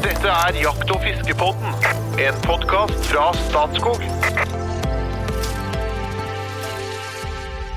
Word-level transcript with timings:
Dette 0.00 0.30
er 0.32 0.56
Jakt- 0.56 0.90
og 0.94 1.02
fiskepodden, 1.04 1.74
en 2.24 2.36
podkast 2.40 3.02
fra 3.10 3.26
Statskog. 3.36 4.00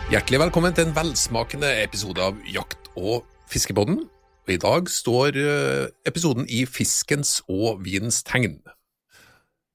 Hjertelig 0.07 0.39
velkommen 0.39 0.71
til 0.77 0.87
en 0.87 0.95
velsmakende 0.95 1.67
episode 1.83 2.23
av 2.23 2.39
Jakt- 2.47 2.87
og 2.95 3.25
fiskepodden. 3.51 4.05
I 4.47 4.55
dag 4.55 4.87
står 4.87 5.35
eh, 5.35 5.91
episoden 6.07 6.47
i 6.47 6.63
fiskens 6.63 7.41
og 7.51 7.83
vinens 7.83 8.23
tegn. 8.23 8.61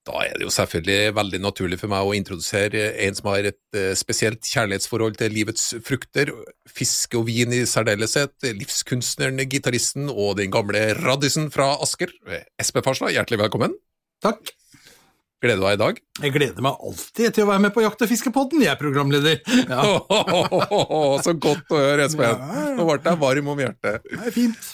Da 0.09 0.23
er 0.25 0.39
det 0.39 0.47
jo 0.47 0.53
selvfølgelig 0.53 1.15
veldig 1.19 1.39
naturlig 1.45 1.77
for 1.83 1.93
meg 1.93 2.07
å 2.09 2.15
introdusere 2.17 2.85
en 3.05 3.17
som 3.19 3.29
har 3.29 3.51
et 3.51 3.77
eh, 3.77 3.91
spesielt 3.99 4.41
kjærlighetsforhold 4.49 5.19
til 5.21 5.35
livets 5.37 5.67
frukter, 5.85 6.33
fiske 6.73 7.19
og 7.19 7.27
vin 7.29 7.53
i 7.53 7.65
særdeleshet, 7.69 8.33
livskunstneren, 8.57 9.43
gitaristen 9.53 10.09
og 10.09 10.39
den 10.41 10.55
gamle 10.55 10.87
raddisen 11.03 11.51
fra 11.53 11.75
Asker. 11.85 12.15
Espen 12.57 12.87
Farstad, 12.87 13.13
hjertelig 13.13 13.43
velkommen. 13.45 13.77
Takk. 14.25 14.55
Gleder 15.45 15.61
du 15.61 15.67
deg 15.69 15.77
i 15.77 15.83
dag? 15.85 16.01
Jeg 16.25 16.35
gleder 16.35 16.65
meg 16.67 16.81
alltid 16.89 17.37
til 17.37 17.45
å 17.45 17.51
være 17.53 17.63
med 17.69 17.77
på 17.77 17.85
Jakt- 17.85 18.01
og 18.03 18.11
fiskepodden, 18.11 18.65
jeg 18.65 18.73
er 18.73 18.81
programleder. 18.81 19.39
Ja, 19.69 19.85
Så 21.27 21.37
godt 21.39 21.69
å 21.71 21.85
høre, 21.85 22.09
Espen. 22.09 22.49
Nå 22.81 22.89
ble 22.89 22.99
jeg 23.05 23.21
varm 23.21 23.53
om 23.53 23.61
hjertet. 23.63 24.09
det 24.09 24.25
er 24.25 24.35
fint. 24.35 24.73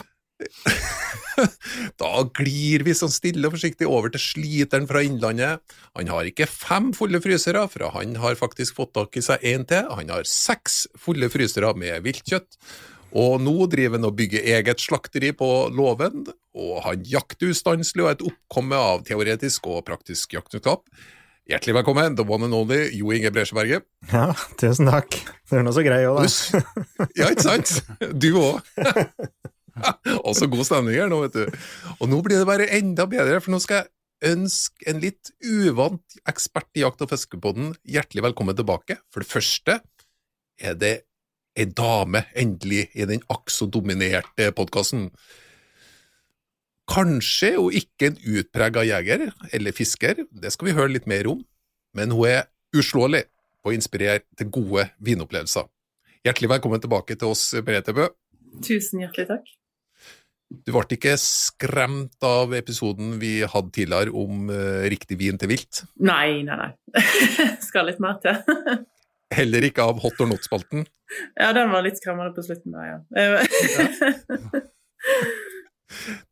Da 2.01 2.11
glir 2.37 2.85
vi 2.87 2.95
sånn 2.95 3.11
stille 3.11 3.49
og 3.49 3.57
forsiktig 3.57 3.89
over 3.91 4.13
til 4.15 4.23
sliteren 4.23 4.87
fra 4.87 5.03
Innlandet. 5.03 5.63
Han 5.99 6.11
har 6.13 6.29
ikke 6.29 6.47
fem 6.47 6.93
fulle 6.95 7.19
frysere, 7.25 7.65
for 7.73 7.89
han 7.97 8.15
har 8.23 8.39
faktisk 8.39 8.79
fått 8.79 8.95
tak 8.95 9.19
i 9.19 9.25
seg 9.25 9.43
en 9.51 9.67
til. 9.67 9.89
Han 9.99 10.13
har 10.15 10.29
seks 10.31 10.85
fulle 11.01 11.31
frysere 11.33 11.73
med 11.79 12.05
viltkjøtt. 12.07 12.59
Og 13.15 13.37
nå 13.43 13.69
driver 13.71 13.99
han 13.99 14.09
og 14.09 14.17
bygger 14.19 14.47
eget 14.57 14.83
slakteri 14.83 15.31
på 15.39 15.49
låven, 15.75 16.25
og 16.59 16.81
han 16.87 17.05
jakter 17.07 17.53
ustanselig 17.55 18.03
og 18.03 18.09
er 18.11 18.17
et 18.17 18.25
oppkomme 18.31 18.79
av 18.79 19.05
teoretisk 19.07 19.69
og 19.71 19.85
praktisk 19.87 20.35
jaktkunnskap. 20.35 20.83
Hjertelig 21.45 21.75
velkommen, 21.77 22.17
the 22.17 22.25
one 22.25 22.47
and 22.47 22.57
only 22.57 22.89
Jo 22.97 23.13
Inge 23.13 23.31
Bresjeberget. 23.31 23.85
Ja, 24.11 24.31
tusen 24.57 24.89
takk. 24.89 25.19
Du 25.51 25.59
er 25.59 25.67
nå 25.67 25.75
så 25.77 25.85
grei 25.85 26.01
òg, 26.09 26.23
da. 26.25 26.63
Ja, 27.19 27.29
ikke 27.29 27.45
sant? 27.45 27.75
Du 28.23 28.31
òg. 28.41 28.65
Også 30.29 30.49
god 30.51 30.67
stemning 30.69 30.97
her 30.99 31.11
nå, 31.11 31.21
vet 31.27 31.37
du. 31.37 31.59
Og 31.99 32.11
nå 32.11 32.21
blir 32.25 32.41
det 32.41 32.49
bare 32.49 32.71
enda 32.79 33.07
bedre, 33.11 33.41
for 33.43 33.55
nå 33.55 33.61
skal 33.63 33.83
jeg 33.83 34.35
ønske 34.35 34.89
en 34.91 35.01
litt 35.03 35.33
uvant 35.45 36.19
ekspert 36.31 36.71
i 36.79 36.85
Jakt- 36.85 37.03
og 37.05 37.11
fiskepodden 37.13 37.75
hjertelig 37.83 38.25
velkommen 38.29 38.57
tilbake. 38.57 38.99
For 39.13 39.25
det 39.25 39.31
første 39.31 39.81
er 40.61 40.79
det 40.79 40.95
ei 41.55 41.67
dame, 41.71 42.25
endelig, 42.35 42.89
i 42.99 43.07
den 43.07 43.23
akk 43.31 43.53
så 43.53 43.69
dominerte 43.71 44.51
podkasten. 44.57 45.09
Kanskje 46.91 47.55
hun 47.57 47.77
ikke 47.79 48.11
en 48.11 48.19
utprega 48.37 48.83
jeger 48.85 49.29
eller 49.55 49.77
fisker, 49.77 50.27
det 50.31 50.53
skal 50.53 50.69
vi 50.69 50.77
høre 50.77 50.93
litt 50.97 51.07
mer 51.11 51.31
om, 51.31 51.45
men 51.97 52.13
hun 52.13 52.29
er 52.29 52.49
uslåelig 52.75 53.25
på 53.63 53.71
å 53.71 53.77
inspirere 53.77 54.25
til 54.37 54.51
gode 54.53 54.89
vinopplevelser. 55.07 55.71
Hjertelig 56.27 56.51
velkommen 56.57 56.83
tilbake 56.83 57.17
til 57.17 57.33
oss, 57.33 57.53
Merete 57.65 57.95
Bø. 57.97 58.11
Tusen 58.65 59.03
hjertelig 59.05 59.31
takk. 59.31 59.55
Du 60.65 60.73
ble 60.75 60.85
ikke 60.97 61.15
skremt 61.21 62.27
av 62.27 62.55
episoden 62.57 63.17
vi 63.21 63.43
hadde 63.43 63.73
tidligere 63.75 64.15
om 64.15 64.51
uh, 64.53 64.85
riktig 64.93 65.19
vin 65.21 65.39
til 65.41 65.51
vilt? 65.51 65.85
Nei, 65.99 66.43
nei, 66.47 66.57
nei. 66.61 66.71
Skal 67.69 67.89
litt 67.91 68.03
mer 68.03 68.21
til. 68.23 68.37
Heller 69.39 69.67
ikke 69.67 69.83
av 69.89 69.99
Hot 70.05 70.21
or 70.23 70.31
not-spalten? 70.31 70.87
ja, 71.41 71.51
den 71.57 71.73
var 71.73 71.83
litt 71.85 71.99
skremmende 72.01 72.35
på 72.37 72.45
slutten 72.47 72.75
der, 72.75 72.87
ja. 72.93 72.99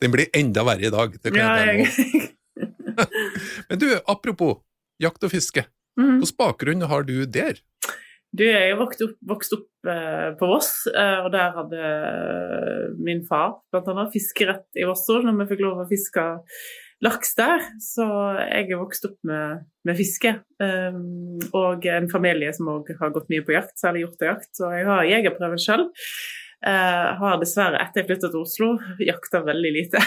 Den 0.02 0.14
blir 0.14 0.30
enda 0.36 0.64
verre 0.66 0.88
i 0.88 0.92
dag. 0.92 1.16
Det 1.22 1.32
kan 1.34 1.40
ja, 1.42 1.72
jeg. 1.72 2.32
Men 3.68 3.80
du, 3.80 3.88
apropos 4.10 4.60
jakt 5.02 5.24
og 5.26 5.32
fiske. 5.32 5.66
Mhm. 5.98 6.22
Hvilken 6.22 6.38
bakgrunn 6.40 6.88
har 6.88 7.06
du 7.08 7.16
der? 7.26 7.60
Du, 8.32 8.46
jeg 8.46 8.70
er 8.70 8.78
vokst 8.80 9.02
opp, 9.04 9.16
vokst 9.28 9.52
opp 9.52 9.90
eh, 9.92 10.30
på 10.40 10.48
Voss, 10.48 10.86
eh, 10.88 11.18
og 11.20 11.28
der 11.34 11.52
hadde 11.52 11.80
eh, 11.82 12.86
min 12.96 13.20
far 13.28 13.58
annet 13.76 14.14
fiskerett 14.14 14.80
i 14.80 14.86
Vosso 14.88 15.18
når 15.20 15.42
vi 15.42 15.48
fikk 15.50 15.60
lov 15.66 15.82
å 15.82 15.88
fiske 15.90 16.24
laks 17.04 17.36
der. 17.36 17.66
Så 17.82 18.06
jeg 18.38 18.70
er 18.70 18.80
vokst 18.80 19.04
opp 19.10 19.18
med, 19.28 19.66
med 19.84 20.00
fiske. 20.00 20.32
Eh, 20.64 20.96
og 21.58 21.88
en 21.92 22.08
familie 22.12 22.54
som 22.56 22.72
òg 22.72 22.88
har 23.02 23.12
gått 23.12 23.28
mye 23.32 23.44
på 23.44 23.52
jakt, 23.52 23.76
særlig 23.80 24.06
hjortejakt. 24.06 24.48
Så 24.56 24.72
jeg 24.78 24.88
har 24.88 25.10
jegerprøven 25.10 25.60
sjøl. 25.60 25.90
Eh, 26.62 27.06
har 27.18 27.40
dessverre, 27.42 27.80
etter 27.82 28.00
jeg 28.00 28.14
flytta 28.14 28.28
til 28.30 28.44
Oslo, 28.46 28.74
jakta 29.02 29.42
veldig 29.44 29.72
lite. 29.76 30.00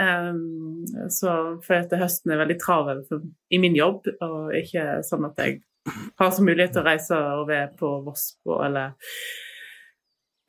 um, 0.00 0.86
så 1.18 1.34
for 1.66 1.82
at 1.82 1.96
høsten 2.00 2.32
er 2.32 2.46
veldig 2.46 2.60
travel 2.62 3.02
i 3.50 3.58
min 3.60 3.76
jobb, 3.76 4.06
og 4.22 4.54
ikke 4.56 5.02
sånn 5.04 5.26
at 5.28 5.42
jeg 5.42 5.60
har 6.20 6.34
så 6.34 6.44
mulighet 6.44 6.74
til 6.74 6.82
å 6.82 6.86
reise 6.86 7.20
og 7.40 7.48
være 7.50 7.70
på 7.78 7.92
Voss 8.06 8.34
på, 8.44 8.58
eller 8.64 8.96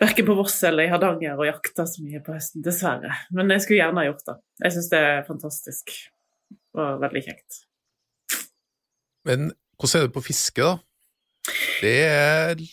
Verken 0.02 0.26
på 0.26 0.34
Voss 0.34 0.56
eller 0.66 0.88
i 0.88 0.90
Hardanger 0.90 1.38
og 1.38 1.46
jakta 1.46 1.86
så 1.86 2.02
mye 2.02 2.24
på 2.26 2.34
høsten, 2.34 2.64
dessverre. 2.66 3.14
Men 3.38 3.54
jeg 3.54 3.62
skulle 3.62 3.84
gjerne 3.84 4.02
ha 4.02 4.08
gjort 4.08 4.24
det. 4.32 4.38
Jeg 4.64 4.74
syns 4.76 4.88
det 4.90 5.02
er 5.12 5.28
fantastisk 5.28 5.94
og 6.74 7.04
veldig 7.04 7.22
kjekt. 7.28 7.60
Men 9.30 9.52
hvordan 9.78 10.02
er 10.02 10.08
det 10.08 10.16
på 10.16 10.24
fiske, 10.26 10.66
da? 10.66 10.80
Det 11.82 11.98
er 12.08 12.64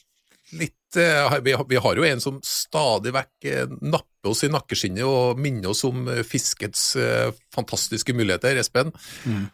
litt 0.56 0.96
eh, 1.00 1.36
Vi 1.44 1.76
har, 1.76 2.00
jo 2.00 2.06
en 2.08 2.22
som 2.22 2.40
stadig 2.44 3.12
vekk 3.16 3.48
eh, 3.48 3.76
napper 3.80 4.32
oss 4.32 4.44
i 4.44 4.50
nakkeskinnet 4.52 5.04
og 5.04 5.40
minner 5.40 5.72
oss 5.72 5.84
om 5.88 6.08
eh, 6.08 6.24
fiskets 6.26 6.90
fantastiske 7.54 8.16
muligheter, 8.16 8.56
Espen. 8.60 8.92
Mm. 9.28 9.46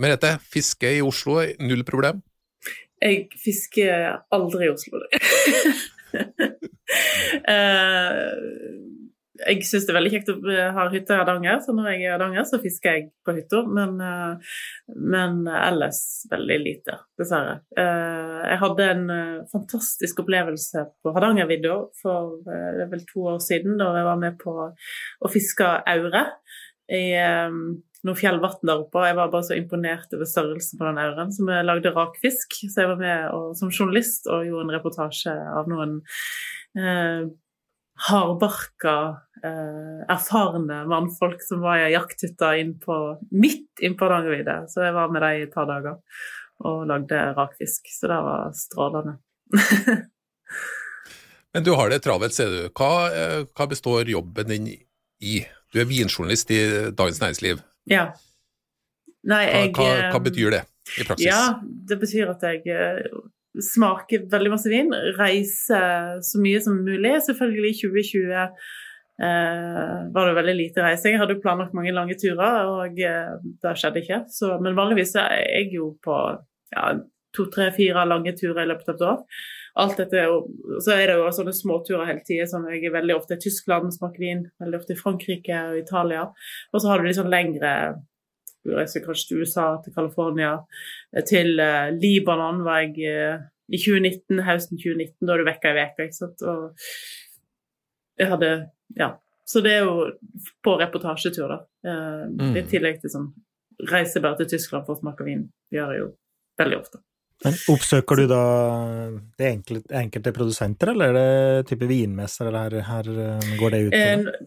Merete, 0.00 0.36
fiske 0.44 0.92
i 0.98 1.02
Oslo, 1.04 1.40
null 1.64 1.84
problem? 1.88 2.20
Jeg 3.04 3.26
fisker 3.44 4.20
aldri 4.34 4.68
i 4.68 4.74
Oslo. 4.74 5.02
Eh, 7.50 8.34
jeg 9.44 9.64
syns 9.66 9.86
det 9.86 9.90
er 9.90 9.96
veldig 9.96 10.10
kjekt 10.12 10.28
å 10.30 10.34
ha 10.76 10.84
hytte 10.92 11.16
i 11.16 11.18
Hardanger, 11.18 11.56
så 11.64 11.72
når 11.74 11.88
jeg 11.90 11.96
er 11.98 12.04
i 12.04 12.10
Hardanger, 12.12 12.44
så 12.46 12.60
fisker 12.62 12.94
jeg 12.94 13.06
på 13.26 13.34
hytta. 13.34 13.62
Men, 13.66 13.96
eh, 14.04 14.52
men 14.94 15.40
ellers 15.50 16.00
veldig 16.30 16.58
lite, 16.62 16.98
dessverre. 17.18 17.56
Eh, 17.76 18.36
Jeg 18.44 18.60
hadde 18.60 18.86
en 18.92 19.10
eh, 19.10 19.42
fantastisk 19.50 20.22
opplevelse 20.22 20.84
på 21.02 21.14
Hardangervidda 21.16 21.80
for 22.02 22.36
eh, 22.46 22.70
det 22.76 22.86
er 22.86 22.92
vel 22.92 23.04
to 23.10 23.26
år 23.34 23.40
siden, 23.42 23.74
da 23.80 23.90
jeg 23.96 24.08
var 24.12 24.22
med 24.22 24.38
på 24.38 24.54
å 24.68 25.32
fiske 25.32 25.72
aure 25.96 26.26
i 26.92 27.04
eh, 27.18 27.58
noe 28.04 28.18
fjellvann 28.18 28.60
der 28.62 28.82
oppe. 28.82 29.00
og 29.00 29.06
Jeg 29.08 29.16
var 29.18 29.30
bare 29.32 29.46
så 29.48 29.56
imponert 29.56 30.12
over 30.16 30.28
størrelsen 30.28 30.80
på 30.80 30.88
den 30.88 31.00
auren. 31.00 31.32
Så 31.32 31.46
vi 31.46 31.62
lagde 31.64 31.94
rakfisk. 31.94 32.58
Så 32.60 32.82
jeg 32.82 32.90
var 32.92 33.00
med 33.00 33.30
og, 33.32 33.54
som 33.58 33.72
journalist 33.72 34.28
og 34.28 34.44
gjorde 34.48 34.68
en 34.68 34.76
reportasje 34.76 35.32
av 35.32 35.70
noen 35.72 35.96
eh, 36.78 37.24
hardbarka, 38.08 38.94
eh, 39.44 40.00
erfarne 40.10 40.82
mannfolk 40.90 41.42
som 41.46 41.62
var 41.64 41.84
i 41.84 41.92
jakthytta 41.94 42.54
inn 42.60 42.74
på, 42.82 42.98
midt 43.30 43.84
innpå 43.84 44.08
Hardangervidda. 44.08 44.64
Så 44.68 44.84
jeg 44.84 44.96
var 44.96 45.12
med 45.14 45.24
dem 45.24 45.38
i 45.38 45.44
et 45.46 45.54
par 45.54 45.68
dager 45.70 46.00
og 46.64 46.86
lagde 46.90 47.20
rakfisk. 47.38 47.88
Så 47.92 48.10
det 48.10 48.20
var 48.28 48.52
strålende. 48.58 49.18
Men 51.54 51.62
du 51.62 51.70
har 51.78 51.90
det 51.90 52.02
travelt, 52.02 52.34
ser 52.34 52.50
du. 52.50 52.62
Hva, 52.74 52.94
eh, 53.14 53.44
hva 53.54 53.68
består 53.70 54.10
jobben 54.10 54.50
din 54.50 54.72
i? 55.22 55.38
Du 55.70 55.78
er 55.80 55.86
vinjournalist 55.86 56.50
i 56.50 56.60
Dagens 56.94 57.20
Næringsliv. 57.22 57.62
Ja. 57.90 58.08
Nei, 59.24 59.44
jeg 59.48 59.72
hva, 59.76 59.84
hva, 59.88 60.08
hva 60.12 60.20
betyr 60.24 60.52
det 60.52 60.64
i 61.00 61.06
praksis? 61.06 61.26
Ja, 61.26 61.60
det 61.62 61.96
betyr 62.00 62.32
at 62.34 62.44
jeg 62.44 62.64
eh, 62.68 63.06
smaker 63.62 64.26
veldig 64.32 64.52
masse 64.52 64.72
vin, 64.72 64.90
reiser 65.18 66.18
så 66.24 66.40
mye 66.42 66.60
som 66.64 66.80
mulig. 66.84 67.14
Selvfølgelig 67.24 67.70
i 67.70 67.78
2020 67.80 68.34
eh, 68.34 69.94
var 70.14 70.28
det 70.28 70.36
veldig 70.40 70.56
lite 70.58 70.84
reising. 70.84 71.16
Jeg 71.16 71.22
hadde 71.22 71.40
planlagt 71.42 71.76
mange 71.76 71.94
lange 71.94 72.18
turer, 72.20 72.70
og 72.70 73.00
eh, 73.00 73.34
det 73.64 73.76
skjedde 73.80 74.02
ikke. 74.04 74.22
Så, 74.34 74.54
men 74.64 74.78
vanligvis 74.78 75.16
er 75.22 75.36
jeg 75.40 75.74
jo 75.78 75.92
på 76.04 76.20
ja, 76.74 76.88
to, 77.36 77.48
tre, 77.54 77.70
fire 77.76 78.06
lange 78.08 78.34
turer 78.38 78.64
i 78.64 78.70
løpet 78.72 78.92
av 78.92 78.96
et 78.96 79.06
år. 79.12 79.44
Alt 79.82 79.98
dette, 79.98 80.20
Og 80.30 80.82
så 80.84 80.94
er 80.94 81.08
det 81.10 81.14
jo 81.18 81.30
sånne 81.34 81.52
småturer 81.56 82.06
hele 82.06 82.22
tida. 82.26 82.46
Sånn, 82.46 82.68
jeg 82.70 82.84
er 82.86 82.94
veldig 82.94 83.16
ofte 83.16 83.34
i 83.34 83.42
Tyskland, 83.42 83.90
smaker 83.94 84.22
vin. 84.22 84.44
Veldig 84.62 84.78
ofte 84.78 84.94
i 84.94 85.00
Frankrike 85.00 85.62
og 85.70 85.78
Italia. 85.80 86.28
Og 86.72 86.82
så 86.82 86.90
har 86.90 87.00
du 87.00 87.08
litt 87.08 87.18
sånn 87.18 87.32
lengre 87.32 87.72
Du 88.64 88.70
reiser 88.72 89.02
kanskje 89.04 89.26
til 89.28 89.42
USA, 89.44 89.64
til 89.84 89.92
California, 89.92 90.54
til 91.28 91.58
uh, 91.60 91.90
Libanon 91.92 92.62
var 92.64 92.78
jeg 92.80 92.94
uh, 93.12 93.42
i 93.68 93.76
2019, 93.76 94.40
høsten 94.46 94.80
2019. 94.80 95.18
Da 95.20 95.34
er 95.34 95.42
du 95.42 95.48
vekka 95.50 95.72
ei 95.74 95.84
uke, 95.84 96.06
ikke 96.06 96.16
sant. 96.16 96.46
Og 96.48 96.72
jeg 98.22 98.30
hadde 98.30 98.54
Ja. 98.96 99.10
Så 99.44 99.60
det 99.60 99.74
er 99.74 99.84
jo 99.84 100.06
på 100.64 100.78
reportasjetur, 100.80 101.50
da. 101.52 101.58
Uh, 101.84 102.24
Mm. 102.30 102.56
I 102.56 102.62
tillegg 102.70 103.02
til 103.02 103.12
sånn 103.12 103.28
reise 103.90 104.22
bare 104.24 104.38
til 104.40 104.54
Tyskland 104.54 104.86
for 104.86 104.96
å 104.96 105.00
smake 105.02 105.26
vin. 105.26 105.50
Vi 105.70 105.76
gjør 105.76 105.92
det 105.92 105.98
jo 105.98 106.08
veldig 106.62 106.78
ofte. 106.78 107.02
Men 107.44 107.56
oppsøker 107.74 108.22
du 108.22 108.26
da 108.30 108.42
de 109.38 109.48
enkelte, 109.50 109.92
enkelte 110.00 110.32
produsenter, 110.36 110.94
eller 110.94 111.12
er 111.12 111.18
det 111.18 111.66
type 111.68 111.88
vinmesser, 111.90 112.48
eller 112.48 112.80
her, 112.80 112.86
her 112.88 113.10
eh, 113.26 113.50
går 113.60 113.74
det 113.74 113.82
ut 113.86 113.92
på 113.92 114.00
Eh, 114.00 114.24
det? 114.24 114.38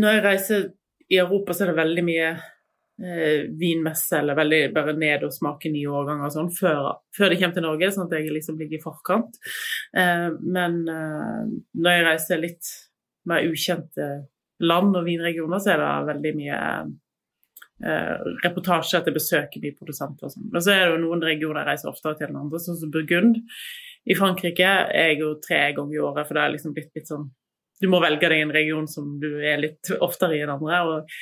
når 0.00 0.16
jeg 0.16 0.24
reiser 0.24 0.66
i 1.12 1.18
Europa 1.20 1.52
så 1.52 1.66
er 1.66 1.72
det 1.72 1.76
veldig 1.82 2.04
mye 2.06 2.28
eh, 2.32 3.42
vinmesse, 3.60 4.16
eller 4.22 4.38
veldig 4.38 4.60
bare 4.72 4.94
ned 4.96 5.26
og 5.28 5.34
smake 5.36 5.68
nye 5.74 5.90
årganger 5.92 6.30
og 6.30 6.32
sånn, 6.32 6.48
før, 6.56 6.88
før 7.16 7.28
det 7.32 7.40
kommer 7.42 7.58
til 7.58 7.66
Norge, 7.66 7.90
sånn 7.92 8.08
at 8.08 8.16
jeg 8.16 8.32
liksom 8.32 8.56
ligger 8.60 8.78
i 8.78 8.84
forkant. 8.86 9.36
Eh, 9.92 10.28
men 10.40 10.80
eh, 10.88 11.42
når 11.76 11.98
jeg 11.98 12.06
reiser 12.08 12.42
litt 12.46 12.72
mer 13.28 13.44
ukjente 13.46 14.08
land 14.62 14.96
og 14.96 15.04
vinregioner, 15.06 15.60
så 15.60 15.74
er 15.74 15.82
det 15.82 15.92
veldig 16.14 16.32
mye 16.38 16.58
reportasje 17.82 19.00
at 19.00 19.08
jeg 19.08 19.16
besøker 19.16 19.64
produsenter 19.78 20.28
og 20.28 20.34
sånn. 20.34 20.50
Men 20.52 20.62
så 20.62 20.70
er 20.74 20.84
det 20.84 20.90
jo 20.92 21.02
noen 21.02 21.24
regioner 21.26 21.62
jeg 21.62 21.70
reiser 21.72 21.90
oftere 21.90 22.18
til 22.18 22.28
enn 22.28 22.40
andre, 22.44 22.60
sånn 22.62 22.78
som 22.78 22.92
Burgund. 22.94 23.40
I 24.06 24.16
Frankrike 24.18 24.66
er 24.66 25.12
jeg 25.12 25.20
jo 25.22 25.32
tre 25.42 25.60
ganger 25.76 25.96
i 25.96 26.02
året, 26.02 26.26
for 26.28 26.38
det 26.38 26.42
er 26.44 26.54
liksom 26.56 26.74
blitt 26.76 26.98
litt 26.98 27.10
sånn 27.10 27.30
Du 27.82 27.88
må 27.90 27.98
velge 27.98 28.28
deg 28.30 28.44
en 28.44 28.54
region 28.54 28.84
som 28.86 29.16
du 29.18 29.40
er 29.42 29.58
litt 29.58 29.88
oftere 30.06 30.36
i 30.36 30.42
enn 30.44 30.52
andre. 30.54 30.76
og 30.86 31.14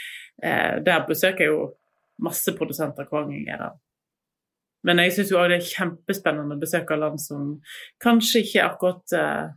eh, 0.44 0.76
Der 0.84 1.06
besøker 1.08 1.46
jeg 1.46 1.54
jo 1.54 1.70
masse 2.20 2.52
produsenter 2.52 3.08
hver 3.08 3.24
gang 3.24 3.38
jeg 3.38 3.54
er 3.54 3.62
der. 3.62 3.78
Men 4.84 5.00
jeg 5.00 5.14
syns 5.16 5.32
det 5.32 5.56
er 5.56 5.70
kjempespennende 5.70 6.56
å 6.56 6.60
besøke 6.60 6.98
land 7.00 7.20
som 7.20 7.54
kanskje 8.04 8.44
ikke 8.44 8.60
er 8.60 8.68
akkurat 8.68 9.16
eh, 9.16 9.48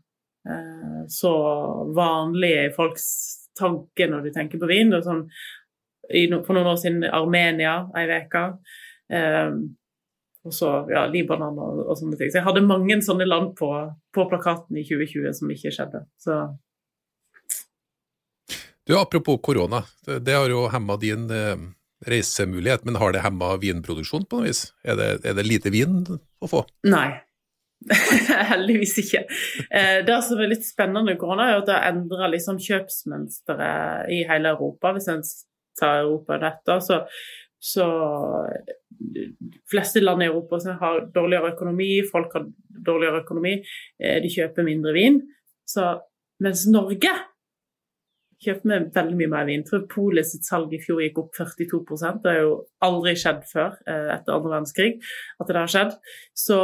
eh, 0.52 1.02
så 1.12 1.34
vanlige 1.96 2.70
i 2.70 2.74
folks 2.76 3.08
tanke 3.60 4.08
når 4.10 4.28
de 4.28 4.34
tenker 4.36 4.62
på 4.62 4.70
vin. 4.72 4.92
Det 4.92 5.00
er 5.00 5.08
sånn, 5.08 5.26
no- 6.32 6.44
for 6.46 6.58
noen 6.58 6.72
år 6.74 6.82
siden 6.82 7.08
Armenia 7.10 7.78
ei 7.98 8.08
uke. 8.12 8.44
Eh, 9.14 9.56
og 10.44 10.52
så 10.52 10.72
ja, 10.92 11.06
Libanon 11.08 11.56
og, 11.56 11.86
og 11.88 11.96
sånne 12.00 12.18
ting. 12.20 12.32
Så 12.32 12.42
jeg 12.42 12.48
hadde 12.48 12.66
mange 12.68 12.98
sånne 13.06 13.28
land 13.28 13.54
på, 13.60 13.70
på 14.16 14.26
plakaten 14.32 14.80
i 14.80 14.84
2020 14.84 15.38
som 15.40 15.54
ikke 15.56 15.72
skjedde. 15.72 16.04
Så 16.20 16.44
Du, 18.84 18.98
Apropos 19.00 19.40
korona, 19.40 19.86
det, 20.04 20.20
det 20.28 20.36
har 20.36 20.52
jo 20.52 20.66
hemma 20.68 20.98
din 21.00 21.30
eh, 21.32 21.56
reisemulighet, 22.04 22.84
men 22.84 23.00
har 23.00 23.14
det 23.16 23.22
hemma 23.24 23.54
vinproduksjon 23.62 24.26
på 24.28 24.42
noe 24.42 24.50
vis? 24.50 24.66
Er 24.84 25.00
det, 25.00 25.12
er 25.24 25.38
det 25.38 25.46
lite 25.48 25.72
vin 25.72 26.02
å 26.04 26.50
få? 26.52 26.66
Nei. 26.92 27.14
Heldigvis 28.52 28.98
ikke. 29.00 29.24
Eh, 29.72 30.02
det 30.08 30.20
som 30.28 30.40
er 30.40 30.52
litt 30.52 30.68
spennende 30.68 31.06
med 31.08 31.20
korona, 31.22 31.50
er 31.50 31.62
at 31.62 31.70
det 31.70 31.78
har 31.78 31.90
endra 31.94 32.28
liksom 32.32 32.60
kjøpsmønsteret 32.64 34.12
i 34.12 34.22
hele 34.28 34.54
Europa. 34.56 34.94
Hvis 34.96 35.10
en 35.12 35.24
tar 35.80 36.04
Europa 36.04 36.40
dette. 36.42 36.80
så, 36.86 37.02
så 37.64 37.88
de 39.00 39.28
fleste 39.72 40.02
land 40.04 40.24
i 40.24 40.30
Europa 40.30 40.60
har 40.80 41.06
dårligere 41.16 41.54
økonomi, 41.54 41.92
folk 42.12 42.34
har 42.38 42.48
dårligere 42.86 43.24
økonomi, 43.24 43.54
eh, 44.00 44.18
de 44.24 44.32
kjøper 44.32 44.68
mindre 44.68 44.94
vin. 44.96 45.22
Så, 45.66 45.94
mens 46.44 46.66
Norge 46.68 47.12
kjøper 48.44 48.70
vi 48.70 48.80
veldig 48.96 49.20
mye 49.20 49.32
mer 49.32 49.46
vin. 49.48 49.64
Tror 49.68 49.86
Polet 49.92 50.28
sitt 50.28 50.48
salg 50.48 50.74
i 50.76 50.82
fjor 50.84 51.02
gikk 51.04 51.22
opp 51.22 51.38
42 51.38 51.84
Det 52.24 52.32
har 52.32 52.42
jo 52.42 52.56
aldri 52.84 53.16
skjedd 53.16 53.46
før 53.50 53.78
eh, 53.88 54.10
etter 54.18 54.36
andre 54.36 54.52
verdenskrig 54.56 54.92
at 55.40 55.48
det 55.48 55.60
har 55.60 55.72
skjedd. 55.72 55.96
Så 56.36 56.60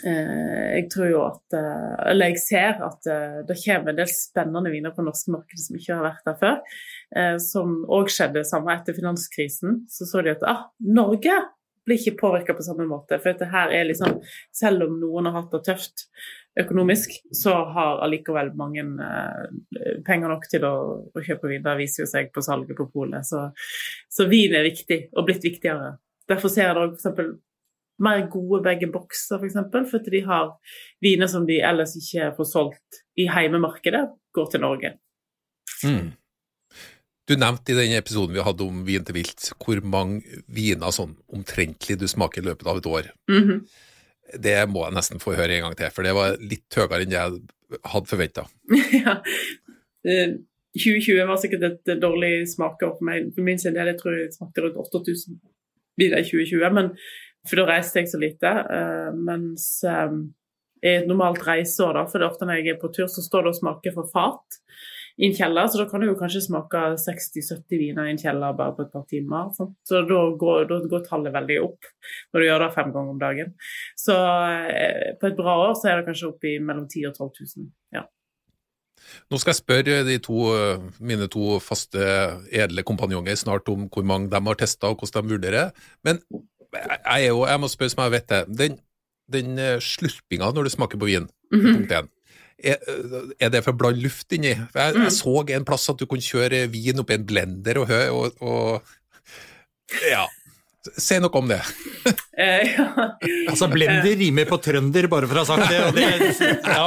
jeg 0.00 0.86
tror 0.88 1.08
jo 1.10 1.18
at 1.20 1.54
eh, 1.54 1.96
Eller 2.10 2.32
jeg 2.32 2.40
ser 2.40 2.78
at 2.80 3.08
eh, 3.12 3.42
det 3.44 3.58
kommer 3.60 3.92
en 3.92 3.98
del 4.00 4.08
spennende 4.08 4.72
viner 4.72 4.94
på 4.94 5.02
det 5.02 5.10
norske 5.10 5.34
markedet 5.34 5.66
som 5.66 5.76
ikke 5.76 5.98
har 5.98 6.06
vært 6.06 6.28
der 6.30 6.38
før. 6.40 6.78
Eh, 7.16 7.36
som 7.44 7.82
òg 7.92 8.12
skjedde 8.12 8.46
samme 8.48 8.72
etter 8.72 8.96
finanskrisen. 8.96 9.82
Så 9.92 10.08
så 10.08 10.24
de 10.24 10.32
at 10.32 10.46
ah, 10.48 10.64
Norge 10.80 11.36
blir 11.84 11.98
ikke 11.98 12.20
påvirka 12.22 12.56
på 12.56 12.64
samme 12.64 12.86
måte. 12.88 13.18
For 13.20 13.32
dette 13.32 13.50
her 13.52 13.74
er 13.74 13.88
liksom 13.90 14.20
Selv 14.54 14.86
om 14.86 14.96
noen 15.02 15.28
har 15.28 15.40
hatt 15.40 15.52
det 15.52 15.64
tøft 15.68 16.06
økonomisk, 16.60 17.14
så 17.32 17.54
har 17.76 18.02
allikevel 18.04 18.52
mange 18.56 18.82
eh, 18.84 19.94
penger 20.06 20.32
nok 20.32 20.48
til 20.52 20.66
å, 20.68 20.74
å 21.12 21.24
kjøpe 21.24 21.52
vin. 21.52 21.64
Det 21.64 21.78
viser 21.78 22.04
jo 22.04 22.10
seg 22.10 22.32
på 22.32 22.44
salget 22.44 22.76
på 22.80 22.88
polet. 22.92 23.28
Så, 23.28 23.46
så 24.12 24.28
vin 24.28 24.56
er 24.56 24.68
viktig, 24.68 25.06
og 25.16 25.28
blitt 25.28 25.44
viktigere. 25.44 25.96
Derfor 26.28 26.52
ser 26.52 26.70
jeg 26.70 26.78
da 26.78 26.88
f.eks. 26.92 27.40
mer 28.02 28.24
gode 28.32 28.62
bag-in-boxer, 28.64 29.36
f.eks. 29.36 29.42
For, 29.42 29.46
eksempel, 29.50 29.86
for 29.90 30.00
at 30.00 30.10
de 30.14 30.22
har 30.26 30.50
viner 31.04 31.30
som 31.30 31.46
de 31.48 31.60
ellers 31.64 31.94
ikke 31.98 32.32
får 32.38 32.48
solgt 32.48 33.02
i 33.20 33.28
heimemarkedet, 33.30 34.06
går 34.34 34.50
til 34.50 34.64
Norge. 34.64 34.94
Mm. 35.84 36.12
Du 37.28 37.36
nevnte 37.38 37.72
i 37.72 37.78
den 37.78 37.94
episoden 37.96 38.34
vi 38.34 38.44
hadde 38.44 38.66
om 38.66 38.82
vin 38.86 39.04
til 39.06 39.16
vilt, 39.20 39.52
hvor 39.62 39.78
mange 39.86 40.42
viner 40.50 40.94
sånn 40.94 41.14
omtrentlig 41.32 41.98
du 42.00 42.08
smaker 42.10 42.42
i 42.42 42.48
løpet 42.50 42.70
av 42.70 42.80
et 42.80 42.90
år. 42.90 43.10
Mhm. 43.30 43.64
Det 44.42 44.54
må 44.70 44.86
jeg 44.86 44.96
nesten 44.96 45.20
få 45.20 45.34
høre 45.36 45.58
en 45.58 45.66
gang 45.66 45.74
til, 45.76 45.90
for 45.92 46.06
det 46.06 46.14
var 46.16 46.38
litt 46.40 46.78
høyere 46.78 47.02
enn 47.04 47.12
jeg 47.12 47.40
hadde 47.92 48.08
forventa. 48.08 48.46
ja. 49.04 49.18
Eh, 50.08 50.38
2020 50.72 51.26
var 51.28 51.40
sikkert 51.40 51.66
et 51.68 51.90
dårlig 52.00 52.48
smaker 52.48 52.94
for 52.96 53.04
meg. 53.04 53.28
For 53.34 53.44
min 53.44 53.60
sin 53.60 53.76
del, 53.76 53.90
jeg 53.92 53.98
tror 54.00 54.16
jeg 54.16 54.32
smakte 54.32 54.64
rundt 54.64 54.78
8000 54.80 55.36
viner 56.00 56.22
i 56.22 56.24
2020. 56.24 56.64
Men, 56.78 56.88
for 57.48 57.58
da 57.58 57.66
reiste 57.68 58.02
jeg 58.02 58.12
så 58.12 58.20
lite. 58.22 58.52
eh, 58.76 59.10
mens 59.16 59.66
eh, 59.88 60.16
i 60.82 60.96
et 60.98 61.06
normalt 61.06 61.42
reiseår, 61.46 61.94
da, 61.94 62.06
for 62.10 62.18
det 62.18 62.26
er 62.26 62.32
ofte 62.32 62.48
når 62.48 62.58
jeg 62.58 62.74
er 62.74 62.80
på 62.82 62.90
tur, 62.94 63.06
så 63.10 63.22
står 63.22 63.46
det 63.46 63.52
og 63.52 63.60
smaker 63.60 63.94
for 63.94 64.08
fat 64.10 64.62
i 65.16 65.28
en 65.28 65.36
kjeller. 65.36 65.68
Så 65.70 65.78
da 65.78 65.86
kan 65.90 66.02
du 66.02 66.08
jo 66.08 66.16
kanskje 66.18 66.44
smake 66.46 66.80
60-70 67.02 67.78
viner 67.80 68.08
i 68.08 68.14
en 68.14 68.18
kjeller 68.20 68.56
bare 68.58 68.74
på 68.76 68.86
et 68.86 68.94
par 68.94 69.04
timer. 69.10 69.52
Sant? 69.58 69.76
Så 69.88 70.02
da 70.08 70.22
går, 70.40 70.64
da 70.70 70.80
går 70.90 71.04
tallet 71.06 71.34
veldig 71.34 71.60
opp 71.66 71.92
når 72.32 72.42
du 72.42 72.48
gjør 72.48 72.64
det 72.64 72.72
fem 72.78 72.90
ganger 72.96 73.14
om 73.14 73.20
dagen. 73.22 73.52
Så 73.98 74.16
eh, 74.16 75.12
på 75.20 75.30
et 75.30 75.38
bra 75.38 75.58
år 75.68 75.78
så 75.78 75.92
er 75.92 76.00
det 76.00 76.08
kanskje 76.10 76.32
oppe 76.32 76.50
i 76.50 76.58
mellom 76.58 76.88
10 76.88 77.06
000 77.06 77.14
og 77.14 77.30
12 77.30 77.54
000. 77.62 77.70
Ja. 77.98 78.06
Nå 79.30 79.38
skal 79.40 79.52
jeg 79.52 79.60
spørre 79.60 80.18
to, 80.22 80.38
eh, 80.56 80.84
mine 81.02 81.28
to 81.32 81.58
faste 81.62 82.02
edle 82.54 82.84
kompanjonger 82.86 83.38
snart 83.38 83.68
om 83.72 83.88
hvor 83.92 84.06
mange 84.06 84.30
de 84.32 84.40
har 84.46 84.58
testa 84.58 84.90
og 84.90 85.02
hvordan 85.02 85.26
de 85.26 85.36
vurderer. 85.36 85.72
Men 86.06 86.22
jeg, 86.72 86.98
er 87.04 87.28
jo, 87.28 87.44
jeg 87.48 87.60
må 87.62 87.70
spørre 87.70 87.92
som 87.92 88.02
jeg 88.06 88.14
vet 88.16 88.28
det. 88.32 88.42
Den, 88.62 88.76
den 89.32 89.48
eh, 89.60 89.78
slurpinga 89.82 90.50
når 90.54 90.68
du 90.68 90.72
smaker 90.74 91.00
på 91.00 91.08
vin, 91.10 91.28
punkt 91.52 91.92
én. 91.98 92.10
Er, 92.62 92.78
er 93.42 93.50
det 93.50 93.64
for 93.64 93.74
å 93.74 93.78
blande 93.80 94.04
luft 94.04 94.30
inni? 94.36 94.52
For 94.70 94.78
Jeg, 94.84 94.94
jeg 95.02 95.14
så 95.16 95.32
en 95.56 95.64
plass 95.66 95.88
at 95.90 95.98
du 95.98 96.06
kunne 96.06 96.22
kjøre 96.22 96.70
vin 96.70 97.02
oppi 97.02 97.16
en 97.16 97.26
blender 97.26 97.82
og 97.82 97.90
og, 98.14 98.38
og 98.44 100.04
Ja. 100.12 100.28
Si 100.98 101.14
noe 101.22 101.38
om 101.38 101.46
det. 101.50 101.62
Eh, 102.32 102.72
ja. 102.74 102.86
Altså, 103.52 103.68
blender 103.70 104.16
rimer 104.18 104.46
på 104.48 104.56
trønder, 104.64 105.04
bare 105.12 105.28
for 105.28 105.36
å 105.36 105.42
ha 105.44 105.46
sagt 105.50 105.68
det. 105.68 105.84
Og 105.84 105.92
det 105.94 106.06
ja. 106.72 106.86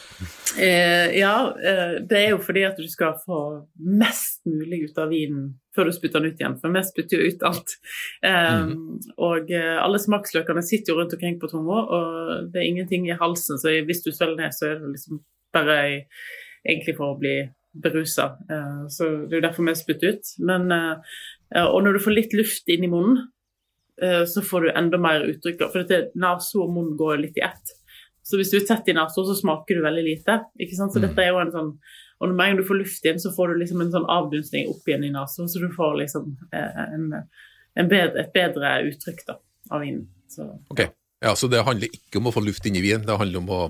Eh, 0.58 1.18
ja, 1.18 1.34
eh, 1.60 2.00
det 2.08 2.18
er 2.18 2.30
jo 2.32 2.40
fordi 2.40 2.62
at 2.64 2.78
du 2.80 2.86
skal 2.88 3.18
få 3.20 3.40
mest 3.76 4.40
mulig 4.48 4.86
ut 4.86 4.98
av 5.02 5.10
vinen 5.12 5.50
før 5.76 5.90
du 5.90 5.92
spytter 5.92 6.22
den 6.22 6.32
ut 6.32 6.40
igjen, 6.40 6.56
for 6.60 6.72
vi 6.72 6.82
spytter 6.88 7.20
jo 7.20 7.28
ut 7.28 7.44
alt. 7.44 7.74
Eh, 8.24 8.70
Og 9.28 9.52
eh, 9.52 9.76
alle 9.82 10.00
smaksløkene 10.00 10.64
sitter 10.64 10.94
jo 10.94 10.98
rundt 11.00 11.12
omkring 11.16 11.36
på 11.42 11.50
tunga, 11.52 11.82
og 11.84 12.50
det 12.52 12.62
er 12.62 12.70
ingenting 12.70 13.08
i 13.10 13.18
halsen, 13.20 13.60
så 13.60 13.74
hvis 13.84 14.02
du 14.06 14.10
svelger 14.12 14.40
ned, 14.40 14.56
så 14.56 14.70
er 14.70 14.80
det 14.80 14.94
liksom 14.94 15.20
bare 15.52 15.78
egentlig 16.66 16.96
for 16.96 17.12
å 17.12 17.20
bli 17.20 17.36
berusa. 17.82 18.30
Eh, 18.50 18.84
så 18.88 19.10
det 19.26 19.36
er 19.36 19.40
jo 19.40 19.46
derfor 19.48 19.68
vi 19.68 19.78
spytter 19.78 20.16
ut. 20.16 20.34
Men, 20.48 20.70
eh, 20.72 21.64
og 21.66 21.82
når 21.84 21.96
du 21.96 22.04
får 22.06 22.16
litt 22.16 22.36
luft 22.36 22.68
inn 22.72 22.86
i 22.86 22.92
munnen, 22.92 23.26
eh, 24.02 24.24
så 24.24 24.42
får 24.44 24.66
du 24.66 24.70
enda 24.72 25.00
mer 25.00 25.26
uttrykk. 25.28 25.66
For 25.72 25.84
dette 25.84 26.12
og 26.16 26.70
munnen 26.72 26.96
går 26.96 27.20
litt 27.20 27.36
i 27.36 27.44
ett. 27.44 27.75
Så 28.26 28.40
hvis 28.40 28.50
du 28.50 28.58
er 28.58 28.66
tett 28.66 28.88
i 28.90 28.96
nesa, 28.96 29.22
så 29.22 29.36
smaker 29.38 29.78
du 29.78 29.84
veldig 29.84 30.02
lite. 30.02 30.40
ikke 30.58 30.78
sant? 30.78 30.94
Så 30.94 31.02
dette 31.02 31.22
er 31.22 31.30
jo 31.30 31.40
en 31.42 31.54
sånn 31.54 31.72
Og 32.16 32.30
med 32.32 32.40
en 32.40 32.54
gang 32.54 32.60
du 32.62 32.64
får 32.64 32.78
luft 32.80 33.04
inn, 33.04 33.18
så 33.20 33.28
får 33.36 33.52
du 33.52 33.58
liksom 33.60 33.82
en 33.84 33.90
sånn 33.92 34.06
avdunstning 34.08 34.70
opp 34.72 34.86
igjen 34.88 35.02
i 35.04 35.10
nesa, 35.12 35.44
så 35.44 35.60
du 35.60 35.66
får 35.68 35.98
liksom 36.00 36.30
eh, 36.48 36.78
en, 36.94 37.10
en 37.76 37.90
bedre, 37.90 38.22
et 38.22 38.30
bedre 38.32 38.70
uttrykk 38.88 39.20
da, 39.28 39.34
av 39.68 39.82
vinen. 39.84 40.06
Så, 40.32 40.46
Ok, 40.72 40.80
ja, 41.20 41.34
Så 41.36 41.50
det 41.52 41.60
handler 41.66 41.92
ikke 41.92 42.22
om 42.22 42.30
å 42.30 42.32
få 42.32 42.40
luft 42.46 42.64
inn 42.64 42.78
i 42.80 42.80
vinen, 42.80 43.04
det 43.04 43.18
handler 43.20 43.42
om 43.42 43.52
å 43.52 43.60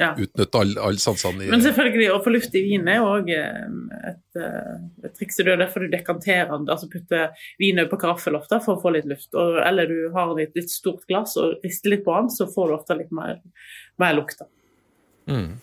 ja. 0.00 0.12
utnytte 0.16 0.58
alle 0.60 0.80
all 0.80 0.98
sansene 1.02 1.44
i 1.44 1.50
Men 1.52 1.62
selvfølgelig, 1.64 2.08
å 2.14 2.20
få 2.24 2.32
luft 2.32 2.54
i 2.58 2.62
vinen 2.64 2.88
er 2.92 3.04
òg 3.04 3.28
et, 3.32 4.38
eh, 4.40 4.76
et 5.04 5.14
triks. 5.18 5.36
Det 5.40 5.48
er 5.52 5.60
derfor 5.60 5.84
du 5.84 5.92
dekanterer 5.92 6.50
den, 6.52 6.68
altså 6.72 6.88
putter 6.92 7.34
vin 7.60 7.82
på 7.90 7.98
karaffel 8.00 8.38
ofte 8.38 8.60
for 8.64 8.76
å 8.78 8.82
få 8.82 8.94
litt 8.96 9.08
luft. 9.10 9.30
Og, 9.34 9.58
eller 9.66 9.90
du 9.90 9.98
har 10.14 10.32
et 10.40 10.56
litt 10.58 10.72
stort 10.72 11.04
glass 11.10 11.36
og 11.40 11.60
rister 11.64 11.92
litt 11.94 12.04
på 12.06 12.14
den, 12.16 12.30
så 12.32 12.48
får 12.52 12.68
du 12.72 12.76
ofte 12.78 12.98
litt 12.98 13.12
mer, 13.14 13.40
mer 14.02 14.16
lukt. 14.18 14.42
Mm. 15.30 15.60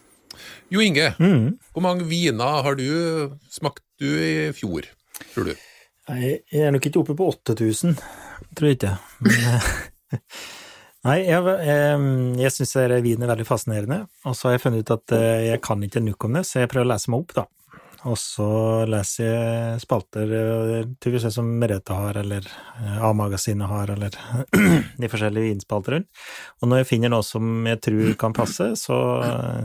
Jo 0.72 0.82
Inge, 0.86 1.16
Mm. 1.20 1.58
hvor 1.74 1.82
mange 1.84 2.06
viner 2.08 2.62
har 2.64 2.76
du 2.76 3.36
smakt 3.50 3.84
du 4.00 4.08
i 4.08 4.52
fjor, 4.56 4.86
tror 5.34 5.50
du? 5.50 5.56
Jeg 6.10 6.42
jeg 6.52 6.62
er 6.66 6.72
nok 6.72 6.86
ikke 6.86 7.02
oppe 7.02 7.16
på 7.18 7.28
8000, 7.34 7.98
tror 8.56 8.70
jeg 8.70 8.78
ikke. 8.80 8.94
Men, 9.20 9.34
eh, 10.14 10.20
nei, 11.08 11.20
jeg, 11.28 11.54
jeg, 11.68 12.10
jeg 12.44 12.56
syns 12.56 12.76
vin 13.06 13.24
er 13.24 13.32
veldig 13.32 13.48
fascinerende, 13.48 14.02
og 14.26 14.36
så 14.36 14.50
har 14.50 14.58
jeg 14.58 14.66
funnet 14.66 14.84
ut 14.84 14.98
at 14.98 15.16
eh, 15.16 15.46
jeg 15.52 15.64
kan 15.66 15.86
ikke 15.86 16.04
nok 16.04 16.28
om 16.28 16.40
det, 16.40 16.46
så 16.48 16.64
jeg 16.64 16.72
prøver 16.74 16.90
å 16.90 16.94
lese 16.94 17.14
meg 17.14 17.24
opp, 17.24 17.38
da. 17.42 17.48
Og 18.08 18.16
så 18.16 18.46
leser 18.88 19.26
jeg 19.26 19.80
spalter 19.84 20.30
eh, 20.32 20.86
typisk 21.04 21.28
det 21.28 21.34
som 21.36 21.48
Merete 21.60 21.96
har, 21.98 22.20
eller 22.22 22.46
eh, 22.48 23.02
A-magasinet 23.04 23.68
har, 23.68 23.92
eller 23.92 24.16
de 25.02 25.10
forskjellige 25.12 25.50
vinspalter 25.50 25.98
rundt. 25.98 26.08
Og 26.62 26.72
når 26.72 26.82
jeg 26.82 26.90
finner 26.94 27.12
noe 27.12 27.26
som 27.28 27.68
jeg 27.68 27.82
tror 27.84 28.14
kan 28.22 28.36
passe, 28.36 28.70
så, 28.80 29.00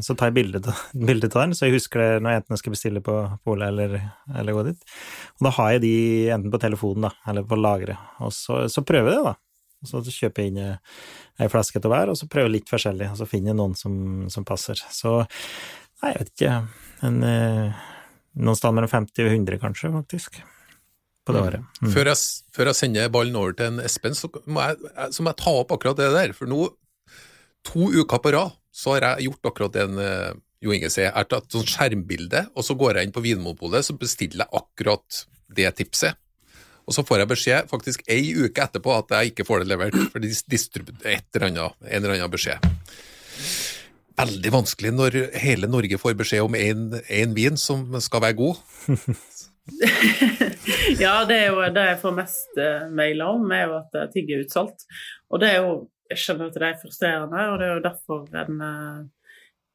så 0.03 0.19
tar 0.19 0.33
jeg 0.33 0.39
bilde 0.41 0.63
av 1.31 1.39
den, 1.39 1.55
så 1.55 1.69
jeg 1.69 1.79
husker 1.79 2.03
det 2.03 2.11
når 2.25 2.35
jeg 2.35 2.43
enten 2.43 2.63
skal 2.63 2.75
bestille 2.75 3.05
på 3.07 3.21
polet 3.47 3.71
eller, 3.71 3.97
eller 4.35 4.59
gå 4.59 4.67
dit. 4.73 4.93
Og 5.39 5.49
da 5.49 5.55
har 5.61 5.77
jeg 5.77 5.87
de 5.87 5.97
enten 6.35 6.55
på 6.55 6.63
telefonen, 6.67 7.07
da, 7.07 7.15
eller 7.31 7.47
på 7.47 7.59
lageret. 7.61 8.15
Og 8.25 8.35
så, 8.35 8.65
så 8.73 8.83
prøver 8.87 9.13
jeg 9.13 9.21
det, 9.21 9.31
da. 9.31 9.39
Så 9.89 10.03
kjøper 10.05 10.45
jeg 10.45 10.53
inn 10.53 10.63
eh, 10.63 11.01
ei 11.43 11.51
flaske 11.53 11.81
til 11.81 11.93
hver, 11.93 12.13
og 12.13 12.19
så 12.21 12.29
prøver 12.31 12.51
jeg 12.51 12.59
litt 12.59 12.73
forskjellig, 12.73 13.11
og 13.13 13.21
så 13.21 13.29
finner 13.29 13.53
jeg 13.53 13.61
noen 13.61 13.75
som, 13.79 13.97
som 14.33 14.47
passer. 14.49 14.81
Så 14.95 15.21
nei, 15.21 16.13
jeg 16.13 16.21
vet 16.21 16.33
ikke, 16.35 16.57
en 17.09 17.21
noen 18.35 18.59
steder 18.59 18.75
mellom 18.75 18.91
50 18.91 19.27
og 19.27 19.33
100, 19.33 19.61
kanskje, 19.63 19.91
faktisk. 19.95 20.41
På 21.25 21.33
det 21.33 21.41
året. 21.41 21.69
Mm. 21.81 21.91
Før, 21.95 22.11
jeg, 22.11 22.21
før, 22.53 22.71
jeg, 22.71 22.79
sender 22.81 23.13
ballen 23.13 23.39
over 23.41 23.55
til 23.57 23.71
en 23.71 23.85
Espen, 23.85 24.17
så 24.17 24.29
må, 24.45 24.65
jeg, 24.65 25.13
så 25.15 25.25
må 25.25 25.33
jeg 25.33 25.41
ta 25.41 25.53
opp 25.61 25.73
akkurat 25.77 26.01
det 26.01 26.11
der. 26.13 26.35
For 26.37 26.51
nå, 26.51 26.67
to 27.65 27.89
uker 27.95 28.21
på 28.21 28.35
rad, 28.35 28.59
så 28.75 28.97
har 28.97 29.07
jeg 29.09 29.31
gjort 29.31 29.53
akkurat 29.53 29.77
det 29.77 29.87
en 29.87 30.03
uh, 30.03 30.35
Jo 30.65 30.75
Inge 30.75 30.91
sier. 30.93 31.09
Jeg 31.09 31.17
har 31.17 31.31
tatt 31.31 31.55
sånn 31.55 31.69
skjermbilde, 31.69 32.45
og 32.53 32.67
så 32.67 32.77
går 32.77 32.99
jeg 32.99 33.09
inn 33.09 33.15
på 33.15 33.23
Vinmonopolet, 33.25 33.87
så 33.87 33.97
bestiller 33.97 34.45
jeg 34.45 34.61
akkurat 34.61 35.25
det 35.55 35.71
tipset. 35.79 36.21
Og 36.85 36.97
så 36.97 37.05
får 37.07 37.23
jeg 37.23 37.31
beskjed 37.31 37.71
faktisk 37.71 38.05
ei 38.13 38.35
uke 38.37 38.65
etterpå 38.65 38.93
at 38.99 39.15
jeg 39.17 39.33
ikke 39.33 39.47
får 39.49 39.65
det 39.65 39.73
levert, 39.73 39.99
for 40.13 40.21
de 40.21 40.31
distribuerer 40.31 41.19
et 41.19 41.39
eller 41.39 41.51
annet, 41.51 41.83
en 41.89 42.03
eller 42.03 42.19
annen 42.19 42.35
beskjed 42.35 42.73
veldig 44.19 44.51
vanskelig 44.55 44.93
når 44.95 45.17
hele 45.43 45.71
Norge 45.71 45.99
får 46.01 46.17
beskjed 46.19 46.47
om 46.47 46.55
én 46.55 47.35
vin 47.37 47.57
som 47.61 47.87
skal 48.03 48.23
være 48.25 48.39
god. 48.39 48.57
ja, 51.03 51.15
det 51.29 51.39
er 51.39 51.49
jo 51.51 51.59
det 51.75 51.85
jeg 51.89 52.01
får 52.03 52.15
mest 52.19 52.61
uh, 52.61 52.87
mailer 52.95 53.27
om, 53.35 53.45
er 53.55 53.65
jo 53.67 53.73
at 53.81 53.91
ting 54.15 54.31
er 54.31 54.45
utsolgt. 54.45 54.81
Og 55.31 55.37
det 55.43 55.49
er 55.55 55.61
jo 55.65 55.71
Jeg 56.13 56.21
skjønner 56.21 56.51
at 56.51 56.57
det 56.61 56.67
er 56.69 56.81
frustrerende, 56.83 57.43
og 57.49 57.55
det 57.59 57.65
er 57.65 57.71
jo 57.73 57.85
derfor 57.87 58.19
en 58.37 58.59
uh, 58.61 58.99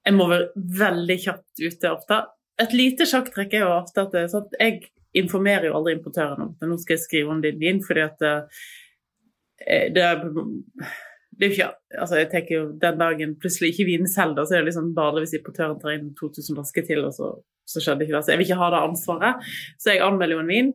Jeg 0.05 0.13
må 0.13 0.27
være 0.29 0.51
veldig 0.55 1.17
kjapt 1.23 1.63
ute 1.63 1.89
ofte. 1.89 2.19
Et 2.61 2.73
lite 2.75 3.07
sjakktrekk 3.09 3.55
er 3.57 3.63
jo 3.65 3.71
ofte 3.73 4.05
at, 4.05 4.13
sånn 4.29 4.45
at 4.45 4.53
jeg 4.61 4.75
informerer 5.17 5.69
jo 5.69 5.75
aldri 5.79 5.95
importøren 5.97 6.43
om 6.45 6.55
det. 6.59 6.69
nå 6.69 6.77
skal 6.77 6.97
jeg 6.97 7.05
skrive 7.05 7.33
om 7.33 7.41
din 7.41 7.59
din 7.61 7.79
fordi 7.85 8.03
at 8.05 8.25
uh, 8.25 8.65
det 9.95 10.03
er 10.05 10.25
det 11.39 11.45
er 11.45 11.49
jo 11.49 11.55
ikke 11.55 11.99
altså 12.03 12.19
jeg 12.19 12.29
tenker 12.33 12.55
jo 12.55 12.63
Den 12.81 12.99
dagen 12.99 13.37
plutselig 13.39 13.71
ikke 13.71 13.87
vinen 13.87 14.11
selv, 14.11 14.35
da, 14.35 14.43
så 14.45 14.55
er 14.55 14.61
det 14.61 14.71
liksom 14.71 14.91
bare 14.95 15.23
hvis 15.23 15.37
importøren 15.37 15.79
tar 15.79 15.95
inn 15.95 16.11
2000 16.19 16.57
flasker 16.57 16.85
til, 16.87 17.05
og 17.07 17.15
så, 17.15 17.31
så 17.63 17.83
skjedde 17.83 18.05
ikke 18.05 18.17
det. 18.17 18.23
Så 18.25 18.33
jeg 18.33 18.41
vil 18.41 18.49
ikke 18.49 18.59
ha 18.59 18.69
det 18.73 18.81
ansvaret. 18.89 19.51
Så 19.79 19.93
jeg 19.93 20.03
anmelder 20.03 20.35
jo 20.35 20.43
en 20.43 20.51
vin 20.51 20.73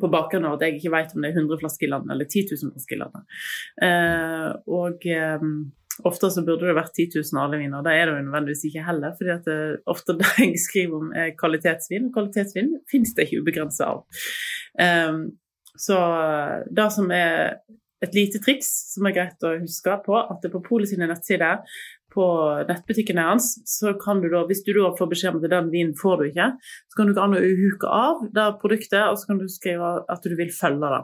på 0.00 0.10
bakgrunn 0.12 0.46
av 0.46 0.56
at 0.56 0.64
jeg 0.66 0.78
ikke 0.78 0.92
vet 0.94 1.14
om 1.14 1.24
det 1.24 1.32
er 1.32 1.40
100 1.40 1.60
flasker 1.62 1.88
i 1.88 1.90
landet 1.90 2.14
eller 2.14 2.28
10 2.28 2.44
000 2.52 2.72
flasker 2.76 2.96
i 2.96 3.00
landet. 3.02 3.42
Eh, 3.88 4.48
og 4.78 5.06
eh, 5.10 5.46
ofte 6.06 6.30
så 6.30 6.44
burde 6.46 6.68
det 6.68 6.76
vært 6.76 6.94
10 6.94 7.08
000 7.32 7.42
alle 7.42 7.60
viner. 7.62 7.82
Det 7.86 7.94
er 7.94 8.06
det 8.06 8.14
jo 8.14 8.26
nødvendigvis 8.28 8.64
ikke 8.68 8.86
heller. 8.86 9.16
fordi 9.18 9.34
at 9.34 9.48
det, 9.48 9.58
eh, 9.72 9.82
ofte 9.90 10.16
det 10.20 10.30
jeg 10.38 10.62
skriver 10.62 11.02
om 11.02 11.12
er 11.12 11.34
kvalitetsvin, 11.38 12.08
og 12.08 12.16
kvalitetsvin 12.16 12.72
finnes 12.90 13.14
det 13.14 13.26
ikke 13.26 13.42
ubegrenset 13.42 13.86
av. 13.88 14.04
Um, 14.78 15.20
så 15.78 15.98
det 16.74 16.88
som 16.94 17.10
er 17.14 17.60
et 18.02 18.14
lite 18.14 18.40
triks 18.42 18.68
som 18.94 19.06
er 19.08 19.14
greit 19.14 19.46
å 19.46 19.56
huske 19.58 19.94
på, 20.04 20.16
at 20.18 20.42
det 20.42 20.52
på 20.52 20.62
Polet 20.62 20.90
sine 20.90 21.08
nettsider 21.10 21.62
på 22.14 22.24
nettbutikken 22.68 23.20
hans, 23.20 23.50
så 23.68 23.92
kan 24.00 24.22
du 24.22 24.28
da, 24.32 24.44
hvis 24.48 24.62
du 24.66 24.72
da 24.76 24.90
får 24.96 25.10
beskjed 25.10 25.34
om 25.34 25.42
at 25.42 25.50
den 25.52 25.70
vinen 25.72 25.94
får 25.98 26.20
du 26.20 26.24
ikke, 26.30 26.48
så 26.88 26.98
kan 26.98 27.08
du 27.08 27.14
gå 27.16 27.24
an 27.24 27.36
å 27.36 27.42
huke 27.42 27.90
av 27.92 28.22
det 28.34 28.46
produktet, 28.62 29.02
og 29.04 29.18
så 29.20 29.30
kan 29.30 29.40
du 29.42 29.46
skrive 29.52 29.90
at 30.08 30.24
du 30.24 30.36
vil 30.38 30.52
følge 30.54 30.92
det. 30.94 31.02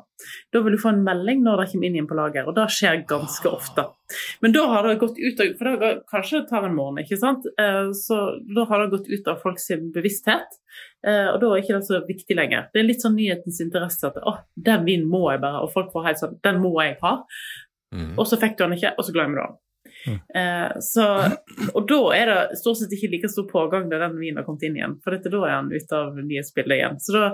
Da 0.54 0.62
vil 0.64 0.76
du 0.76 0.80
få 0.80 0.94
en 0.94 1.04
melding 1.06 1.44
når 1.44 1.60
det 1.60 1.68
kommer 1.72 1.88
inn 1.88 1.98
igjen 1.98 2.08
på 2.10 2.18
lager, 2.18 2.48
og 2.48 2.56
det 2.56 2.66
skjer 2.72 3.04
ganske 3.10 3.52
ofte. 3.52 3.86
Men 4.44 4.54
da 4.56 4.64
har 4.70 4.88
det 4.88 4.98
gått 5.00 5.16
ut 5.18 5.40
av 5.40 5.52
For 5.58 5.80
det 5.80 5.92
kanskje 6.10 6.42
det 6.42 6.48
tar 6.50 6.66
en 6.66 6.76
måned, 6.76 7.04
ikke 7.04 7.20
sant. 7.20 7.46
Eh, 7.60 7.88
så 7.96 8.20
da 8.56 8.66
har 8.68 8.82
det 8.82 8.92
gått 8.96 9.10
ut 9.10 9.30
av 9.32 9.40
folks 9.42 9.70
bevissthet. 9.94 10.58
Eh, 11.06 11.28
og 11.32 11.40
da 11.42 11.50
er 11.50 11.62
ikke 11.62 11.78
det 11.78 11.88
så 11.88 12.00
viktig 12.06 12.36
lenger. 12.36 12.68
Det 12.72 12.82
er 12.82 12.88
litt 12.88 13.04
sånn 13.04 13.16
nyhetens 13.18 13.60
interesse 13.64 14.08
at 14.08 14.20
å, 14.20 14.38
den 14.56 14.86
vinen 14.88 15.08
må 15.10 15.26
jeg 15.32 15.42
bare, 15.44 15.64
og 15.64 15.72
folk 15.74 15.92
får 15.94 16.08
helt 16.08 16.22
sånn 16.22 16.40
den 16.44 16.62
må 16.64 16.74
jeg 16.80 16.98
ha. 17.02 17.18
Mm. 17.94 18.14
Og 18.18 18.26
så 18.28 18.40
fikk 18.40 18.58
du 18.58 18.66
den 18.66 18.78
ikke, 18.78 18.94
og 18.98 19.06
så 19.06 19.14
glemmer 19.14 19.38
du 19.38 19.44
den. 19.44 19.60
Mm. 20.04 20.18
Eh, 20.40 20.74
så, 20.84 21.06
og 21.72 21.86
da 21.90 22.00
er 22.16 22.30
det 22.30 22.58
stort 22.60 22.80
sett 22.80 22.92
ikke 22.96 23.12
like 23.12 23.30
stor 23.32 23.46
pågang 23.50 23.88
da 23.90 24.02
den 24.02 24.18
vinen 24.20 24.40
har 24.40 24.46
kommet 24.48 24.66
inn 24.66 24.76
igjen, 24.78 24.98
for 25.04 25.16
dette, 25.16 25.32
da 25.32 25.40
er 25.48 25.56
han 25.56 25.72
ute 25.72 26.00
av 26.00 26.20
nye 26.20 26.44
spillet 26.46 26.80
igjen. 26.80 27.00
Så 27.02 27.16
da 27.16 27.24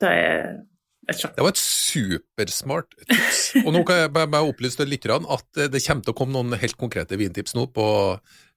det 0.00 0.10
er 0.10 0.44
et 1.10 1.18
sjakk. 1.18 1.34
Det 1.36 1.44
var 1.44 1.54
et 1.54 1.60
supersmart 1.60 2.94
tips. 3.04 3.40
Og 3.64 3.72
nå 3.74 3.82
kan 3.88 4.04
jeg 4.04 4.12
bare 4.16 4.44
opplyse 4.46 4.86
litt 4.88 5.08
at 5.10 5.60
det 5.72 5.82
kommer 5.84 6.06
til 6.06 6.14
å 6.14 6.16
komme 6.16 6.36
noen 6.36 6.60
helt 6.60 6.78
konkrete 6.80 7.18
vintips 7.20 7.56
nå 7.56 7.66
på 7.74 7.86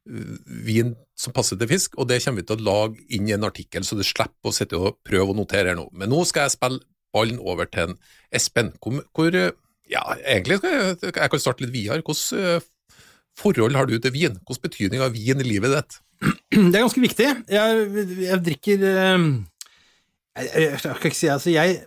vin 0.04 0.94
som 1.16 1.34
passer 1.36 1.60
til 1.60 1.70
fisk, 1.70 1.94
og 1.96 2.10
det 2.10 2.20
kommer 2.24 2.42
vi 2.42 2.48
til 2.50 2.60
å 2.60 2.68
lage 2.68 3.06
inn 3.16 3.30
i 3.30 3.36
en 3.36 3.48
artikkel, 3.48 3.86
så 3.88 3.96
du 3.96 4.04
slipper 4.04 4.52
å 4.52 4.56
sitte 4.56 4.80
og 4.80 4.98
prøve 5.08 5.32
å 5.32 5.38
notere 5.38 5.72
her 5.72 5.80
nå. 5.80 5.88
Men 5.96 6.12
nå 6.12 6.24
skal 6.28 6.48
jeg 6.48 6.58
spille 6.58 6.84
ballen 7.14 7.40
over 7.40 7.70
til 7.70 7.94
en 7.94 8.00
Espen. 8.34 8.74
Hvor, 8.82 9.04
hvor 9.14 9.38
ja, 9.94 10.04
egentlig 10.22 10.60
skal 10.60 10.76
jeg, 10.76 10.98
jeg 11.10 11.32
kan 11.34 11.42
starte 11.42 11.66
litt 11.66 11.76
videre. 11.76 12.02
Hvilket 12.02 12.70
forhold 13.40 13.78
har 13.78 13.90
du 13.90 13.96
til 13.98 14.14
vin? 14.14 14.38
Hvilken 14.42 14.66
betydning 14.68 15.04
har 15.04 15.14
vin 15.14 15.42
i 15.42 15.48
livet 15.48 15.74
ditt? 15.78 16.00
Det 16.54 16.76
er 16.78 16.84
ganske 16.86 17.04
viktig. 17.04 17.30
Jeg, 17.52 17.88
jeg 18.24 18.40
drikker 18.46 18.86
jeg, 20.34 20.46
jeg, 20.50 20.78
jeg, 20.82 21.14
si, 21.14 21.28
altså 21.30 21.52
jeg, 21.54 21.82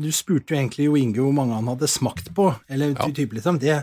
Du 0.00 0.08
spurte 0.14 0.54
jo 0.54 0.58
egentlig 0.58 0.86
Jo 0.88 0.96
Inge 0.98 1.22
hvor 1.22 1.34
mange 1.34 1.54
han 1.54 1.68
hadde 1.70 1.90
smakt 1.90 2.32
på, 2.34 2.48
eller 2.68 2.94
ja. 2.96 3.10
type 3.14 3.36
liksom. 3.36 3.60
Det, 3.62 3.82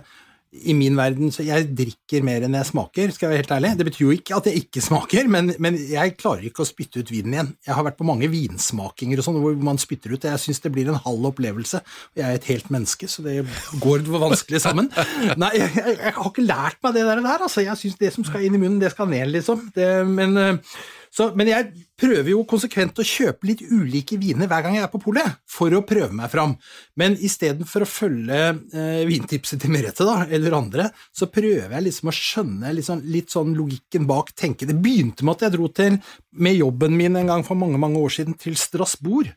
i 0.52 0.74
min 0.74 0.96
verden 0.98 1.32
så 1.34 1.44
jeg 1.46 1.68
drikker 1.76 2.24
mer 2.26 2.46
enn 2.46 2.56
jeg 2.56 2.70
smaker, 2.70 3.12
skal 3.14 3.28
jeg 3.28 3.34
være 3.34 3.42
helt 3.42 3.54
ærlig. 3.58 3.72
Det 3.78 3.88
betyr 3.90 4.04
jo 4.06 4.16
ikke 4.16 4.38
at 4.38 4.48
jeg 4.48 4.62
ikke 4.64 4.84
smaker, 4.84 5.28
men, 5.32 5.52
men 5.64 5.78
jeg 5.78 6.16
klarer 6.20 6.46
ikke 6.48 6.64
å 6.64 6.70
spytte 6.70 7.04
ut 7.04 7.12
vinen 7.12 7.36
igjen. 7.36 7.52
Jeg 7.68 7.76
har 7.78 7.86
vært 7.88 8.00
på 8.00 8.08
mange 8.08 8.30
vinsmakinger 8.32 9.20
og 9.20 9.28
sånn 9.28 9.40
hvor 9.44 9.58
man 9.70 9.82
spytter 9.82 10.16
ut, 10.16 10.28
jeg 10.30 10.44
syns 10.44 10.64
det 10.64 10.72
blir 10.76 10.92
en 10.92 11.02
halv 11.04 11.30
opplevelse. 11.34 11.82
Jeg 12.18 12.26
er 12.26 12.40
et 12.40 12.50
helt 12.52 12.72
menneske, 12.74 13.10
så 13.12 13.26
det 13.26 13.42
går 13.84 14.08
vanskelig 14.08 14.64
sammen. 14.64 14.92
Nei, 15.36 15.52
jeg, 15.60 15.74
jeg, 15.76 15.98
jeg 16.00 16.16
har 16.18 16.32
ikke 16.32 16.48
lært 16.48 16.80
meg 16.86 16.96
det 16.96 17.08
der, 17.10 17.26
altså. 17.36 17.66
Jeg 17.66 17.82
syns 17.82 18.00
det 18.00 18.14
som 18.16 18.28
skal 18.28 18.48
inn 18.48 18.56
i 18.56 18.62
munnen, 18.62 18.80
det 18.82 18.94
skal 18.96 19.12
ned, 19.12 19.28
liksom. 19.36 19.68
Det, 19.76 19.92
men 20.08 20.40
uh, 20.40 20.80
så, 21.18 21.32
men 21.34 21.50
jeg 21.50 21.86
prøver 21.98 22.30
jo 22.30 22.44
konsekvent 22.46 23.00
å 23.02 23.06
kjøpe 23.08 23.48
litt 23.50 23.64
ulike 23.66 24.20
viner 24.22 24.50
hver 24.50 24.62
gang 24.62 24.76
jeg 24.78 24.86
er 24.86 24.92
på 24.92 25.02
polet, 25.02 25.40
for 25.50 25.74
å 25.74 25.82
prøve 25.88 26.14
meg 26.14 26.30
fram. 26.30 26.54
Men 27.00 27.16
istedenfor 27.18 27.86
å 27.86 27.90
følge 27.90 28.38
eh, 28.54 29.02
vintipset 29.10 29.64
til 29.64 29.74
Merete, 29.74 30.06
da, 30.06 30.28
eller 30.30 30.60
andre, 30.60 30.92
så 31.10 31.30
prøver 31.34 31.74
jeg 31.74 31.88
liksom 31.88 32.12
å 32.12 32.16
skjønne 32.20 32.76
liksom, 32.78 33.02
litt 33.10 33.34
sånn 33.34 33.58
logikken 33.58 34.06
bak 34.10 34.30
tenke. 34.38 34.70
Det 34.70 34.78
begynte 34.78 35.26
med 35.26 35.40
at 35.40 35.48
jeg 35.48 35.58
dro 35.58 35.72
til, 35.74 35.98
med 36.38 36.60
jobben 36.60 36.94
min 37.00 37.18
en 37.18 37.34
gang 37.34 37.48
for 37.48 37.58
mange, 37.58 37.82
mange 37.82 37.98
år 37.98 38.14
siden, 38.20 38.38
til 38.38 38.54
Strasbourg. 38.60 39.34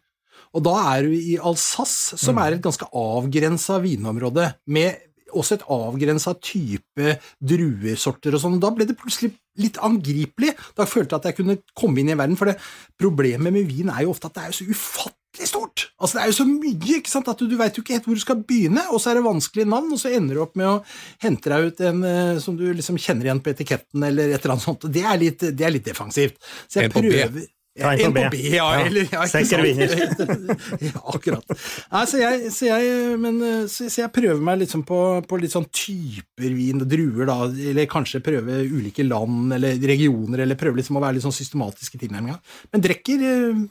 Og 0.51 0.65
da 0.67 0.75
er 0.97 1.07
du 1.07 1.15
i 1.15 1.39
Alsace, 1.39 2.19
som 2.21 2.37
mm. 2.37 2.43
er 2.45 2.57
et 2.59 2.65
ganske 2.65 2.89
avgrensa 2.93 3.79
vinområde, 3.81 4.51
med 4.69 5.01
også 5.37 5.59
et 5.59 5.69
avgrensa 5.71 6.35
type 6.43 7.15
druesorter 7.39 8.37
og 8.37 8.43
sånn. 8.43 8.59
Da 8.63 8.73
ble 8.75 8.89
det 8.89 8.99
plutselig 8.99 9.33
litt 9.61 9.81
angripelig. 9.85 10.55
Da 10.79 10.87
følte 10.89 11.17
jeg 11.17 11.21
at 11.21 11.31
jeg 11.31 11.41
kunne 11.41 11.59
komme 11.77 12.03
inn 12.03 12.13
i 12.13 12.19
verden. 12.19 12.39
For 12.39 12.51
det 12.51 12.59
problemet 13.01 13.53
med 13.55 13.69
vin 13.69 13.93
er 13.93 14.05
jo 14.05 14.15
ofte 14.15 14.31
at 14.31 14.39
det 14.39 14.47
er 14.47 14.57
så 14.57 14.67
ufattelig 14.69 15.51
stort. 15.51 15.87
Altså 16.01 16.17
Det 16.17 16.23
er 16.23 16.31
jo 16.31 16.39
så 16.41 16.49
mye 16.49 16.97
ikke 16.99 17.13
sant, 17.13 17.31
at 17.31 17.39
du, 17.39 17.47
du 17.51 17.57
veit 17.61 17.77
jo 17.77 17.85
ikke 17.85 17.97
helt 17.99 18.09
hvor 18.09 18.19
du 18.19 18.25
skal 18.25 18.43
begynne, 18.47 18.83
og 18.91 19.03
så 19.03 19.13
er 19.13 19.21
det 19.21 19.27
vanskelig 19.29 19.69
navn, 19.69 19.93
og 19.95 20.03
så 20.03 20.13
ender 20.17 20.37
du 20.37 20.43
opp 20.45 20.59
med 20.59 20.71
å 20.71 20.81
hente 21.23 21.53
deg 21.53 21.71
ut 21.71 21.87
en 21.87 22.03
uh, 22.03 22.43
som 22.43 22.59
du 22.59 22.67
liksom 22.73 22.99
kjenner 23.01 23.29
igjen 23.29 23.43
på 23.45 23.53
etiketten, 23.55 24.05
eller 24.11 24.35
et 24.35 24.41
eller 24.41 24.57
annet 24.57 24.67
sånt. 24.67 24.89
Det 24.91 25.07
er 25.07 25.21
litt, 25.21 25.47
det 25.55 25.67
er 25.67 25.75
litt 25.77 25.87
defensivt. 25.87 26.41
Så 26.67 26.83
jeg 26.83 26.95
prøver 26.95 27.47
Ta 27.79 27.93
en 27.95 28.11
på 28.11 28.19
B. 28.19 28.23
B 28.33 28.39
ja, 28.57 28.67
eller, 28.83 29.07
ja, 29.13 29.25
Sekker 29.31 29.63
vinner. 29.63 29.93
ja, 30.89 31.03
akkurat. 31.13 31.53
Nei, 31.93 32.03
så, 32.11 32.19
jeg, 32.19 32.51
så, 32.51 32.67
jeg, 32.67 33.19
men, 33.23 33.39
så, 33.71 33.87
så, 33.87 34.01
jeg, 34.03 34.11
prøver 34.15 34.41
meg 34.43 34.59
liksom 34.65 34.83
på, 34.89 34.99
på, 35.31 35.39
litt 35.39 35.55
sånn 35.55 35.69
typer 35.71 36.57
vin 36.57 36.83
og 36.83 36.91
druer, 36.91 37.29
da, 37.31 37.37
eller 37.71 37.87
kanskje 37.91 38.23
prøve 38.27 38.59
ulike 38.67 39.07
land 39.07 39.55
eller 39.55 39.79
regioner, 39.93 40.43
eller 40.43 40.59
prøve 40.59 40.81
liksom 40.81 40.99
å 40.99 41.05
være 41.05 41.19
litt 41.19 41.27
sånn 41.29 41.37
systematisk 41.37 41.95
i 41.95 42.03
tilnærminga. 42.03 42.41
Men 42.75 42.85
drikker 42.89 43.23
eh, 43.31 43.63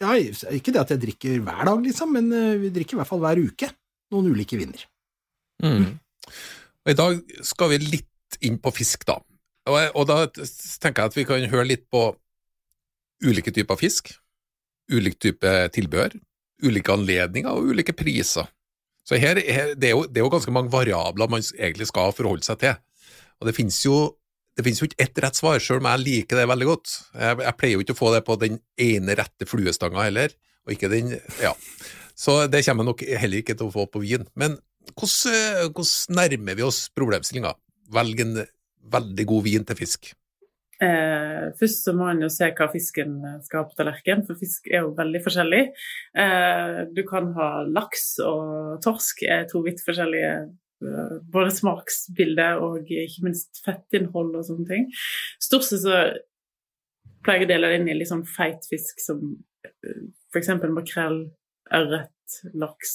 ja, 0.00 0.16
Ikke 0.56 0.72
det 0.72 0.80
at 0.80 0.94
jeg 0.94 1.04
drikker 1.04 1.44
hver 1.44 1.62
dag, 1.68 1.84
liksom, 1.84 2.16
men 2.16 2.32
eh, 2.32 2.56
vi 2.64 2.72
drikker 2.78 2.96
i 2.96 3.02
hvert 3.02 3.12
fall 3.12 3.20
hver 3.26 3.42
uke 3.44 3.68
noen 4.14 4.32
ulike 4.32 4.56
viner. 4.58 4.88
Mm. 5.60 5.92
Og 6.80 6.94
I 6.94 6.96
dag 6.96 7.20
skal 7.44 7.74
vi 7.74 7.82
litt 7.84 8.40
inn 8.46 8.56
på 8.62 8.72
fisk, 8.72 9.04
da. 9.04 9.20
Og, 9.68 9.78
og 10.00 10.08
da 10.08 10.22
tenker 10.32 11.04
jeg 11.04 11.12
at 11.12 11.18
vi 11.18 11.28
kan 11.28 11.44
høre 11.52 11.68
litt 11.68 11.84
på 11.92 12.08
ulike 13.24 13.52
typer 13.54 13.78
fisk, 13.80 14.12
ulik 14.90 15.18
type 15.22 15.50
tilbehør, 15.74 16.16
ulike 16.64 16.92
anledninger 16.92 17.52
og 17.52 17.72
ulike 17.72 17.94
priser. 17.96 18.48
Så 19.06 19.18
her, 19.18 19.40
her, 19.40 19.74
det, 19.74 19.90
er 19.90 19.96
jo, 19.96 20.04
det, 20.06 20.20
er 20.20 20.26
jo, 20.26 20.32
ganske 20.32 20.52
mange 20.54 20.72
variabler 20.72 21.30
man 21.30 21.44
egentlig 21.56 21.88
skal 21.90 22.14
forholde 22.14 22.46
seg 22.46 22.60
til. 22.62 22.76
Og 23.40 23.48
det 23.48 23.56
finnes 23.56 23.78
jo 23.84 24.00
det 24.58 24.64
finnes 24.66 24.80
jo 24.82 24.88
ikke 24.88 24.98
ett 25.00 25.18
rett 25.22 25.38
svar, 25.38 25.60
selv 25.62 25.80
om 25.80 25.86
jeg 25.88 26.02
liker 26.02 26.36
det 26.36 26.48
veldig 26.50 26.66
godt. 26.68 26.92
Jeg, 27.14 27.36
jeg 27.46 27.56
pleier 27.56 27.78
jo 27.78 27.84
ikke 27.84 27.94
å 27.94 28.00
få 28.00 28.10
det 28.12 28.20
på 28.26 28.34
den 28.40 28.58
ene 28.82 29.14
rette 29.16 29.46
fluestanga 29.48 30.02
heller, 30.04 30.34
og 30.66 30.74
ikke 30.74 30.90
den 30.92 31.14
Ja. 31.40 31.54
Så 32.18 32.34
det 32.52 32.60
kommer 32.66 32.84
jeg 32.84 32.90
nok 32.90 33.04
heller 33.22 33.40
ikke 33.40 33.56
til 33.56 33.70
å 33.70 33.72
få 33.72 33.86
på 33.88 34.02
vin. 34.02 34.26
Men 34.36 34.58
hvordan, 34.92 35.70
hvordan 35.72 36.18
nærmer 36.18 36.58
vi 36.58 36.66
oss 36.66 36.82
problemstillinga? 36.92 37.54
Velg 37.94 38.20
en 38.26 38.34
veldig 38.92 39.26
god 39.30 39.46
vin 39.46 39.64
til 39.64 39.78
fisk. 39.78 40.10
Eh, 40.80 41.50
først 41.60 41.84
så 41.84 41.92
må 41.96 42.06
en 42.08 42.22
jo 42.24 42.30
se 42.32 42.48
hva 42.56 42.70
fisken 42.72 43.18
skal 43.44 43.62
ha 43.62 43.68
på 43.68 43.76
tallerkenen, 43.76 44.24
for 44.28 44.40
fisk 44.40 44.70
er 44.70 44.86
jo 44.86 44.94
veldig 44.96 45.20
forskjellig. 45.26 45.60
Eh, 46.24 46.78
du 46.96 47.02
kan 47.08 47.32
ha 47.36 47.50
laks 47.68 48.14
og 48.24 48.80
torsk, 48.84 49.24
er 49.28 49.44
to 49.50 49.60
vidt 49.66 49.82
forskjellige 49.84 50.32
eh, 50.40 51.14
både 51.34 51.52
smaksbilde 51.58 52.48
og 52.64 52.88
ikke 52.88 53.26
minst 53.28 53.60
fettinnhold 53.66 54.32
og 54.40 54.48
sånne 54.48 54.68
ting. 54.72 54.88
Stort 55.42 55.68
sett 55.68 55.84
så 55.84 56.00
pleier 57.24 57.44
jeg 57.44 57.50
å 57.50 57.52
dele 57.52 57.72
det 57.72 57.80
inn 57.82 57.92
i 57.92 57.98
litt 57.98 58.10
sånn 58.10 58.24
feit 58.28 58.64
fisk 58.70 59.04
som 59.04 59.24
eh, 59.66 60.04
f.eks. 60.32 60.54
makrell, 60.72 61.26
ørret, 61.76 62.40
laks 62.56 62.94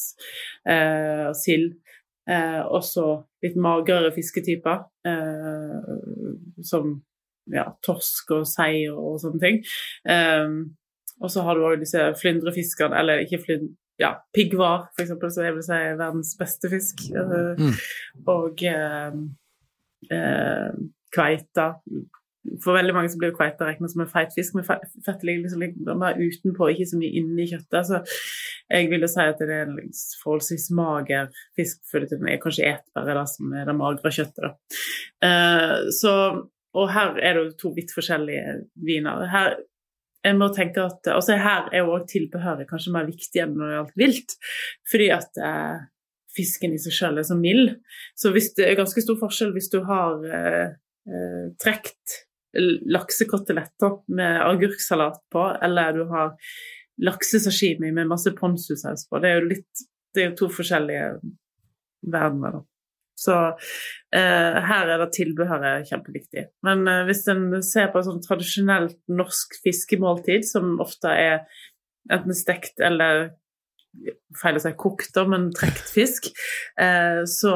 eh, 0.68 1.28
og 1.30 1.36
sild. 1.38 1.76
Eh, 2.26 2.62
også 2.66 3.20
litt 3.46 3.58
magrere 3.62 4.10
fisketyper, 4.16 4.88
eh, 5.06 5.92
som 6.66 6.96
ja, 7.54 7.70
torsk 7.86 8.34
og 8.40 8.48
sei 8.50 8.86
og, 8.92 9.20
sånne 9.22 9.42
ting. 9.44 9.62
Um, 10.10 10.76
og 11.24 11.32
så 11.32 11.46
har 11.46 11.56
du 11.56 11.66
òg 11.68 11.80
disse 11.84 12.02
flyndrefiskene, 12.22 12.98
eller 13.00 13.26
ikke 13.26 13.44
flynd... 13.46 13.74
Ja, 13.96 14.10
piggvar, 14.36 14.90
for 14.92 15.06
eksempel, 15.06 15.30
som 15.32 15.46
jeg 15.46 15.54
vil 15.56 15.64
si 15.64 15.76
er 15.80 15.94
verdens 15.96 16.34
beste 16.36 16.68
fisk. 16.68 17.06
Uh, 17.16 17.54
mm. 17.56 17.78
Og 18.28 18.64
um, 18.68 19.22
uh, 20.12 20.74
kveita. 21.16 21.70
For 22.62 22.76
veldig 22.76 22.94
mange 22.94 23.10
så 23.10 23.18
blir 23.22 23.32
kveita 23.34 23.66
regna 23.66 23.88
som 23.90 24.04
en 24.04 24.12
feit 24.12 24.36
fisk, 24.36 24.58
men 24.58 24.68
fettet 24.68 25.24
ligger 25.24 25.46
liksom 25.46 25.64
litt 25.64 25.78
mer 25.98 26.20
utenpå, 26.20 26.68
ikke 26.74 26.90
så 26.92 27.00
mye 27.00 27.22
inni 27.22 27.48
kjøttet. 27.50 27.88
Så 27.88 28.02
jeg 28.76 28.92
vil 28.92 29.08
jo 29.08 29.10
si 29.10 29.24
at 29.24 29.40
det 29.40 29.56
er 29.56 29.72
en 29.72 29.96
forholdsvis 30.26 30.68
mager 30.76 31.32
fisk, 31.58 31.80
for 31.88 32.04
det 32.04 32.20
er 32.20 32.44
kanskje 32.44 32.68
etbare 32.74 33.24
som 33.32 33.56
er 33.56 33.72
det 33.72 33.78
magre 33.80 34.12
kjøttet. 34.12 34.52
Da. 34.52 35.32
så 35.96 36.14
og 36.76 36.92
her 36.92 37.18
er 37.24 37.40
det 37.40 37.56
to 37.62 37.72
vidt 37.76 37.94
forskjellige 37.96 38.60
viner. 38.88 39.26
Her, 39.32 39.58
jeg 40.26 40.38
må 40.40 40.50
tenke 40.54 40.84
at, 40.84 41.08
altså 41.12 41.38
her 41.40 41.70
er 41.72 41.88
også 41.88 42.12
tilbehøret 42.16 42.68
kanskje 42.70 42.94
mer 42.96 43.08
viktig 43.08 43.44
enn 43.44 43.56
når 43.56 43.70
det 43.70 43.78
gjaldt 43.78 44.00
vilt, 44.02 44.38
fordi 44.92 45.10
at 45.16 45.42
eh, 45.50 45.86
fisken 46.36 46.76
i 46.76 46.82
seg 46.82 46.98
selv 46.98 47.22
er 47.22 47.28
så 47.28 47.38
mild. 47.40 47.78
Så 48.20 48.34
hvis 48.36 48.52
det 48.58 48.68
er 48.68 48.80
ganske 48.80 49.04
stor 49.06 49.20
forskjell 49.22 49.54
hvis 49.56 49.72
du 49.74 49.80
har 49.88 50.26
eh, 50.28 50.78
eh, 51.08 51.44
trekt 51.62 52.22
laksekoteletter 52.56 53.98
med 54.16 54.40
agurksalat 54.46 55.20
på, 55.32 55.44
eller 55.64 55.96
du 55.96 56.06
har 56.12 56.36
laksesashimi 57.04 57.92
med 57.92 58.08
masse 58.08 58.32
ponzusaus 58.32 59.10
på. 59.10 59.20
Det 59.20 59.32
er 59.32 59.42
jo 59.42 59.50
litt, 59.50 59.84
det 60.16 60.24
er 60.24 60.30
jo 60.30 60.38
to 60.40 60.48
forskjellige 60.56 61.10
verdener. 62.14 62.56
da. 62.56 62.75
Så 63.16 63.36
eh, 64.16 64.58
her 64.70 64.92
er 64.92 65.00
det 65.00 65.14
tilbehøret 65.16 65.88
kjempeviktig. 65.90 66.50
Men 66.68 66.84
eh, 66.92 67.06
hvis 67.08 67.24
en 67.32 67.48
ser 67.64 67.92
på 67.92 68.02
et 68.02 68.10
sånn 68.10 68.24
tradisjonelt 68.26 69.00
norsk 69.08 69.56
fiskemåltid, 69.64 70.48
som 70.48 70.76
ofte 70.84 71.14
er 71.16 71.46
enten 72.12 72.36
stekt 72.38 72.84
eller 72.84 73.30
feil 74.36 74.58
å 74.60 74.62
si 74.62 74.72
kokt, 74.80 75.18
men 75.30 75.50
trekt 75.56 75.88
fisk, 75.94 76.28
eh, 76.82 77.22
så, 77.30 77.54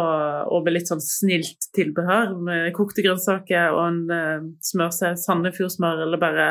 og 0.48 0.66
med 0.66 0.78
litt 0.78 0.92
sånn 0.92 1.04
snilt 1.04 1.70
tilbehør, 1.76 2.36
med 2.46 2.70
kokte 2.78 3.04
grønnsaker 3.06 3.76
og 3.76 3.82
en 3.84 4.00
eh, 4.16 4.48
smørsaus, 4.72 5.26
Sandefjordsmør 5.26 6.06
eller 6.06 6.22
bare, 6.22 6.48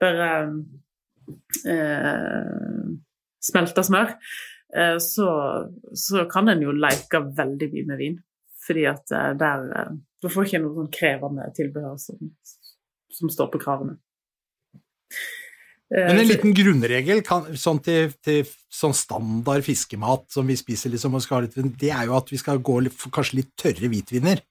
bare 0.00 0.30
eh, 1.68 2.88
smelta 3.50 3.84
smør, 3.86 4.16
eh, 4.76 4.96
så, 5.04 5.28
så, 5.92 6.24
kan 6.32 6.50
en 6.52 6.64
jo 6.64 6.74
leke 6.76 7.24
veldig 7.36 7.72
mye 7.74 7.92
med 7.92 8.00
vin. 8.00 8.18
Fordi 8.66 8.86
at 8.90 9.12
eh, 9.16 9.32
der 9.40 9.66
eh, 9.76 9.98
Du 10.22 10.28
får 10.28 10.48
ikke 10.48 10.62
noe 10.64 10.76
sånn 10.76 10.94
krevende 10.94 11.50
tilbehør 11.56 12.00
som, 12.00 12.32
som 13.16 13.30
står 13.32 13.52
på 13.54 13.60
kravene. 13.62 13.94
Eh, 15.90 16.04
Men 16.10 16.20
en 16.20 16.28
liten 16.28 16.52
grunnregel 16.54 17.22
kan, 17.26 17.48
sånn 17.56 17.80
til, 17.82 18.12
til, 18.22 18.44
sånn 18.70 18.92
standard 18.94 19.64
fiskemat 19.66 20.28
som 20.30 20.46
vi 20.46 20.58
spiser, 20.60 20.92
liksom, 20.92 21.16
litt, 21.16 21.56
det 21.80 21.90
er 21.96 22.10
jo 22.10 22.18
at 22.18 22.28
vi 22.30 22.38
skal 22.38 22.60
gå 22.62 22.76
litt, 22.84 23.00
kanskje 23.16 23.40
litt 23.40 23.50
tørre 23.58 23.90
hvitviner. 23.90 24.44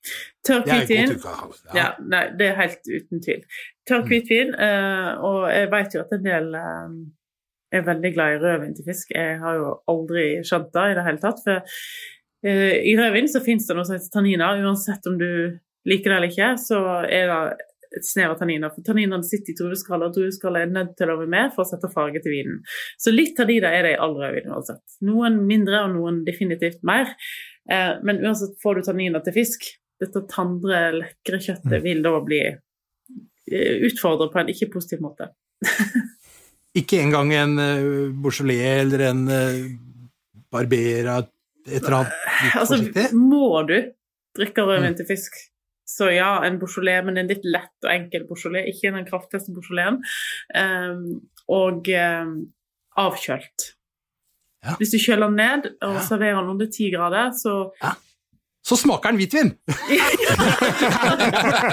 Tørr 0.46 0.66
hvitvin? 0.66 1.16
Ja. 1.22 1.78
ja. 1.78 1.88
nei, 2.02 2.26
det 2.40 2.50
er 2.50 2.60
helt 2.64 2.90
uten 2.90 3.24
tvil. 3.24 3.46
Tørr 3.88 4.04
mm. 4.04 4.10
hvitvin, 4.10 4.54
og 5.30 5.40
jeg 5.54 5.72
vet 5.78 5.96
jo 5.96 6.04
at 6.04 6.18
en 6.18 6.26
del 6.26 6.54
er 7.70 7.86
veldig 7.86 8.12
glad 8.16 8.36
i 8.36 8.42
rødvin 8.42 8.76
til 8.76 8.90
fisk. 8.90 9.14
Jeg 9.14 9.38
har 9.44 9.62
jo 9.62 9.74
aldri 9.92 10.32
skjønt 10.42 10.74
det 10.74 10.86
i 10.90 10.96
det 10.98 11.06
hele 11.06 11.22
tatt. 11.22 11.46
for 11.46 11.78
I 12.40 12.94
rødvin 12.96 13.28
så 13.28 13.42
finnes 13.44 13.66
det 13.68 13.76
noe 13.76 13.84
som 13.88 13.98
heter 13.98 14.14
tanniner. 14.14 14.62
Uansett 14.64 15.08
om 15.10 15.18
du 15.20 15.58
liker 15.90 16.12
det 16.12 16.18
eller 16.18 16.32
ikke, 16.32 16.54
så 16.62 16.80
er 17.04 17.28
det 17.28 17.40
et 17.98 18.06
snev 18.06 18.34
av 18.34 18.40
tanniner. 18.40 18.72
For 18.74 18.86
tanninene 18.86 19.26
sitter 19.26 19.54
i 19.54 19.58
drueskallet, 19.58 20.12
og 20.12 20.18
drueskallet 20.18 20.66
er 20.66 20.74
nødt 20.74 20.96
til 21.00 21.10
å 21.10 21.18
være 21.20 21.32
med 21.32 21.54
for 21.56 21.64
å 21.64 21.70
sette 21.70 21.90
farge 21.94 22.22
til 22.24 22.36
vinen. 22.36 22.60
Så 23.02 23.14
litt 23.14 23.40
av 23.42 23.50
de 23.50 23.58
der 23.64 23.78
er 23.78 23.88
det 23.88 23.96
i 23.96 24.02
all 24.04 24.16
rødvin 24.18 24.52
uansett. 24.54 24.84
Noen 25.06 25.42
mindre, 25.50 25.84
og 25.86 25.96
noen 25.96 26.22
definitivt 26.28 26.84
mer. 26.88 27.16
Eh, 27.72 27.96
men 28.06 28.22
uansett 28.24 28.58
får 28.64 28.80
du 28.80 28.88
tanniner 28.90 29.26
til 29.26 29.38
fisk. 29.40 29.66
Dette 30.00 30.24
tandre, 30.32 30.84
lekre 30.96 31.42
kjøttet 31.42 31.80
mm. 31.80 31.84
vil 31.86 32.06
da 32.06 32.14
bli 32.26 32.44
eh, 32.46 33.88
utfordret 33.90 34.34
på 34.34 34.44
en 34.44 34.54
ikke 34.54 34.72
positiv 34.76 35.04
måte. 35.04 35.32
ikke 36.80 37.02
engang 37.02 37.34
en 37.36 37.58
Beaujolais 38.22 38.86
eller 38.86 39.10
en 39.10 39.26
Barbera 40.50 41.20
et 41.68 41.80
eller 41.82 41.98
annet 42.02 42.18
altså, 42.56 42.78
forsiktig? 42.78 43.08
Må 43.18 43.64
du 43.70 43.78
drikke 44.38 44.66
rødvin 44.66 44.94
mm. 44.94 45.00
til 45.00 45.10
fisk, 45.10 45.40
så 45.90 46.12
ja, 46.14 46.36
en 46.46 46.60
Beaujolais, 46.62 47.04
men 47.06 47.18
en 47.18 47.32
litt 47.32 47.46
lett 47.48 47.88
og 47.88 47.92
enkel 47.92 48.28
Beaujolais, 48.30 48.70
ikke 48.70 48.94
den 48.96 49.08
kraftigste 49.10 49.56
Beaujolaisen. 49.56 50.04
Um, 50.54 51.08
og 51.50 51.90
um, 51.90 52.36
avkjølt. 53.00 53.72
Ja. 54.66 54.76
Hvis 54.78 54.92
du 54.94 55.00
kjøler 55.00 55.32
den 55.32 55.40
ned 55.40 55.72
og 55.88 55.98
ja. 55.98 56.04
serverer 56.06 56.42
den 56.42 56.54
under 56.54 56.70
ti 56.72 56.92
grader, 56.94 57.34
så 57.36 57.56
ja 57.82 57.96
så 58.66 58.76
smaker 58.76 59.14
den 59.14 59.20
hvitvin! 59.22 59.52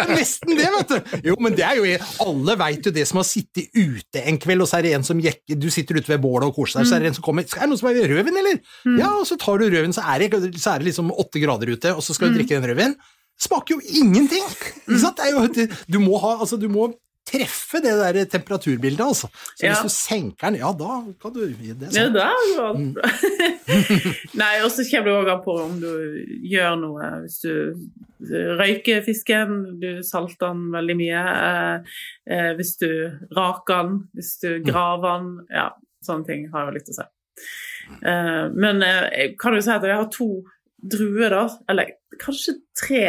Nesten 0.17 0.55
det, 0.55 0.69
vet 0.71 0.93
du! 0.93 1.17
Jo, 1.33 1.35
men 1.43 1.57
det 1.59 1.65
er 1.67 1.81
jo 1.81 1.87
Alle 2.23 2.55
veit 2.61 2.87
jo 2.87 2.93
det 2.95 3.05
som 3.11 3.19
har 3.21 3.27
sittet 3.27 3.75
ute 3.75 4.23
en 4.23 4.39
kveld, 4.43 4.63
og 4.63 4.71
så 4.71 4.79
er 4.79 4.87
det 4.87 4.93
en 4.97 5.07
som 5.07 5.21
jekker 5.23 5.59
Du 5.59 5.67
sitter 5.75 5.99
ute 5.99 6.13
ved 6.13 6.23
bålet 6.23 6.47
og 6.49 6.55
koser 6.57 6.81
deg, 6.81 6.89
så 6.89 6.97
er 6.97 7.05
det 7.05 7.11
en 7.11 7.19
som 7.19 7.27
kommer 7.27 7.43
Er 7.47 7.67
det 7.67 7.71
noen 7.73 7.81
som 7.83 7.91
har 7.91 7.99
rødvin, 8.15 8.39
eller? 8.43 8.63
Mm. 8.87 9.01
Ja, 9.03 9.11
og 9.19 9.27
så 9.29 9.39
tar 9.41 9.59
du 9.59 9.67
rødvin, 9.67 9.97
så 9.97 10.07
er 10.07 10.25
det, 10.25 10.31
så 10.63 10.77
er 10.77 10.83
det 10.83 10.93
liksom 10.93 11.11
åtte 11.11 11.43
grader 11.43 11.75
ute, 11.75 11.95
og 11.97 12.07
så 12.07 12.17
skal 12.17 12.31
du 12.31 12.37
mm. 12.37 12.39
drikke 12.39 12.55
den 12.55 12.71
rødvinen. 12.71 12.97
Smaker 13.37 13.77
jo 13.77 13.83
ingenting! 14.01 14.47
Ikke 14.87 15.03
sant? 15.03 15.21
Jo, 15.29 15.43
du 15.93 15.99
må 16.01 16.17
ha 16.23 16.39
Altså, 16.39 16.57
du 16.57 16.71
må 16.73 16.89
treffe 17.37 17.81
det 17.85 17.93
der 18.01 18.19
temperaturbildet, 18.33 19.05
altså. 19.05 19.31
Så 19.55 19.67
hvis 19.67 19.85
du 19.85 19.93
senker 19.93 20.51
den, 20.51 20.59
ja, 20.63 20.73
da 20.77 20.99
kan 21.23 21.35
du 21.35 21.43
det 21.47 21.91
sånn. 21.91 21.97
Ja, 21.97 22.09
da 22.15 22.29
går 22.35 22.67
alt 22.71 22.97
bra. 22.97 23.11
Nei, 24.43 24.53
og 24.65 24.71
så 24.75 24.87
kommer 24.89 25.11
det 25.11 25.17
òg 25.21 25.31
an 25.35 25.43
på 25.45 25.57
om 25.65 25.79
du 25.83 25.91
gjør 26.51 26.77
noe. 26.81 27.11
Hvis 27.25 27.41
du 27.45 28.57
røyker 28.61 29.05
fisken, 29.07 29.57
du 29.83 30.03
salter 30.07 30.51
den 30.51 30.71
veldig 30.75 30.99
mye. 30.99 31.25
Eh, 31.37 31.99
eh, 32.33 32.53
hvis 32.59 32.77
du 32.83 32.91
raker 33.37 33.83
den, 33.83 34.01
hvis 34.17 34.37
du 34.43 34.51
mm. 34.57 34.67
graver 34.71 35.21
den. 35.21 35.33
Ja, 35.53 35.71
sånne 36.07 36.29
ting 36.29 36.49
har 36.55 36.69
jo 36.69 36.77
litt 36.79 36.93
å 36.93 36.99
si. 36.99 37.09
Eh, 38.03 38.45
men 38.57 38.83
eh, 38.83 39.35
kan 39.39 39.55
du 39.57 39.63
si 39.63 39.73
at 39.73 39.87
jeg 39.87 39.99
har 39.99 40.11
to 40.13 40.31
druer, 40.77 41.31
da. 41.33 41.47
Eller 41.71 41.97
kanskje 42.23 42.59
tre 42.79 43.03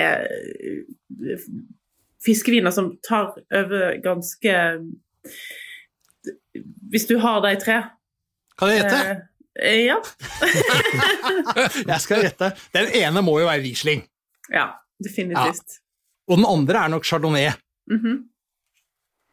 fiskeviner 2.28 2.74
som 2.76 2.92
tar 3.06 3.34
over 3.56 3.98
ganske 4.04 4.54
Hvis 6.92 7.08
du 7.10 7.18
har 7.24 7.42
de 7.46 7.56
tre 7.62 7.82
Kan 8.60 8.74
jeg 8.74 8.84
gjette? 8.84 9.18
Eh, 9.58 9.88
ja. 9.88 9.98
jeg 11.92 12.00
skal 12.02 12.24
gjette. 12.26 12.52
Den 12.74 12.92
ene 12.94 13.24
må 13.26 13.40
jo 13.42 13.48
være 13.48 13.64
Riesling. 13.64 14.04
Ja, 14.54 14.68
definitivt. 15.02 15.78
Ja. 15.78 15.84
Og 16.30 16.38
den 16.38 16.46
andre 16.46 16.84
er 16.84 16.92
nok 16.94 17.06
Chardonnay. 17.06 17.52
Mm 17.90 18.00
-hmm. 18.02 18.18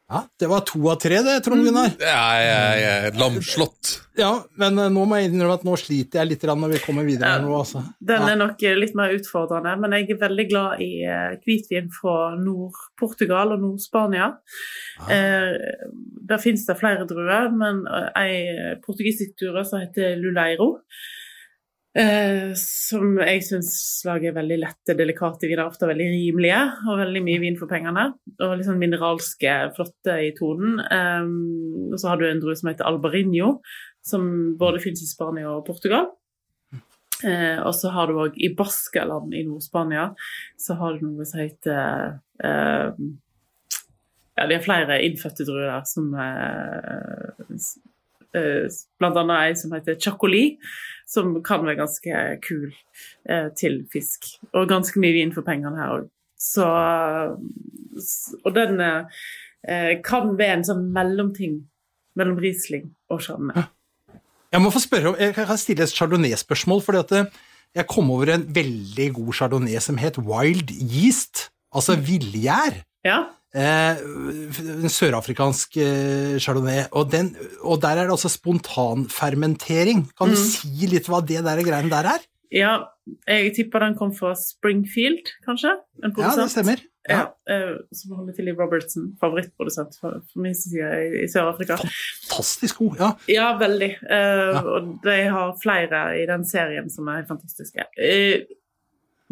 Ja, 0.08 0.28
Det 0.38 0.46
var 0.46 0.60
to 0.68 0.82
av 0.92 0.98
tre, 1.00 1.16
det, 1.24 1.38
Trond 1.46 1.64
Gunnar. 1.64 1.94
Det 1.96 2.10
er, 2.10 3.06
er 3.08 3.14
lamslått. 3.16 3.94
Ja, 4.18 4.44
men 4.60 4.76
uh, 4.76 4.90
nå 4.92 5.06
må 5.08 5.16
jeg 5.16 5.30
innrømme 5.30 5.56
at 5.56 5.64
nå 5.64 5.78
sliter 5.80 6.20
jeg 6.20 6.30
litt 6.34 6.44
når 6.44 6.74
vi 6.74 6.80
kommer 6.84 7.06
videre. 7.08 7.32
Ja, 7.32 7.40
nå, 7.40 7.54
altså. 7.56 7.80
Den 8.04 8.26
er 8.28 8.36
nok 8.38 8.60
eh, 8.62 8.76
litt 8.76 8.92
mer 8.98 9.14
utfordrende, 9.16 9.72
men 9.80 9.96
jeg 9.96 10.12
er 10.12 10.20
veldig 10.20 10.46
glad 10.50 10.84
i 10.84 10.90
uh, 11.08 11.40
hvitvin 11.46 11.88
fra 11.94 12.34
Nord-Portugal 12.36 13.56
og 13.56 13.64
Nord-Spania. 13.64 14.28
Ja. 15.00 15.08
Eh, 15.16 15.96
der 16.28 16.40
finnes 16.42 16.68
det 16.68 16.78
flere 16.78 17.08
druer, 17.08 17.48
men 17.56 17.82
ei 18.16 18.76
portugisisk 18.84 19.34
drue 19.40 19.64
som 19.68 19.82
heter 19.82 20.14
Luleiro, 20.20 20.74
Eh, 21.94 22.50
som 22.58 23.20
jeg 23.22 23.42
syns 23.46 23.70
lager 24.02 24.34
veldig 24.34 24.56
lette, 24.58 24.96
delikate 24.98 25.46
viner. 25.46 25.68
Ofte 25.68 25.86
veldig 25.86 26.08
rimelige 26.10 26.58
og 26.88 26.98
veldig 27.04 27.22
mye 27.26 27.42
vin 27.44 27.58
for 27.60 27.70
pengene. 27.70 28.08
Og 28.40 28.56
litt 28.56 28.66
sånn 28.66 28.82
mineralske, 28.82 29.54
flotte 29.76 30.18
i 30.26 30.32
tonen. 30.34 30.80
Um, 30.90 31.92
og 31.92 32.00
så 32.02 32.10
har 32.10 32.18
du 32.18 32.26
en 32.28 32.42
drue 32.42 32.58
som 32.58 32.72
heter 32.72 32.88
Albarinho, 32.88 33.60
som 34.04 34.26
både 34.58 34.82
finnes 34.82 35.04
i 35.06 35.10
Spania 35.10 35.52
og 35.52 35.64
Portugal. 35.68 36.10
Eh, 37.22 37.58
og 37.62 37.72
så 37.78 37.92
har 37.94 38.10
du 38.10 38.18
òg 38.24 38.34
i 38.42 38.50
Baskeland 38.58 39.32
i 39.38 39.44
Nord-Spania 39.46 40.08
så 40.60 40.74
har 40.80 40.96
du 40.98 41.04
noe 41.06 41.24
som 41.28 41.40
heter 41.40 42.18
eh, 42.42 42.88
Ja, 44.34 44.48
de 44.50 44.56
har 44.56 44.64
flere 44.64 44.98
innfødte 45.06 45.46
druer 45.46 45.70
der 45.70 45.86
som 45.86 46.10
eh, 48.34 48.66
annet 49.04 49.34
ei 49.36 49.54
som 49.58 49.74
heter 49.74 49.98
Chacoli, 50.00 50.44
som 51.06 51.36
kan 51.44 51.64
være 51.66 51.80
ganske 51.82 52.24
kul 52.44 52.72
eh, 53.28 53.48
til 53.58 53.82
fisk. 53.92 54.28
Og 54.54 54.68
ganske 54.70 55.00
mye 55.02 55.16
vin 55.16 55.34
for 55.34 55.46
pengene 55.46 55.78
her 55.78 56.00
òg. 56.00 56.10
Så 56.40 56.66
Og 58.44 58.50
den 58.56 58.80
eh, 58.82 59.94
kan 60.04 60.34
være 60.38 60.58
en 60.58 60.66
sånn 60.66 60.84
mellomting 60.92 61.62
mellom 62.18 62.38
Riesling 62.42 62.90
og 63.10 63.22
Chardonnay. 63.24 63.64
Jeg 64.54 64.62
må 64.62 64.70
få 64.70 64.82
spørre 64.82 65.10
om, 65.10 65.16
jeg 65.18 65.34
kan 65.34 65.58
stille 65.58 65.82
et 65.82 65.94
chardonnay-spørsmål. 65.94 66.82
fordi 66.82 66.98
at 66.98 67.32
Jeg 67.74 67.86
kom 67.90 68.10
over 68.10 68.30
en 68.30 68.44
veldig 68.54 69.14
god 69.14 69.32
chardonnay 69.34 69.80
som 69.82 69.96
het 69.98 70.18
Wild 70.18 70.70
Yeast, 70.70 71.50
altså 71.74 71.96
villgjær. 71.98 72.84
Ja. 73.04 73.34
Eh, 73.54 74.00
en 74.82 74.90
sørafrikansk 74.90 75.76
eh, 75.78 76.36
chardonnay. 76.42 76.88
Og, 76.90 77.06
den, 77.12 77.34
og, 77.62 77.78
der 77.84 78.00
er 78.00 78.08
det 78.08 78.16
også 78.16 78.32
spontanfermentering. 78.32 80.08
Kan 80.18 80.32
du 80.32 80.38
mm. 80.38 80.48
si 80.50 80.88
litt 80.90 81.06
hva 81.10 81.20
det 81.22 81.44
der 81.46 81.62
greiene 81.62 81.92
der 81.92 82.08
er? 82.16 82.24
Ja, 82.54 82.72
jeg 83.28 83.52
tipper 83.56 83.82
den 83.82 83.94
kom 83.98 84.10
fra 84.14 84.32
Springfield, 84.38 85.30
kanskje? 85.46 85.72
ja, 86.02 86.34
det 86.38 86.50
stemmer. 86.52 86.82
Ja. 87.04 87.24
Uh, 87.50 87.82
som 87.92 88.14
holder 88.16 88.36
til 88.36 88.48
i 88.48 88.54
Robertson, 88.56 89.10
favorittprodusent 89.20 89.98
for, 90.00 90.22
for 90.30 90.40
min 90.40 90.54
side 90.56 90.90
i, 91.20 91.26
Sør-Afrika. 91.28 91.76
Fantastisk 91.82 92.78
god, 92.80 92.94
ja. 93.02 93.10
Ja, 93.28 93.48
veldig. 93.60 93.90
Ja. 94.08 94.62
Og 94.62 94.94
de 95.04 95.18
har 95.34 95.52
flere 95.62 96.04
i 96.22 96.24
den 96.30 96.46
serien 96.48 96.88
som 96.90 97.10
er 97.12 97.26
fantastiske. 97.28 97.86
Uh, 97.98 98.46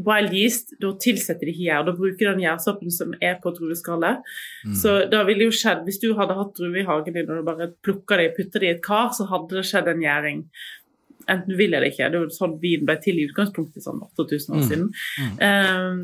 Wild 0.01 0.33
yeast, 0.33 0.73
da 0.81 0.95
tilsetter 0.97 1.47
de 1.47 1.53
ikke 1.53 1.67
gjær. 1.67 1.83
Da 1.85 1.93
bruker 1.97 2.19
de 2.23 2.29
den 2.31 2.45
gjærsoppen 2.47 2.93
som 2.95 3.13
er 3.21 3.37
på 3.43 3.53
drueskallet. 3.57 4.23
Mm. 4.65 4.77
Så 4.81 4.95
da 5.13 5.21
ville 5.29 5.49
jo 5.49 5.55
skjedd, 5.55 5.85
Hvis 5.85 6.01
du 6.01 6.15
hadde 6.17 6.37
hatt 6.39 6.55
druer 6.57 6.81
i 6.81 6.87
hagen 6.89 7.15
din 7.15 7.29
og 7.29 7.43
du 7.43 7.45
bare 7.47 7.73
plukka 7.85 8.17
dem 8.17 8.31
og 8.33 8.39
putta 8.39 8.63
dem 8.63 8.71
i 8.71 8.73
et 8.73 8.85
kar, 8.85 9.13
så 9.13 9.29
hadde 9.29 9.59
det 9.59 9.67
skjedd 9.69 9.91
en 9.93 10.03
gjæring. 10.03 10.41
Enten 11.29 11.59
vil 11.59 11.75
eller 11.75 11.91
ikke. 11.93 12.09
Det 12.09 12.19
er 12.19 12.25
jo 12.25 12.35
sånn 12.35 12.59
vin 12.63 12.87
ble 12.89 12.97
til 13.05 13.21
i 13.21 13.29
utgangspunktet 13.29 13.85
sånn 13.85 14.01
8000 14.09 14.57
år 14.57 14.63
mm. 14.63 14.71
siden. 14.71 14.89
Uh, 15.39 16.01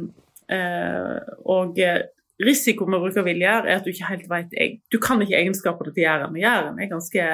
uh, 0.53 1.33
og 1.57 1.81
eh, 1.83 2.05
risiko 2.45 2.87
med 2.87 3.01
å 3.01 3.07
bruke 3.07 3.25
villgjær 3.27 3.67
er 3.67 3.81
at 3.81 3.87
du 3.87 3.91
ikke 3.91 4.11
helt 4.13 4.29
vet 4.31 4.53
Du 4.93 4.99
kan 5.03 5.21
ikke 5.25 5.41
egenskapene 5.41 5.95
til 5.95 6.05
gjæren. 6.05 6.37
Gjæren 6.39 6.79
er 6.79 6.93
ganske 6.93 7.25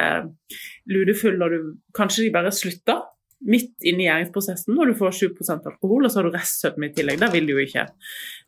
ludefull, 0.95 1.43
og 1.43 1.51
du, 1.53 1.75
kanskje 1.99 2.29
de 2.29 2.33
bare 2.39 2.55
slutter 2.55 3.03
midt 3.45 3.85
inne 3.85 4.05
i 4.05 4.09
gjæringsprosessen 4.09 4.75
når 4.77 4.91
du 4.91 4.99
får 4.99 5.17
7% 5.21 5.69
alkohol, 5.71 6.07
og 6.07 6.13
så 6.13 6.21
har 6.21 6.29
du 6.29 6.37
restsødme 6.37 6.89
i 6.89 6.95
tillegg. 6.97 7.21
Det 7.21 7.31
vil 7.35 7.49
du 7.49 7.55
jo 7.57 7.65
ikke. 7.65 7.87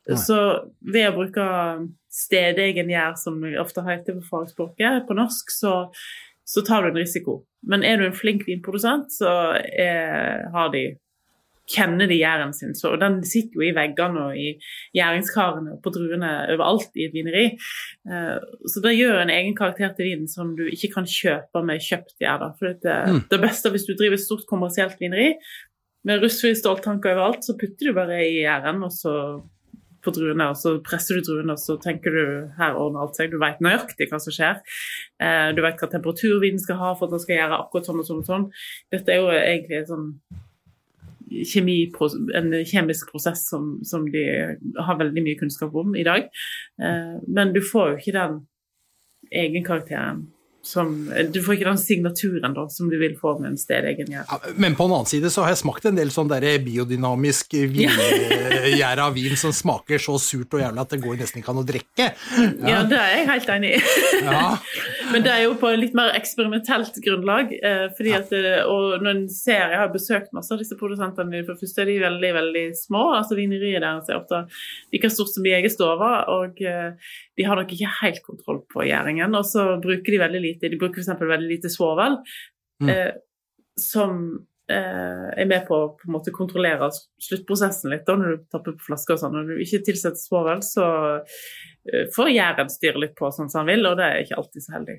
Nei. 0.07 0.19
Så 0.23 0.39
ved 0.87 1.11
å 1.11 1.17
bruke 1.17 1.47
stedegen 2.17 2.93
gjær, 2.93 3.17
som 3.21 3.41
vi 3.43 3.57
ofte 3.61 3.85
heter 3.87 4.17
på 4.21 4.29
fagspråket, 4.31 5.05
på 5.09 5.17
norsk, 5.19 5.53
så, 5.53 5.75
så, 6.47 6.65
tar 6.67 6.85
du 6.85 6.93
en 6.93 7.01
risiko. 7.03 7.41
Men 7.67 7.85
er 7.85 8.01
du 8.01 8.07
en 8.07 8.17
flink 8.17 8.47
vinprodusent, 8.49 9.13
så 9.19 9.33
er, 9.57 10.47
har 10.55 10.73
de 10.75 10.87
kjenner 11.71 12.09
de 12.11 12.19
gjæren 12.21 12.55
sin. 12.55 12.75
Så, 12.79 12.93
og 12.95 13.01
den 13.03 13.21
sitter 13.27 13.59
jo 13.59 13.67
i 13.67 13.75
veggene 13.77 14.29
og 14.29 14.39
i 14.39 14.53
gjæringskarene 14.97 15.77
og 15.77 15.81
på 15.85 15.93
druene 15.95 16.33
overalt 16.55 16.95
i 16.95 17.09
et 17.09 17.17
vineri. 17.17 17.47
Uh, 18.09 18.39
så 18.71 18.83
det 18.85 18.97
gjør 18.97 19.23
en 19.23 19.35
egen 19.35 19.57
karakter 19.59 19.95
til 19.97 20.11
vinen 20.11 20.31
som 20.31 20.55
du 20.59 20.67
ikke 20.69 20.93
kan 20.95 21.11
kjøpe 21.11 21.65
med 21.67 21.83
kjøpt 21.83 22.17
gjær. 22.23 22.47
For 22.61 22.77
det, 22.85 23.01
mm. 23.11 23.21
det 23.33 23.43
beste 23.43 23.73
hvis 23.75 23.89
du 23.89 23.97
driver 23.97 24.19
et 24.19 24.27
stort 24.27 24.47
kommersielt 24.51 25.01
vineri 25.03 25.33
med 26.07 26.23
russfrie 26.23 26.55
ståltanker 26.55 27.17
overalt, 27.17 27.43
så 27.43 27.57
putter 27.59 27.91
du 27.91 27.97
bare 27.97 28.23
i 28.23 28.41
gjæren 28.45 28.85
og 28.87 28.95
så 28.95 29.17
på 30.07 30.13
druene, 30.15 30.51
og 30.53 30.59
så 30.61 30.77
presser 30.87 31.19
du 31.19 31.27
druene, 31.27 31.57
og 31.57 31.59
så 31.59 31.75
tenker 31.83 32.15
du 32.15 32.25
her 32.61 32.77
ordner 32.79 33.03
alt 33.03 33.19
seg. 33.19 33.33
Du 33.33 33.41
vet 33.43 33.59
nøyaktig 33.65 34.07
hva 34.13 34.21
som 34.23 34.35
skjer. 34.35 34.61
Uh, 35.19 35.51
du 35.57 35.65
vet 35.65 35.81
hva 35.83 35.91
temperatur 35.91 36.39
vinen 36.45 36.63
skal 36.63 36.79
ha 36.79 36.93
for 36.95 37.09
at 37.09 37.17
den 37.17 37.25
skal 37.25 37.41
gjøre 37.41 37.63
akkurat 37.65 37.91
sånn 37.91 38.03
og 38.03 38.07
sånn 38.07 38.23
og 38.23 38.29
sånn. 38.31 38.51
Dette 38.95 39.15
er 39.15 39.25
jo 39.25 39.33
egentlig 39.35 39.83
sånn 39.91 40.13
kjemi, 41.45 41.79
en 42.39 42.53
kjemisk 42.67 43.11
prosess 43.13 43.47
som, 43.51 43.77
som, 43.85 44.07
de 44.13 44.25
har 44.79 45.01
veldig 45.01 45.25
mye 45.25 45.39
kunnskap 45.41 45.75
om 45.77 45.97
i 45.99 46.07
dag. 46.07 46.31
Eh, 46.83 47.17
men 47.27 47.53
du 47.55 47.61
får 47.65 47.93
jo 47.93 48.01
ikke 48.01 48.17
den 48.17 48.41
egenkarakteren 49.33 50.27
som, 50.67 50.93
du 51.33 51.41
får 51.45 51.57
ikke 51.57 51.69
den 51.69 51.81
signaturen 51.81 52.57
da, 52.57 52.67
som 52.73 52.91
du 52.91 52.99
vil 53.01 53.15
få 53.19 53.37
med 53.39 53.53
en 53.53 53.61
stedegen 53.61 54.11
gjær. 54.11 54.27
Ja, 54.27 54.55
men 54.59 54.75
på 54.79 54.89
en 54.89 54.97
annen 54.97 55.11
side 55.11 55.31
så 55.33 55.45
har 55.45 55.55
jeg 55.55 55.63
smakt 55.63 55.87
en 55.89 55.99
del 55.99 56.11
sånn 56.15 56.31
der 56.31 56.47
biodynamisk 56.65 57.55
vingjær 57.55 59.03
av 59.05 59.15
vin 59.17 59.37
som 59.39 59.55
smaker 59.55 60.03
så 60.03 60.17
surt 60.23 60.57
og 60.57 60.63
jævlig 60.63 60.83
at 60.83 60.95
det 60.95 61.01
går 61.05 61.21
nesten 61.21 61.43
ikke 61.43 61.53
an 61.55 61.63
å 61.63 61.67
drikke. 61.67 62.09
Ja, 62.37 62.73
ja 62.73 62.81
det 62.89 62.99
er 62.99 63.13
jeg 63.15 63.29
helt 63.31 63.53
enig 63.57 63.73
i. 63.77 63.81
Ja. 64.27 64.45
men 65.13 65.27
det 65.27 65.33
er 65.33 65.43
jo 65.45 65.55
på 65.61 65.71
litt 65.79 65.95
mer 65.97 66.13
eksperimentelt 66.17 66.99
grunnlag. 67.05 67.53
Eh, 67.57 67.87
fordi 67.97 68.15
at, 68.17 68.33
eh, 68.37 68.63
og 68.65 69.03
når 69.03 69.13
en 69.13 69.25
ser, 69.33 69.55
Jeg 69.57 69.79
har 69.81 69.93
besøkt 69.93 70.35
masse 70.37 70.53
av 70.53 70.61
disse 70.61 70.77
produsentene. 70.79 71.45
For 71.47 71.59
først 71.61 71.79
er 71.83 71.91
de 71.91 71.99
veldig 72.03 72.33
veldig 72.41 72.67
små. 72.79 73.05
altså 73.17 73.39
Vineriet 73.39 73.83
deres 73.85 74.11
er 74.11 74.19
ofte 74.21 74.45
like 74.95 75.11
stort 75.13 75.33
som 75.33 75.47
min 75.47 75.57
egen 75.59 75.73
stue. 75.73 76.11
Og 76.35 76.61
eh, 76.63 77.15
de 77.37 77.45
har 77.45 77.59
nok 77.59 77.73
ikke 77.73 77.93
helt 78.01 78.23
kontroll 78.25 78.63
på 78.73 78.87
gjæringen. 78.89 79.35
Og 79.37 79.45
så 79.47 79.67
bruker 79.83 80.13
de 80.13 80.23
veldig 80.23 80.41
lite 80.41 80.56
De 80.63 80.79
bruker 80.81 81.03
f.eks. 81.03 81.15
veldig 81.21 81.49
lite 81.51 81.73
svovel, 81.73 82.19
mm. 82.83 82.93
eh, 82.93 83.11
som 83.81 84.21
eh, 84.71 85.27
er 85.37 85.49
med 85.49 85.67
på 85.69 85.79
å 85.79 85.91
på 85.99 86.09
en 86.09 86.17
måte 86.17 86.35
kontrollere 86.35 86.89
sluttprosessen 87.23 87.93
litt 87.93 88.07
da, 88.09 88.17
når 88.19 88.33
du 88.37 88.47
tapper 88.53 88.77
på 88.77 88.89
flasker 88.91 89.17
og 89.17 89.23
sånn. 89.23 89.37
Når 89.37 89.53
du 89.53 89.67
ikke 89.67 89.85
tilsetter 89.91 90.21
svovel, 90.21 90.63
så 90.67 90.87
eh, 91.21 92.09
får 92.15 92.33
gjæren 92.35 92.73
styre 92.73 93.05
litt 93.05 93.17
på 93.19 93.31
sånn 93.35 93.53
som 93.53 93.65
han 93.65 93.71
vil, 93.75 93.87
og 93.89 93.99
det 94.01 94.09
er 94.09 94.25
ikke 94.25 94.41
alltid 94.41 94.67
så 94.67 94.79
heldig. 94.79 94.99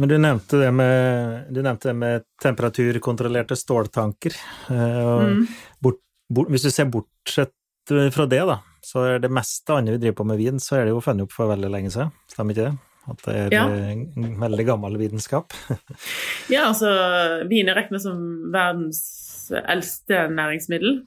Men 0.00 0.08
du 0.08 0.16
nevnte 0.16 0.60
det 0.60 0.70
med, 0.72 1.52
du 1.52 1.60
nevnte 1.60 1.90
det 1.90 1.96
med 1.98 2.26
temperaturkontrollerte 2.42 3.56
ståltanker. 3.58 4.36
Eh, 4.72 5.26
mm. 5.26 5.42
Bort, 5.84 6.00
bort, 6.32 6.52
hvis 6.52 6.64
du 6.64 6.72
ser 6.72 6.88
bortsett 6.92 7.52
fra 7.86 8.26
det, 8.26 8.40
da, 8.48 8.58
så 8.82 9.04
er 9.06 9.20
det 9.22 9.30
meste 9.30 9.74
andre 9.74 9.94
vi 9.94 10.02
driver 10.02 10.20
på 10.22 10.28
med 10.32 10.40
vin, 10.40 10.62
så 10.62 10.78
er 10.78 10.86
det 10.86 10.94
jo 10.94 11.02
funnet 11.04 11.26
opp 11.26 11.34
for 11.34 11.52
veldig 11.52 11.70
lenge 11.70 11.92
siden. 11.94 12.10
Stemmer 12.32 12.56
ikke 12.56 12.70
det? 12.70 12.95
At 13.06 13.22
det 13.26 13.36
er 13.36 13.54
ja. 13.54 13.64
en 13.70 14.40
veldig 14.40 14.66
gammel 14.66 14.98
vitenskap. 14.98 15.54
ja, 16.54 16.66
altså 16.66 16.90
vin 17.50 17.70
er 17.70 17.78
regnet 17.78 18.02
som 18.02 18.18
verdens 18.54 19.04
eldste 19.62 20.26
næringsmiddel. 20.32 21.00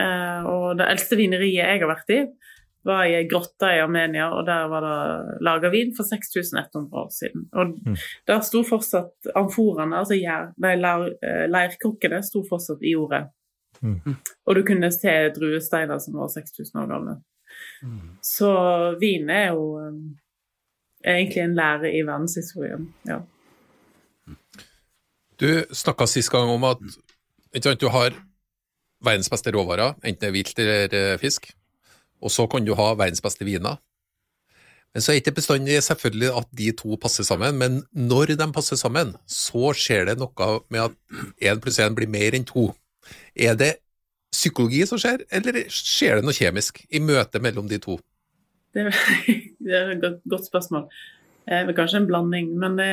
Eh, 0.00 0.46
og 0.48 0.78
det 0.78 0.88
eldste 0.92 1.18
vineriet 1.20 1.58
jeg 1.60 1.82
har 1.82 1.90
vært 1.90 2.12
i, 2.12 2.20
var 2.86 3.04
i 3.06 3.14
ei 3.14 3.26
grotte 3.30 3.68
i 3.76 3.80
Armenia, 3.82 4.28
og 4.34 4.46
der 4.46 4.66
var 4.70 4.84
det 4.84 5.36
laga 5.46 5.70
vin 5.72 5.92
for 5.96 6.08
6100 6.08 6.88
år 6.98 7.10
siden. 7.14 7.46
Og 7.52 7.76
mm. 7.76 7.98
der 8.28 8.42
sto 8.46 8.64
fortsatt 8.66 9.30
amforene, 9.38 10.02
altså 10.02 10.18
eh, 10.18 11.44
leirkrukkene, 11.50 12.22
sto 12.26 12.42
fortsatt 12.48 12.82
i 12.82 12.96
jordet. 12.96 13.26
Mm. 13.82 14.16
Og 14.46 14.56
du 14.56 14.62
kunne 14.66 14.90
se 14.94 15.14
druesteiner 15.34 15.98
som 16.02 16.18
var 16.20 16.30
6000 16.30 16.82
år 16.82 16.90
gamle. 16.90 17.16
Mm. 17.82 18.18
Så 18.24 18.50
vin 19.00 19.30
er 19.30 19.52
jo 19.52 19.64
er 19.82 19.96
egentlig 21.04 21.42
en 21.42 21.54
lære 21.58 21.92
i 21.92 22.02
verdenshistorien. 22.06 22.88
Ja. 23.08 23.20
Du 25.40 25.48
snakka 25.74 26.06
sist 26.06 26.30
gang 26.30 26.50
om 26.50 26.64
at 26.68 26.82
sant, 27.58 27.80
du 27.80 27.88
har 27.90 28.14
verdens 29.02 29.30
beste 29.30 29.50
råvarer, 29.54 29.96
enten 30.04 30.20
det 30.20 30.28
er 30.28 30.36
vilt 30.36 30.58
eller 30.62 30.94
eh, 30.94 31.18
fisk, 31.18 31.50
og 32.22 32.30
så 32.30 32.46
kan 32.46 32.64
du 32.64 32.76
ha 32.78 32.92
verdens 32.94 33.22
beste 33.24 33.44
viner. 33.44 33.80
Men 34.92 35.02
så 35.02 35.10
er 35.10 35.16
det 35.16 35.22
ikke 35.22 35.38
bestandig 35.40 35.78
selvfølgelig 35.82 36.30
at 36.36 36.48
de 36.58 36.72
to 36.76 36.98
passer 37.00 37.24
sammen, 37.24 37.56
men 37.58 37.80
når 37.92 38.34
de 38.36 38.52
passer 38.52 38.76
sammen, 38.76 39.14
så 39.26 39.72
skjer 39.72 40.10
det 40.10 40.18
noe 40.20 40.50
med 40.70 40.84
at 40.84 40.98
én 41.40 41.62
pluss 41.64 41.80
én 41.80 41.96
blir 41.96 42.10
mer 42.12 42.36
enn 42.36 42.44
to. 42.44 42.68
Er 43.34 43.56
det 43.56 43.72
psykologi 44.32 44.84
som 44.86 45.00
skjer, 45.00 45.24
eller 45.32 45.62
skjer 45.72 46.20
det 46.20 46.26
noe 46.26 46.36
kjemisk 46.36 46.84
i 46.90 47.00
møtet 47.00 47.42
mellom 47.42 47.68
de 47.68 47.80
to? 47.82 47.98
Det 48.72 48.92
det 49.64 49.76
er 49.78 49.92
et 49.96 50.22
godt, 50.28 50.46
spørsmål. 50.48 50.88
Eh, 51.50 51.70
kanskje 51.74 52.02
en 52.02 52.06
blanding, 52.06 52.52
men 52.58 52.76
det, 52.78 52.90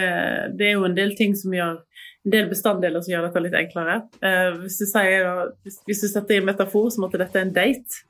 det, 0.57 0.69
er 0.69 0.77
jo 0.77 0.87
en 0.87 0.97
del 0.97 1.13
ting 1.17 1.35
som 1.37 1.53
gjør 1.53 1.81
en 2.25 2.33
del 2.33 2.49
bestanddeler 2.51 3.03
som 3.03 3.13
gjør 3.13 3.27
dette 3.27 3.43
litt 3.45 3.57
enklere. 3.57 3.97
Eh, 4.25 4.51
hvis, 4.63 4.79
du 4.81 4.87
sier, 4.89 5.51
hvis, 5.63 5.79
hvis, 5.87 6.03
du 6.03 6.11
setter 6.11 6.37
i 6.37 6.41
en 6.41 6.49
metafor 6.49 6.89
som 6.93 7.07
at 7.07 7.17
dette 7.21 7.39
er 7.39 7.47
en 7.47 7.55
date 7.55 8.01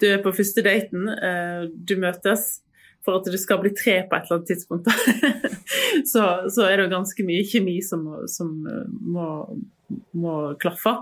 Du 0.00 0.08
er 0.10 0.22
på 0.24 0.34
første 0.36 0.64
daten, 0.64 1.08
eh, 1.08 1.68
du 1.72 1.96
møtes. 2.00 2.62
for 3.06 3.20
at 3.20 3.28
det 3.30 3.38
skal 3.38 3.60
bli 3.62 3.70
tre 3.70 4.00
på 4.02 4.16
et 4.16 4.24
eller 4.26 4.34
annet 4.34 4.48
tidspunkt, 4.50 4.88
så, 6.12 6.22
så, 6.50 6.64
er 6.66 6.72
det 6.76 6.86
jo 6.88 6.94
ganske 6.96 7.22
mye 7.22 7.44
kjemi 7.46 7.76
som, 7.78 8.02
som 8.26 8.50
må, 8.90 9.28
må, 10.18 10.32
klaffe. 10.58 10.96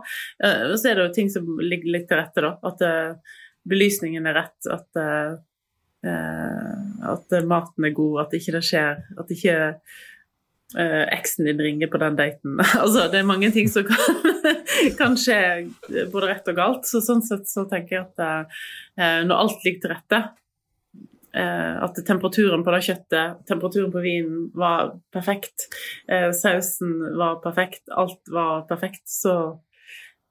Eh, 0.45 0.75
så 0.77 0.91
er 0.91 0.99
det 0.99 1.07
jo 1.07 1.15
ting 1.17 1.33
som 1.33 1.49
ligger 1.65 1.95
litt 1.95 2.05
til 2.11 2.21
rette, 2.21 2.45
da. 2.45 2.53
At 2.69 2.85
uh, 2.85 3.39
belysningen 3.65 4.29
er 4.29 4.37
rett, 4.37 4.69
at, 4.69 5.01
at 6.05 7.35
maten 7.49 7.87
er 7.87 7.95
god, 7.97 8.27
at 8.27 8.35
ikke 8.37 8.53
det 8.59 8.65
skjer 8.67 8.99
At 9.21 9.31
ikke 9.33 9.55
eh, 10.79 11.03
eksen 11.15 11.49
din 11.49 11.61
ringer 11.61 11.91
på 11.91 12.01
den 12.03 12.17
daten. 12.19 12.61
altså, 12.83 13.09
det 13.13 13.21
er 13.21 13.29
mange 13.29 13.51
ting 13.55 13.69
som 13.71 13.87
kan, 13.89 14.33
kan, 15.01 15.19
skje 15.19 15.69
både 16.13 16.31
rett 16.31 16.49
og 16.51 16.59
galt. 16.59 16.89
Så 16.89 17.03
sånn 17.05 17.23
sett 17.25 17.49
så 17.51 17.67
tenker 17.71 17.99
jeg 17.99 18.07
at 18.09 18.25
eh, 18.25 19.21
når 19.27 19.37
alt 19.37 19.67
ligger 19.67 19.85
til 19.85 19.95
rette, 19.95 20.23
eh, 21.35 21.75
at 21.87 22.01
temperaturen 22.07 22.65
på 22.67 22.75
det 22.75 22.83
kjøttet, 22.89 23.45
temperaturen 23.51 23.95
på 23.95 24.03
vinen 24.05 24.49
var 24.59 24.97
perfekt, 25.15 25.69
sausen 26.09 26.99
var 27.19 27.41
perfekt, 27.45 27.87
alt 27.91 28.21
var 28.33 28.67
perfekt, 28.71 29.07
så, 29.11 29.37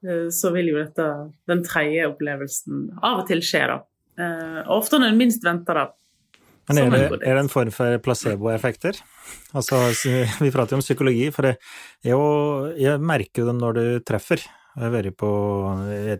så 0.04 0.52
vil 0.54 0.70
jo 0.72 0.78
dette, 0.80 1.08
den 1.50 1.64
tredje 1.66 2.08
opplevelsen 2.10 2.86
av 3.02 3.24
og 3.24 3.28
til 3.30 3.44
skje, 3.44 3.66
da. 3.72 3.82
Og 4.18 4.74
ofte 4.78 5.00
når 5.00 5.12
en 5.12 5.20
minst 5.20 5.44
venter 5.46 5.80
det. 5.80 5.86
Men 6.68 6.80
er 6.80 6.92
det, 6.94 7.00
er 7.20 7.36
det 7.36 7.40
en 7.42 7.52
form 7.52 7.70
for 7.74 7.98
placeboeffekter? 8.00 8.96
Altså, 9.52 9.84
vi 10.40 10.52
prater 10.54 10.72
jo 10.72 10.80
om 10.80 10.84
psykologi, 10.84 11.26
for 11.34 11.50
jeg, 11.50 11.56
jeg 12.80 13.00
merker 13.04 13.42
jo 13.42 13.48
det 13.50 13.56
når 13.58 13.76
du 13.76 13.86
treffer. 14.06 14.40
Jeg 14.74 14.88
har 14.88 14.90
vært 14.90 15.14
på, 15.20 15.28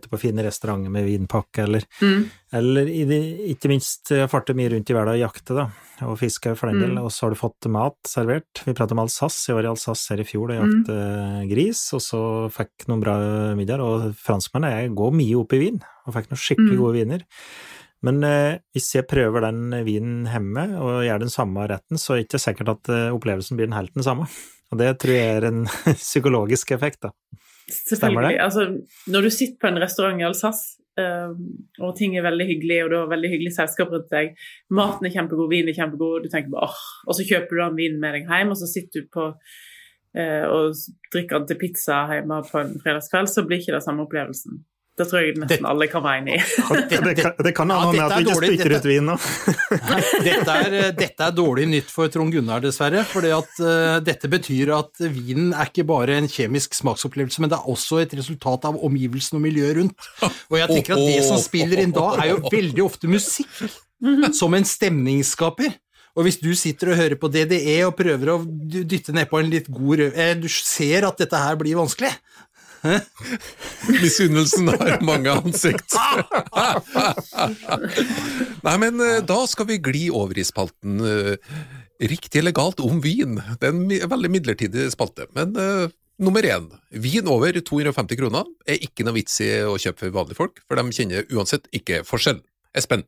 på 0.07 0.19
fine 0.21 0.45
restauranter 0.45 0.93
med 0.93 1.03
vinpakke, 1.09 1.65
eller, 1.65 1.83
mm. 1.99 2.21
eller 2.55 2.91
ikke 2.93 3.67
minst 3.67 4.13
farter 4.31 4.55
mye 4.55 4.69
rundt 4.71 4.93
i 4.93 4.95
verden 4.95 5.17
og 5.17 5.19
jakter, 5.25 5.59
da, 5.59 5.65
og 6.07 6.15
fisker 6.21 6.55
for 6.55 6.71
den 6.71 6.79
del, 6.85 6.93
mm. 6.95 7.01
og 7.03 7.11
så 7.11 7.25
har 7.25 7.35
du 7.35 7.41
fått 7.41 7.67
mat 7.73 7.97
servert. 8.07 8.63
Vi 8.63 8.77
prater 8.77 8.95
om 8.95 9.03
Alsace, 9.03 9.49
jeg 9.49 9.57
var 9.57 9.67
i 9.67 9.71
Alsace 9.73 10.13
her 10.13 10.23
i 10.23 10.27
fjor 10.29 10.53
og 10.53 10.61
jakte 10.61 10.95
mm. 10.95 11.43
gris, 11.51 11.83
og 11.97 12.05
så 12.05 12.21
fikk 12.55 12.87
noen 12.87 13.03
bra 13.03 13.17
middager, 13.59 13.83
og 13.83 14.15
franskmennene 14.23 14.85
jeg 14.85 14.95
går 15.01 15.17
mye 15.19 15.39
opp 15.41 15.57
i 15.57 15.63
vin, 15.65 15.81
og 16.05 16.15
fikk 16.15 16.31
noen 16.31 16.45
skikkelig 16.45 16.77
mm. 16.77 16.83
gode 16.85 16.99
viner. 17.01 17.27
Men 18.03 18.21
eh, 18.27 18.57
hvis 18.75 18.91
jeg 18.97 19.07
prøver 19.09 19.47
den 19.47 19.73
vinen 19.87 20.25
hjemme 20.29 20.67
og 20.81 21.05
gjør 21.05 21.23
den 21.23 21.33
samme 21.33 21.65
retten, 21.71 21.99
så 22.01 22.13
er 22.13 22.21
det 22.21 22.27
ikke 22.27 22.43
sikkert 22.43 22.73
at 22.75 22.91
eh, 22.93 23.13
opplevelsen 23.15 23.59
blir 23.59 23.69
den 23.69 23.77
helt 23.77 23.93
den 23.95 24.05
samme. 24.05 24.27
Og 24.73 24.79
det 24.81 24.95
tror 25.01 25.13
jeg 25.13 25.35
er 25.37 25.45
en 25.51 25.67
psykologisk 26.07 26.73
effekt, 26.75 27.05
da. 27.05 27.13
Selvfølgelig. 27.65 28.39
Altså, 28.41 28.65
når 29.09 29.25
du 29.25 29.29
sitter 29.33 29.57
på 29.61 29.69
en 29.69 29.79
restaurant 29.81 30.19
i 30.21 30.25
Alsace, 30.25 30.81
uh, 31.01 31.31
og 31.81 31.95
ting 31.97 32.13
er 32.17 32.25
veldig 32.25 32.45
hyggelig, 32.49 32.79
og 32.83 32.91
du 32.91 32.95
har 32.97 33.11
veldig 33.13 33.31
hyggelig 33.31 33.53
selskap 33.55 33.93
rundt 33.93 34.11
deg, 34.13 34.35
maten 34.73 35.07
er 35.07 35.13
kjempegod, 35.13 35.49
vinen 35.53 35.71
er 35.71 35.77
kjempegod, 35.77 36.25
du 36.25 36.33
tenker 36.33 36.51
bare 36.53 36.69
åh, 36.69 36.83
og 37.05 37.17
så 37.17 37.25
kjøper 37.25 37.57
du 37.57 37.63
den 37.63 37.79
vinen 37.79 38.03
med 38.03 38.17
deg 38.17 38.29
hjem, 38.29 38.53
og 38.53 38.59
så 38.61 38.69
sitter 38.69 39.05
du 39.05 39.09
på 39.13 39.31
og 40.15 40.77
drikker 41.11 41.41
den 41.41 41.47
til 41.49 41.57
pizza 41.59 41.97
hjemme 42.07 42.37
på 42.47 42.61
en 42.61 42.77
fredagskveld, 42.79 43.27
så 43.27 43.43
blir 43.43 43.59
ikke 43.59 43.73
det 43.75 43.81
samme 43.83 44.05
opplevelsen. 44.05 44.61
Det 44.95 45.05
tror 45.09 45.19
jeg 45.19 45.33
nesten 45.35 45.65
alle 45.67 45.89
kan 45.91 46.03
være 46.05 46.21
enig 46.21 46.35
i. 46.37 46.43
det, 46.89 46.99
det, 47.03 47.31
det, 47.43 47.51
kan 47.55 47.71
ha 47.73 47.81
noe 47.83 47.91
med 47.91 48.03
at 48.05 48.13
vi 48.15 48.23
ikke 48.23 48.35
spytter 48.39 48.75
ut 48.77 48.87
vin 48.87 49.09
nå. 49.09 49.15
dette, 50.23 50.55
er, 50.55 50.75
dette, 50.95 51.27
er, 51.27 51.33
dårlig 51.35 51.65
nytt 51.73 51.91
for 51.91 52.11
Trond 52.13 52.31
Gunnar, 52.31 52.63
dessverre. 52.63 53.03
For 53.09 53.27
uh, 53.27 53.97
dette 54.05 54.31
betyr 54.31 54.71
at 54.77 55.03
vinen 55.03 55.51
er 55.51 55.67
ikke 55.67 55.83
bare 55.89 56.15
en 56.21 56.29
kjemisk 56.31 56.77
smaksopplevelse, 56.79 57.43
men 57.43 57.51
det 57.51 57.59
er 57.59 57.71
også 57.75 57.99
et 58.05 58.15
resultat 58.15 58.69
av 58.71 58.79
omgivelsene 58.87 59.41
og 59.41 59.43
miljøet 59.49 59.81
rundt. 59.81 60.11
Og 60.23 60.61
jeg 60.61 60.71
tenker 60.71 60.95
at 60.95 61.07
det 61.11 61.23
som 61.27 61.43
spiller 61.43 61.83
inn 61.83 61.95
da, 61.95 62.13
er 62.15 62.31
jo 62.31 62.39
veldig 62.47 62.85
ofte 62.87 63.11
musikk. 63.11 63.51
Som 64.35 64.55
en 64.55 64.67
stemningsskaper. 64.67 65.75
Og 66.15 66.23
hvis 66.23 66.37
du 66.39 66.53
sitter 66.55 66.93
og 66.93 66.99
hører 66.99 67.17
på 67.19 67.27
DDE 67.31 67.75
og 67.83 67.95
prøver 67.97 68.31
å 68.31 68.37
dytte 68.47 69.11
nedpå 69.15 69.41
en 69.41 69.51
litt 69.51 69.67
god 69.67 69.99
rød 69.99 70.19
eh, 70.21 70.31
Du 70.39 70.47
ser 70.51 71.07
at 71.09 71.19
dette 71.19 71.41
her 71.41 71.57
blir 71.59 71.75
vanskelig. 71.75 72.13
Misunnelsen 73.89 74.69
har 74.73 75.01
mange 75.05 75.33
ansikt. 75.33 75.95
Nei, 78.65 78.75
men 78.81 79.01
eh, 79.03 79.21
da 79.25 79.39
skal 79.49 79.69
vi 79.69 79.81
gli 79.83 80.05
over 80.13 80.37
i 80.37 80.45
spalten 80.47 81.01
uh, 81.03 81.35
Riktig 81.95 82.41
eller 82.41 82.51
galt 82.55 82.81
om 82.83 82.99
vin. 83.03 83.37
Det 83.59 83.69
er 83.69 83.71
en 83.71 84.11
veldig 84.11 84.31
midlertidig 84.33 84.89
spalte. 84.91 85.29
Men 85.37 85.55
uh, 85.55 85.87
nummer 86.19 86.43
én, 86.43 86.67
vin 86.91 87.31
over 87.31 87.55
250 87.55 88.19
kroner 88.19 88.49
er 88.67 88.83
ikke 88.83 89.07
noe 89.07 89.15
vits 89.15 89.39
i 89.45 89.51
å 89.63 89.77
kjøpe 89.79 90.03
for 90.03 90.17
vanlige 90.19 90.41
folk, 90.41 90.59
for 90.67 90.79
de 90.79 90.97
kjenner 90.97 91.29
uansett 91.31 91.69
ikke 91.75 92.03
forskjell. 92.07 92.43
Espen? 92.75 93.05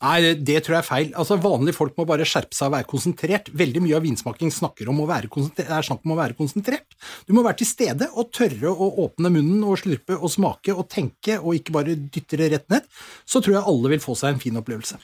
Nei, 0.00 0.32
det 0.32 0.62
tror 0.64 0.78
jeg 0.78 0.80
er 0.80 0.86
feil. 0.86 1.08
Altså, 1.12 1.36
Vanlige 1.40 1.76
folk 1.76 1.98
må 1.98 2.06
bare 2.08 2.24
skjerpe 2.28 2.56
seg 2.56 2.70
og 2.70 2.76
være 2.78 2.88
konsentrert. 2.88 3.50
Veldig 3.52 3.82
mye 3.84 3.98
av 3.98 4.04
vinsmaking 4.06 4.52
snakker 4.54 4.88
om 4.88 5.02
å 5.02 5.08
være 5.08 5.28
er 5.60 5.84
snakk 5.84 6.06
om 6.06 6.14
å 6.14 6.20
være 6.22 6.36
konsentrert. 6.38 6.96
Du 7.28 7.34
må 7.36 7.42
være 7.44 7.60
til 7.60 7.68
stede 7.68 8.08
og 8.16 8.30
tørre 8.32 8.72
å 8.72 8.88
åpne 9.04 9.32
munnen 9.34 9.66
og 9.68 9.76
slurpe 9.82 10.16
og 10.16 10.32
smake 10.32 10.72
og 10.72 10.86
tenke, 10.88 11.36
og 11.36 11.58
ikke 11.58 11.74
bare 11.76 11.98
dytte 12.00 12.38
det 12.40 12.48
rett 12.54 12.70
ned. 12.72 12.86
Så 13.28 13.42
tror 13.44 13.58
jeg 13.58 13.68
alle 13.74 13.90
vil 13.92 14.00
få 14.00 14.16
seg 14.16 14.32
en 14.32 14.40
fin 14.40 14.56
opplevelse. 14.56 14.96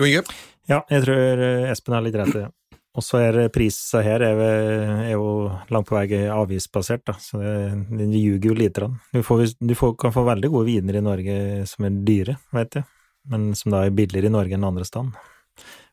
Jo 0.00 0.08
Inge? 0.08 0.24
Ja, 0.70 0.80
jeg 0.90 1.04
tror 1.04 1.44
eh, 1.46 1.70
Espen 1.70 1.94
har 1.94 2.02
litt 2.02 2.18
rett 2.18 2.34
i 2.34 2.40
det. 2.40 2.50
Og 2.98 3.06
så 3.06 3.20
er 3.22 3.38
prisa 3.54 4.02
her 4.04 4.20
er, 4.26 4.40
er, 4.42 5.12
jo 5.14 5.46
langt 5.72 5.86
på 5.88 5.94
vei 5.96 6.26
avgiftsbasert, 6.26 7.06
da, 7.08 7.14
så 7.22 7.38
den 7.40 8.10
ljuger 8.18 8.50
jo 8.50 8.56
lite 8.58 8.82
grann. 8.82 8.98
Du, 9.14 9.22
får, 9.24 9.46
du 9.62 9.72
får, 9.78 9.94
kan 10.02 10.12
få 10.12 10.26
veldig 10.26 10.50
gode 10.52 10.68
viner 10.68 10.98
i 10.98 11.04
Norge 11.06 11.38
som 11.70 11.86
er 11.88 12.02
dyre, 12.04 12.36
vet 12.52 12.80
jeg 12.80 12.90
men 13.30 13.52
som 13.58 13.74
da 13.74 13.84
er 13.86 13.94
billigere 13.94 14.30
i 14.30 14.34
Norge 14.34 14.56
enn 14.56 14.66
andre 14.66 14.86
steder, 14.88 15.12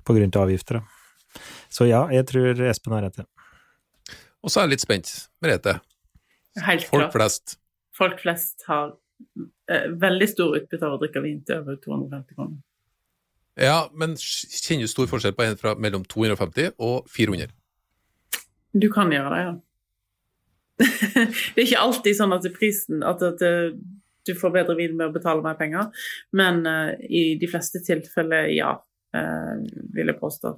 på 0.05 0.15
grunn 0.15 0.33
av 0.33 0.47
avgifter. 0.47 0.81
Så 1.69 1.85
ja, 1.89 2.05
jeg 2.13 2.25
tror 2.29 2.61
Espen 2.69 2.95
har 2.95 3.05
rett. 3.05 3.21
Og 4.41 4.51
så 4.51 4.61
er 4.61 4.67
jeg 4.67 4.77
litt 4.77 4.85
spent, 4.85 5.11
Merete. 5.43 5.77
Helt 6.65 6.87
Folk 6.89 7.13
flest. 7.13 7.59
Folk 7.95 8.19
flest 8.23 8.65
har 8.69 8.95
eh, 9.69 9.89
veldig 10.01 10.27
stor 10.31 10.57
utbytte 10.57 10.87
av 10.87 10.95
å 10.95 10.99
drikke 11.01 11.21
vin 11.23 11.39
til 11.45 11.61
over 11.61 11.77
250 11.83 12.37
kroner. 12.37 12.57
Ja, 13.59 13.89
men 13.91 14.15
kjenner 14.15 14.87
du 14.87 14.91
stor 14.91 15.09
forskjell 15.11 15.35
på 15.35 15.43
en 15.43 15.57
fra 15.59 15.73
mellom 15.75 16.05
250 16.07 16.77
og 16.79 17.09
400? 17.11 17.51
Du 18.79 18.87
kan 18.93 19.11
gjøre 19.11 19.33
det, 19.33 19.41
ja. 19.43 19.55
det 20.79 21.59
er 21.59 21.65
ikke 21.65 21.81
alltid 21.83 22.15
sånn 22.15 22.31
at 22.31 22.45
prisen 22.55 23.01
at, 23.03 23.23
at 23.25 23.41
du 24.29 24.37
får 24.37 24.53
bedre 24.55 24.77
vin 24.77 24.95
med 24.97 25.09
å 25.09 25.15
betale 25.15 25.43
mer 25.45 25.57
penger. 25.59 25.89
Men 26.37 26.63
uh, 26.67 26.93
i 27.09 27.35
de 27.41 27.49
fleste 27.51 27.81
tilfeller, 27.85 28.49
ja, 28.55 28.73
uh, 29.17 29.53
vil 29.95 30.13
jeg 30.13 30.19
påstå. 30.21 30.55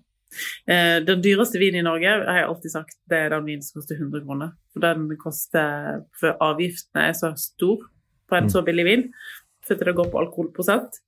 Uh, 0.69 0.99
den 1.07 1.23
dyreste 1.23 1.59
vinen 1.61 1.81
i 1.81 1.87
Norge 1.87 2.13
har 2.23 2.41
jeg 2.41 2.49
alltid 2.49 2.75
sagt, 2.75 2.99
det 3.11 3.25
er 3.25 3.35
den 3.35 3.47
vinen 3.49 3.65
som 3.65 3.81
koster 3.81 3.99
100 3.99 4.25
kroner. 4.27 4.55
For 4.71 4.85
den 4.85 5.09
koster 5.21 6.05
For 6.19 6.37
avgiftene 6.51 7.09
er 7.09 7.17
så 7.17 7.33
stor 7.39 7.87
på 8.31 8.39
en 8.39 8.47
mm. 8.47 8.53
så 8.53 8.63
billig 8.63 8.87
vin, 8.87 9.09
fordi 9.67 9.89
det 9.89 9.97
går 9.97 10.11
på 10.11 10.21
alkoholprosent. 10.21 11.01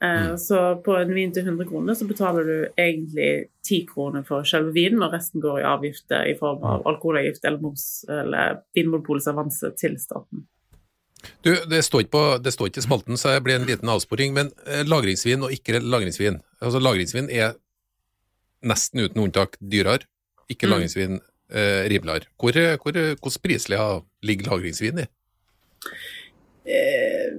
Mm. 0.00 0.38
Så 0.40 0.56
på 0.84 0.94
en 0.96 1.10
vin 1.12 1.32
til 1.32 1.44
100 1.44 1.68
kroner 1.68 1.94
så 1.94 2.06
betaler 2.08 2.46
du 2.48 2.54
egentlig 2.80 3.50
10 3.68 3.82
kroner 3.90 4.24
for 4.24 4.48
selve 4.48 4.72
vinen, 4.72 5.02
og 5.04 5.12
resten 5.12 5.44
går 5.44 5.60
i 5.60 5.66
avgifter 5.68 6.24
i 6.30 6.38
form 6.40 6.64
av 6.64 6.86
alkoholavgift 6.88 7.44
eller 7.44 7.60
moms 7.60 7.84
eller 8.08 8.62
Vinmonopolets 8.76 9.28
avanse 9.28 9.74
til 9.76 9.98
staten. 10.00 10.46
Du, 11.44 11.54
det 11.70 11.82
står, 11.82 12.06
på, 12.12 12.20
det 12.42 12.52
står, 12.54 12.70
ikke 12.70 12.82
i 12.82 12.86
spalten, 12.86 13.18
så 13.20 13.34
det 13.34 13.42
blir 13.44 13.58
en 13.58 13.66
liten 13.68 13.88
avsporing, 13.92 14.34
men 14.36 14.52
eh, 14.66 14.84
lagringsvin 14.88 15.44
og 15.46 15.52
ikke 15.54 15.80
lagringsvin. 15.80 16.40
Altså 16.60 16.80
Lagringsvin 16.82 17.30
er 17.32 17.54
nesten 18.66 19.04
uten 19.04 19.22
unntak 19.24 19.56
dyrere, 19.60 20.04
ikke 20.52 20.68
mm. 20.68 20.72
lagringsvin 20.74 21.20
eh, 21.20 21.82
rimeligere. 21.92 22.28
Hvor, 22.40 22.56
hvor, 22.82 23.00
hvor 23.20 23.38
prislig 23.42 23.80
ligger 24.26 24.52
lagringsvin 24.52 25.02
i? 25.04 25.06
Eh, 26.68 27.32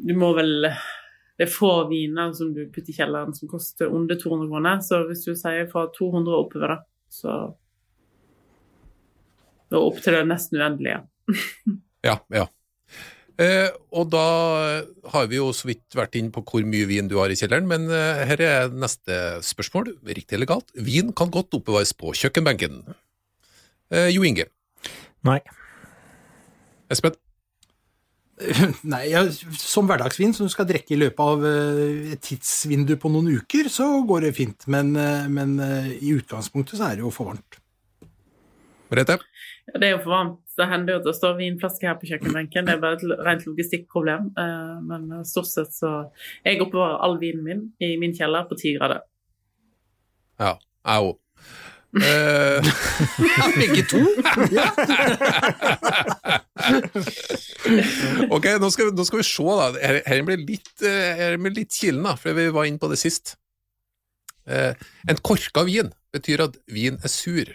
du 0.00 0.14
må 0.16 0.30
vel 0.36 0.70
Det 0.70 1.46
er 1.48 1.52
få 1.52 1.72
viner 1.88 2.34
som 2.36 2.52
du 2.54 2.66
putter 2.68 2.92
i 2.92 2.96
kjelleren 2.98 3.34
som 3.34 3.48
koster 3.48 3.88
under 3.88 4.18
200 4.20 4.50
kroner, 4.50 4.80
så 4.84 5.02
hvis 5.08 5.24
du 5.24 5.32
sier 5.32 5.66
fra 5.72 5.86
200 5.96 6.34
og 6.34 6.46
oppover, 6.46 6.74
da, 6.74 6.78
så 7.10 7.36
Og 9.70 9.86
opp 9.86 10.00
til 10.02 10.16
det 10.18 10.24
nesten 10.26 10.58
uendelige. 10.58 11.00
ja, 12.08 12.18
ja. 12.34 12.48
Eh, 13.40 13.70
og 13.96 14.10
da 14.12 14.24
har 15.14 15.30
vi 15.30 15.38
jo 15.38 15.48
så 15.56 15.70
vidt 15.70 15.96
vært 15.96 16.18
inn 16.20 16.28
på 16.34 16.42
hvor 16.44 16.66
mye 16.68 16.88
vin 16.90 17.08
du 17.08 17.16
har 17.20 17.32
i 17.32 17.38
kjelleren, 17.38 17.68
men 17.70 17.86
eh, 17.88 18.24
her 18.28 18.42
er 18.44 18.74
neste 18.74 19.40
spørsmål, 19.46 19.94
riktig 20.04 20.36
eller 20.36 20.50
galt. 20.50 20.68
Vin 20.76 21.14
kan 21.16 21.32
godt 21.32 21.56
oppbevares 21.56 21.94
på 21.96 22.12
kjøkkenbenken. 22.20 22.82
Eh, 23.94 24.10
jo 24.12 24.26
Inge? 24.28 24.50
Nei. 25.26 25.40
Espen? 26.92 27.16
Nei, 28.92 29.02
ja, 29.12 29.22
som 29.60 29.88
hverdagsvin 29.88 30.32
som 30.36 30.48
du 30.48 30.52
skal 30.52 30.68
drikke 30.68 30.94
i 30.94 31.00
løpet 31.00 31.20
av 31.20 31.44
eh, 31.46 32.12
et 32.14 32.22
tidsvindu 32.24 32.96
på 33.00 33.10
noen 33.12 33.32
uker, 33.40 33.68
så 33.72 33.88
går 34.08 34.28
det 34.28 34.36
fint. 34.38 34.66
Men, 34.70 34.92
eh, 34.96 35.26
men 35.32 35.58
eh, 35.64 35.90
i 36.00 36.14
utgangspunktet 36.16 36.78
så 36.80 36.88
er 36.88 36.98
det 36.98 37.04
jo 37.04 37.12
for 37.14 37.32
varmt. 37.32 37.60
Merete? 38.90 39.20
Ja, 39.70 39.76
det 39.76 39.90
er 39.90 39.94
jo 39.96 40.02
for 40.04 40.16
varmt. 40.16 40.40
Det 40.60 40.68
hender 40.70 40.92
jo 40.94 40.98
at 41.00 41.06
det 41.08 41.14
står 41.16 41.38
vinflasker 41.40 41.86
her 41.90 41.96
på 42.00 42.08
kjøkkenbenken. 42.10 42.66
Det 42.68 42.74
er 42.76 42.82
bare 42.82 42.96
et 42.98 43.06
rent 43.26 43.46
logistikkproblem. 43.48 44.22
Eh, 44.44 44.76
men 44.90 45.02
stort 45.28 45.48
sett 45.50 45.72
så 45.76 45.90
Jeg 46.44 46.60
oppbevarer 46.62 47.00
all 47.06 47.16
vinen 47.22 47.44
min 47.46 47.60
i 47.80 47.82
min 48.00 48.14
kjeller 48.16 48.42
på 48.50 48.54
ti 48.60 48.68
grader. 48.76 49.00
Ja, 50.40 50.52
Au. 50.88 51.06
Eh, 51.90 52.62
Begge 53.58 53.82
to? 53.90 53.98
ok, 58.30 58.46
nå 58.62 58.70
skal, 58.70 58.86
vi- 58.90 58.94
nå 58.96 59.04
skal 59.08 59.18
vi 59.20 59.24
se, 59.26 59.42
da. 59.42 59.70
Her, 60.06 60.22
blir 60.26 60.38
litt, 60.46 60.70
eh, 60.86 61.16
her 61.20 61.36
blir 61.40 61.54
litt 61.62 61.72
kilen, 61.74 62.02
da, 62.06 62.12
for 62.20 62.30
vi 62.36 62.48
var 62.54 62.64
inne 62.68 62.78
på 62.82 62.90
det 62.92 62.98
sist. 63.00 63.26
Uh, 64.50 64.72
en 65.06 65.18
korka 65.22 65.62
vin 65.68 65.90
betyr 66.14 66.40
at 66.42 66.56
vin 66.72 66.96
er 67.04 67.08
sur. 67.12 67.46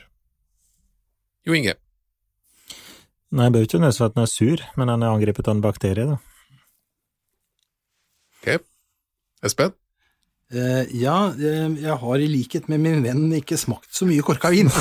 Jo 1.46 1.54
Inge, 1.58 1.74
Nei, 3.36 3.50
det 3.50 3.54
bør 3.54 3.66
ikke 3.66 3.80
nødvendigvis 3.82 4.06
at 4.06 4.14
den 4.16 4.24
er 4.24 4.32
sur, 4.32 4.62
men 4.80 4.88
den 4.88 5.02
er 5.04 5.12
angrepet 5.12 5.48
av 5.50 5.58
en 5.58 5.64
bakterie, 5.64 6.06
da. 6.08 6.16
ok. 8.40 8.48
Espen? 9.44 9.74
Uh, 10.54 10.86
ja, 10.96 11.18
uh, 11.34 11.74
jeg 11.82 11.98
har 12.00 12.22
i 12.22 12.30
likhet 12.32 12.70
med 12.72 12.80
min 12.80 13.04
venn 13.04 13.34
ikke 13.36 13.58
smakt 13.60 13.92
så 13.98 14.08
mye 14.08 14.24
korka 14.24 14.54
vin. 14.56 14.72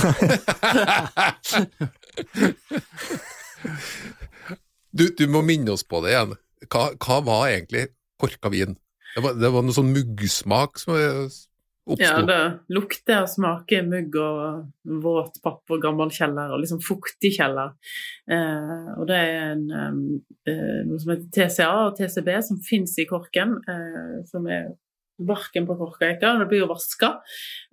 Du, 4.94 5.08
du 5.10 5.24
må 5.26 5.40
minne 5.42 5.72
oss 5.74 5.82
på 5.82 5.98
det 6.04 6.12
igjen. 6.12 6.36
Hva, 6.70 6.84
hva 7.02 7.16
var 7.26 7.48
egentlig 7.50 7.88
korka 8.22 8.46
vin? 8.52 8.76
Det 9.16 9.22
var, 9.24 9.34
det 9.38 9.50
var 9.50 9.64
noe 9.66 9.74
sånn 9.74 9.90
muggsmak 9.90 10.78
som 10.78 10.94
oppsto. 11.87 12.05
Ja, 12.05 12.20
det 12.25 12.75
lukter 12.75 13.25
og 13.25 13.31
smaker 13.33 13.85
mugg 13.88 14.16
og 14.20 15.01
våt 15.05 15.40
papp 15.44 15.75
og 15.75 15.83
gammel 15.83 16.12
kjeller, 16.14 16.55
og 16.55 16.62
liksom 16.62 16.81
fuktig 16.85 17.35
kjeller. 17.37 17.75
Eh, 18.31 18.87
og 18.99 19.07
det 19.11 19.18
er 19.20 19.37
en, 19.51 19.66
eh, 20.49 20.81
noe 20.88 21.01
som 21.03 21.14
heter 21.14 21.29
TCA 21.35 21.73
og 21.88 21.99
TCB 21.99 22.31
som 22.49 22.62
fins 22.64 22.97
i 22.99 23.07
korken, 23.11 23.59
eh, 23.68 24.25
som 24.31 24.49
er 24.49 24.73
barken 25.18 25.66
på 25.66 25.77
korkeika. 25.79 26.33
Den 26.38 26.49
blir 26.49 26.64
jo 26.64 26.70
vaska 26.73 27.20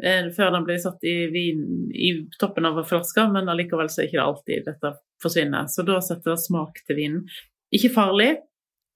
eh, 0.03 0.29
før 0.35 0.51
den 0.57 0.67
blir 0.67 0.77
satt 0.81 1.03
i 1.07 1.15
vin 1.33 1.89
i 1.93 2.13
toppen 2.39 2.67
av 2.69 2.83
flaska, 2.87 3.27
men 3.31 3.49
allikevel 3.49 3.89
så 3.89 4.03
er 4.03 4.09
ikke 4.09 4.19
det 4.19 4.27
alltid 4.27 4.69
dette 4.69 4.93
forsvinner. 5.23 5.67
Så 5.71 5.85
da 5.87 5.99
setter 6.03 6.35
det 6.35 6.43
smak 6.43 6.83
til 6.85 6.99
vinen. 6.99 7.25
Ikke 7.73 7.93
farlig, 7.93 8.35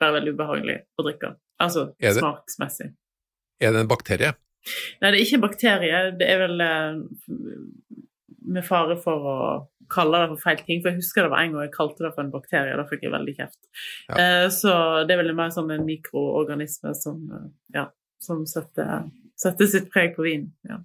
bare 0.01 0.19
veldig 0.19 0.35
ubehagelig 0.35 0.79
å 0.99 1.07
drikke. 1.07 1.35
Altså 1.61 1.93
det- 1.97 2.17
smaksmessig. 2.19 2.93
Er 3.61 3.71
det 3.71 3.85
en 3.85 3.87
bakterie? 3.87 4.35
Nei, 5.01 5.11
det 5.11 5.13
er 5.13 5.23
ikke 5.23 5.43
bakterie. 5.43 6.01
Det 6.19 6.27
er 6.29 6.41
vel 6.41 6.63
eh, 6.65 6.99
med 8.55 8.65
fare 8.65 8.97
for 9.01 9.29
å 9.29 9.37
kalle 9.91 10.23
det 10.23 10.31
for 10.33 10.43
feil 10.47 10.63
ting. 10.65 10.81
For 10.81 10.91
jeg 10.91 11.01
husker 11.01 11.25
det 11.25 11.33
var 11.33 11.43
en 11.43 11.55
gang 11.55 11.67
jeg 11.67 11.75
kalte 11.75 12.05
det 12.05 12.13
for 12.15 12.25
en 12.25 12.33
bakterie, 12.33 12.77
da 12.77 12.87
fikk 12.89 13.05
jeg 13.05 13.13
veldig 13.13 13.35
kjeft. 13.37 13.61
Ja. 14.09 14.17
Eh, 14.17 14.47
så 14.53 14.73
det 15.05 15.15
er 15.15 15.21
vel 15.23 15.35
mer 15.37 15.53
sånn 15.53 15.73
en 15.75 15.85
mikroorganisme 15.87 16.95
som, 16.97 17.21
ja, 17.75 17.87
som 18.21 18.45
setter, 18.49 19.07
setter 19.39 19.69
sitt 19.71 19.91
preg 19.93 20.17
på 20.17 20.25
vinen. 20.27 20.51
Ja. 20.69 20.81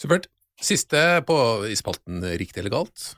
Supert. 0.00 0.30
Siste 0.56 1.00
på 1.28 1.36
i 1.68 1.74
spalten 1.76 2.22
Riktig 2.40 2.62
eller 2.62 2.72
galt. 2.72 3.10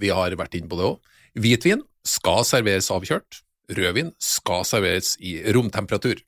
Vi 0.00 0.08
har 0.14 0.32
vært 0.40 0.56
inne 0.56 0.70
på 0.70 0.78
det 0.78 0.86
òg. 0.88 1.12
Hvitvin 1.38 1.82
skal 2.06 2.46
serveres 2.48 2.88
avkjørt. 2.94 3.42
Rødvin 3.68 4.14
skal 4.22 4.64
serveres 4.64 5.16
i 5.20 5.36
romtemperatur. 5.52 6.22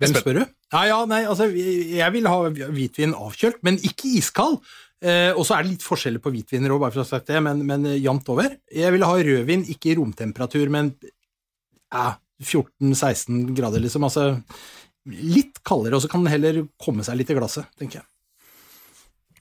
Hvem 0.00 0.16
spør 0.18 0.36
du? 0.36 0.42
Ja, 0.74 0.82
ja, 0.90 0.98
nei, 1.08 1.22
altså, 1.24 1.46
jeg 1.48 2.12
vil 2.12 2.28
ha 2.28 2.50
hvitvin 2.52 3.14
avkjølt, 3.16 3.62
men 3.64 3.78
ikke 3.86 4.10
iskald. 4.18 4.58
Eh, 5.04 5.30
og 5.32 5.44
så 5.46 5.56
er 5.56 5.64
det 5.64 5.74
litt 5.74 5.84
forskjeller 5.84 6.22
på 6.24 6.32
hvitviner 6.34 6.72
òg, 6.72 6.80
bare 6.82 6.94
for 6.94 7.02
å 7.02 7.06
ha 7.06 7.10
sagt 7.10 7.30
det, 7.30 7.40
men, 7.44 7.62
men 7.68 7.86
eh, 7.88 7.98
jevnt 8.00 8.28
over. 8.32 8.58
Jeg 8.72 8.92
vil 8.94 9.06
ha 9.06 9.14
rødvin 9.28 9.64
ikke 9.72 9.92
i 9.92 9.96
romtemperatur, 9.98 10.72
men 10.72 10.92
ja, 11.00 12.10
14-16 12.42 13.54
grader, 13.56 13.80
liksom. 13.84 14.04
Altså 14.08 14.28
litt 15.06 15.62
kaldere, 15.66 15.96
og 15.96 16.04
så 16.04 16.10
kan 16.10 16.24
den 16.24 16.32
heller 16.32 16.64
komme 16.82 17.04
seg 17.06 17.20
litt 17.20 17.30
i 17.32 17.36
glasset, 17.38 17.68
tenker 17.78 18.00
jeg. 18.00 18.08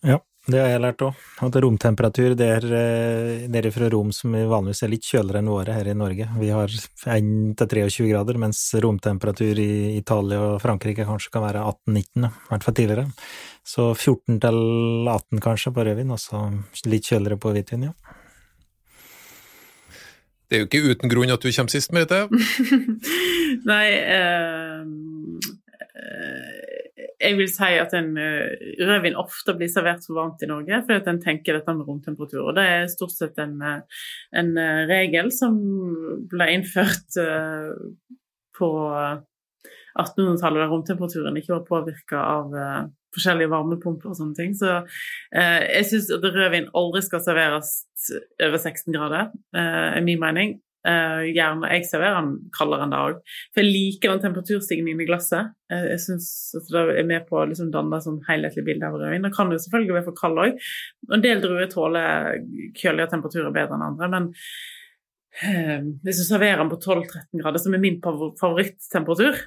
Ja, 0.06 0.20
det 0.46 0.60
har 0.62 0.68
jeg 0.70 0.82
lært 0.84 1.02
òg. 1.02 1.22
At 1.48 1.56
romtemperatur, 1.64 2.36
det 2.38 2.50
er 2.58 2.66
eh, 2.78 3.46
nede 3.50 3.72
fra 3.74 3.88
Rom 3.90 4.12
som 4.14 4.36
vanligvis 4.36 4.84
er 4.86 4.92
litt 4.92 5.08
kjøligere 5.08 5.42
enn 5.42 5.50
våre 5.50 5.78
her 5.78 5.90
i 5.90 5.96
Norge. 5.98 6.28
Vi 6.38 6.52
har 6.54 6.70
1-23 6.70 8.10
grader, 8.12 8.38
mens 8.42 8.60
romtemperatur 8.84 9.62
i 9.62 9.96
Italia 9.98 10.44
og 10.52 10.60
Frankrike 10.62 11.08
kanskje 11.08 11.34
kan 11.34 11.48
være 11.48 11.66
18-19, 11.90 12.28
i 12.30 12.52
hvert 12.52 12.68
fall 12.68 12.78
tidligere. 12.78 13.08
Så 13.66 13.90
14-18 13.96 15.42
kanskje 15.42 15.74
på 15.74 15.88
rødvin, 15.88 16.14
og 16.14 16.22
så 16.22 16.46
litt 16.86 17.10
kjøligere 17.10 17.42
på 17.42 17.56
hvitvin, 17.56 17.90
ja. 17.90 18.22
Det 20.46 20.58
er 20.58 20.62
jo 20.62 20.68
ikke 20.70 20.94
uten 20.94 21.10
grunn 21.10 21.34
at 21.34 21.42
du 21.42 21.50
kommer 21.50 21.74
sist, 21.74 21.90
Merete. 21.96 22.28
Nei 23.72 23.88
eh, 23.98 24.86
eh, 25.90 26.55
Jeg 27.26 27.38
vil 27.40 27.50
si 27.52 27.70
at 27.82 27.94
en 27.98 28.12
uh, 28.18 28.66
rødvin 28.86 29.18
ofte 29.20 29.56
blir 29.58 29.72
servert 29.72 30.06
for 30.06 30.20
varmt 30.20 30.44
i 30.46 30.50
Norge, 30.50 30.82
fordi 30.86 31.00
at 31.02 31.12
en 31.12 31.22
tenker 31.24 31.58
dette 31.58 31.76
med 31.76 31.88
romtemperatur. 31.90 32.44
Og 32.46 32.58
det 32.58 32.66
er 32.72 32.92
stort 32.92 33.16
sett 33.16 33.40
en, 33.42 33.56
eh, 33.66 34.04
en 34.42 34.52
eh, 34.62 34.84
regel 34.90 35.32
som 35.34 35.58
ble 36.32 36.50
innført 36.54 37.18
uh, 37.22 37.74
på 38.56 38.70
1800-tallet, 39.96 40.62
da 40.62 40.70
romtemperaturen 40.70 41.40
ikke 41.40 41.58
var 41.58 41.66
påvirka 41.68 42.22
av 42.22 42.56
uh, 42.56 42.86
forskjellige 43.16 43.52
varmepumper 43.52 44.12
og 44.12 44.20
sånne 44.20 44.38
ting. 44.38 44.54
Så 44.58 44.72
eh, 44.76 45.62
jeg 45.78 45.90
syns 45.92 46.12
at 46.16 46.28
rødvin 46.28 46.70
aldri 46.78 47.04
skal 47.06 47.24
serveres 47.24 47.74
over 48.44 48.60
16 48.60 48.96
grader, 48.96 49.32
eh, 49.56 49.90
er 49.98 50.06
min 50.06 50.22
mening. 50.22 50.58
Eh, 50.86 51.32
gjerne 51.34 51.70
jeg 51.74 51.88
serverer 51.90 52.20
den 52.20 52.34
kaldere 52.54 52.86
enn 52.86 52.92
det 52.94 53.00
òg. 53.02 53.22
For 53.56 53.64
jeg 53.64 53.72
liker 53.72 54.12
den 54.12 54.22
temperaturstigningen 54.22 55.02
i 55.02 55.08
glasset. 55.10 55.56
Uh, 55.72 55.88
jeg 55.90 56.02
syns 56.04 56.28
at 56.60 56.70
det 56.70 56.84
er 57.00 57.08
med 57.10 57.26
på 57.26 57.40
å 57.42 57.48
liksom 57.50 57.72
danne 57.74 57.98
et 57.98 58.06
sånn 58.06 58.20
helhetlig 58.28 58.68
bilde 58.68 58.86
av 58.86 59.00
rødvin. 59.00 59.26
Den 59.26 59.34
kan 59.34 59.50
jo 59.50 59.58
selvfølgelig 59.64 59.96
være 59.98 60.08
for 60.12 60.20
kald 60.20 60.42
òg. 60.44 60.68
En 61.18 61.26
del 61.26 61.42
druer 61.42 61.72
tåler 61.72 62.36
kjøligere 62.78 63.10
temperaturer 63.16 63.56
bedre 63.56 63.80
enn 63.80 63.88
andre, 63.88 64.12
men 64.14 64.30
uh, 65.42 65.90
hvis 66.06 66.22
du 66.22 66.28
serverer 66.28 66.62
den 66.62 66.70
på 66.76 66.78
12-13 66.84 67.42
grader, 67.42 67.66
som 67.66 67.78
er 67.78 67.86
min 67.88 67.98
favorittemperatur, 68.06 69.42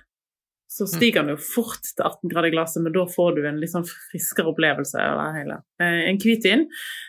så 0.69 0.85
stiger 0.87 1.25
den 1.25 1.33
jo 1.33 1.39
fort 1.41 1.81
til 1.81 2.05
18 2.05 2.29
grader 2.29 2.51
i 2.51 2.53
glasset, 2.53 2.83
men 2.85 2.93
da 2.93 3.07
får 3.09 3.39
du 3.39 3.41
en 3.49 3.59
litt 3.61 3.73
sånn 3.73 3.87
friskere 3.89 4.51
opplevelse 4.53 5.01
av 5.01 5.21
det 5.23 5.29
hele. 5.39 5.57
Eh, 5.81 6.01
En 6.11 6.21
hvitvin 6.21 6.67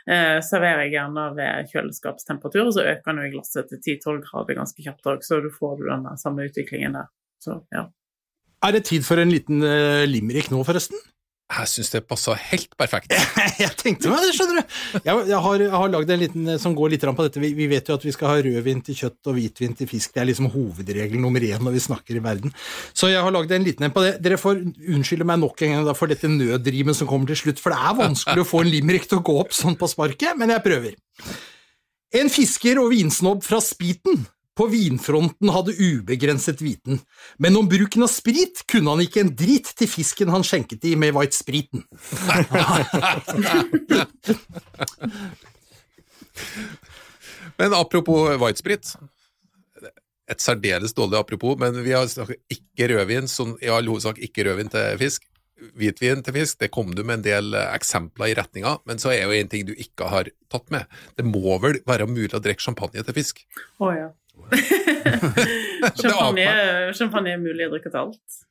eh, 0.07 0.39
serverer 0.45 0.85
jeg 0.85 0.95
gjerne 0.95 1.25
ved 1.35 1.71
kjøleskapstemperatur, 1.73 2.69
og 2.69 2.73
så 2.77 2.87
øker 2.87 3.11
den 3.11 3.19
jo 3.19 3.27
i 3.27 3.33
glasset 3.35 3.67
til 3.73 3.81
10-12 3.99 4.21
grader 4.29 4.59
ganske 4.61 4.85
kjapt 4.85 5.11
òg, 5.11 5.25
så 5.27 5.41
du 5.43 5.49
får 5.51 5.83
den 5.83 6.07
samme 6.21 6.47
utviklingen 6.47 6.95
der. 7.01 7.11
Så 7.43 7.59
ja. 7.75 7.89
Er 8.63 8.75
det 8.75 8.85
tid 8.87 9.03
for 9.07 9.19
en 9.19 9.31
liten 9.31 9.63
uh, 9.63 10.07
limerick 10.07 10.49
nå, 10.51 10.63
forresten? 10.67 10.99
Jeg 11.49 11.69
syns 11.71 11.89
det 11.89 12.03
passer 12.05 12.37
helt 12.51 12.75
perfekt. 12.77 13.13
jeg 13.63 13.71
tenkte 13.79 14.11
meg 14.11 14.21
det, 14.21 14.33
skjønner 14.37 14.59
du. 14.59 14.75
Jeg, 15.01 15.23
jeg 15.31 15.39
har, 15.45 15.63
jeg 15.63 15.73
har 15.73 15.91
lagd 15.95 16.13
en 16.13 16.21
liten 16.21 16.51
eh, 16.53 16.59
som 16.61 16.75
går 16.77 16.93
litt 16.93 17.05
på 17.07 17.25
dette. 17.25 17.41
Vi, 17.41 17.49
vi 17.57 17.65
vet 17.71 17.89
jo 17.89 17.97
at 17.97 18.05
vi 18.05 18.13
skal 18.13 18.29
ha 18.29 18.43
rødvin 18.45 18.83
til 18.85 18.99
kjøtt 18.99 19.31
og 19.31 19.37
hvitvin 19.39 19.73
til 19.79 19.89
fisk. 19.89 20.13
Det 20.13 20.21
er 20.21 20.29
liksom 20.29 20.51
hovedregel 20.53 21.17
nummer 21.17 21.41
én 21.41 21.65
når 21.65 21.73
vi 21.79 21.83
snakker 21.87 22.19
i 22.19 22.23
verden. 22.23 22.53
Så 22.93 23.09
jeg 23.09 23.25
har 23.25 23.33
lagd 23.33 23.51
en 23.55 23.65
liten 23.65 23.87
en 23.87 23.95
på 23.95 24.05
det. 24.05 24.19
Dere 24.21 24.37
får 24.37 24.61
unnskylde 24.61 25.25
meg 25.25 25.41
nok 25.41 25.65
en 25.65 25.77
gang 25.79 25.91
for 25.97 26.13
dette 26.13 26.29
nødrimet 26.29 27.01
som 27.01 27.09
kommer 27.09 27.33
til 27.33 27.41
slutt, 27.41 27.63
for 27.63 27.73
det 27.73 27.81
er 27.81 28.01
vanskelig 28.05 28.45
å 28.45 28.49
få 28.51 28.63
en 28.63 28.73
limerick 28.75 29.09
til 29.09 29.23
å 29.23 29.25
gå 29.25 29.39
opp 29.41 29.55
sånn 29.57 29.79
på 29.79 29.89
sparket, 29.89 30.37
men 30.37 30.53
jeg 30.53 30.65
prøver. 30.65 30.99
En 32.19 32.29
fisker 32.29 32.77
og 32.81 32.93
vinsnobb 32.93 33.41
fra 33.45 33.57
Spiten 33.61 34.21
på 34.59 34.67
vinfronten 34.67 35.49
hadde 35.55 35.71
ubegrenset 35.79 36.59
viten, 36.61 36.99
men 37.39 37.55
om 37.55 37.69
bruken 37.71 38.03
av 38.03 38.11
sprit 38.11 38.65
kunne 38.67 38.91
han 38.91 39.03
ikke 39.05 39.23
en 39.23 39.31
drit 39.39 39.71
til 39.79 39.87
fisken 39.87 40.33
han 40.33 40.43
skjenket 40.43 40.83
i 40.89 40.95
med 40.99 41.15
white-spriten. 41.15 41.85
Men 47.59 47.73
apropos 47.75 48.37
whitesprit. 48.39 48.93
Et 50.29 50.39
særdeles 50.43 50.93
dårlig 50.95 51.17
apropos, 51.19 51.57
men 51.59 51.81
vi 51.83 51.91
har 51.91 52.05
snakket 52.07 52.37
ikke 52.53 52.87
rødvin, 52.91 53.27
som 53.27 53.55
i 53.59 53.71
all 53.73 53.89
hovedsak 53.89 54.21
ikke 54.23 54.45
rødvin 54.47 54.69
til 54.71 54.99
fisk. 55.01 55.25
Hvitvin 55.75 56.21
til 56.23 56.37
fisk, 56.37 56.59
det 56.61 56.69
kom 56.71 56.93
du 56.95 57.01
med 57.03 57.19
en 57.19 57.25
del 57.25 57.57
eksempler 57.65 58.31
i 58.31 58.35
retninga, 58.37 58.77
men 58.87 59.01
så 59.01 59.11
er 59.11 59.25
jo 59.25 59.35
en 59.35 59.49
ting 59.51 59.65
du 59.67 59.73
ikke 59.73 60.07
har 60.07 60.29
tatt 60.53 60.69
med. 60.71 60.87
Det 61.17 61.25
må 61.27 61.57
vel 61.59 61.81
være 61.89 62.07
mulig 62.07 62.31
å 62.37 62.43
drikke 62.43 62.63
champagne 62.63 63.03
til 63.03 63.17
fisk? 63.17 63.43
Å 63.81 63.91
ja. 63.97 64.07
champagne, 66.01 66.47
champagne 66.97 67.33
er 67.35 67.41
mulig 67.41 67.67
å 67.67 67.71
drikke 67.73 67.91
til 67.93 68.01
alt. 68.05 68.41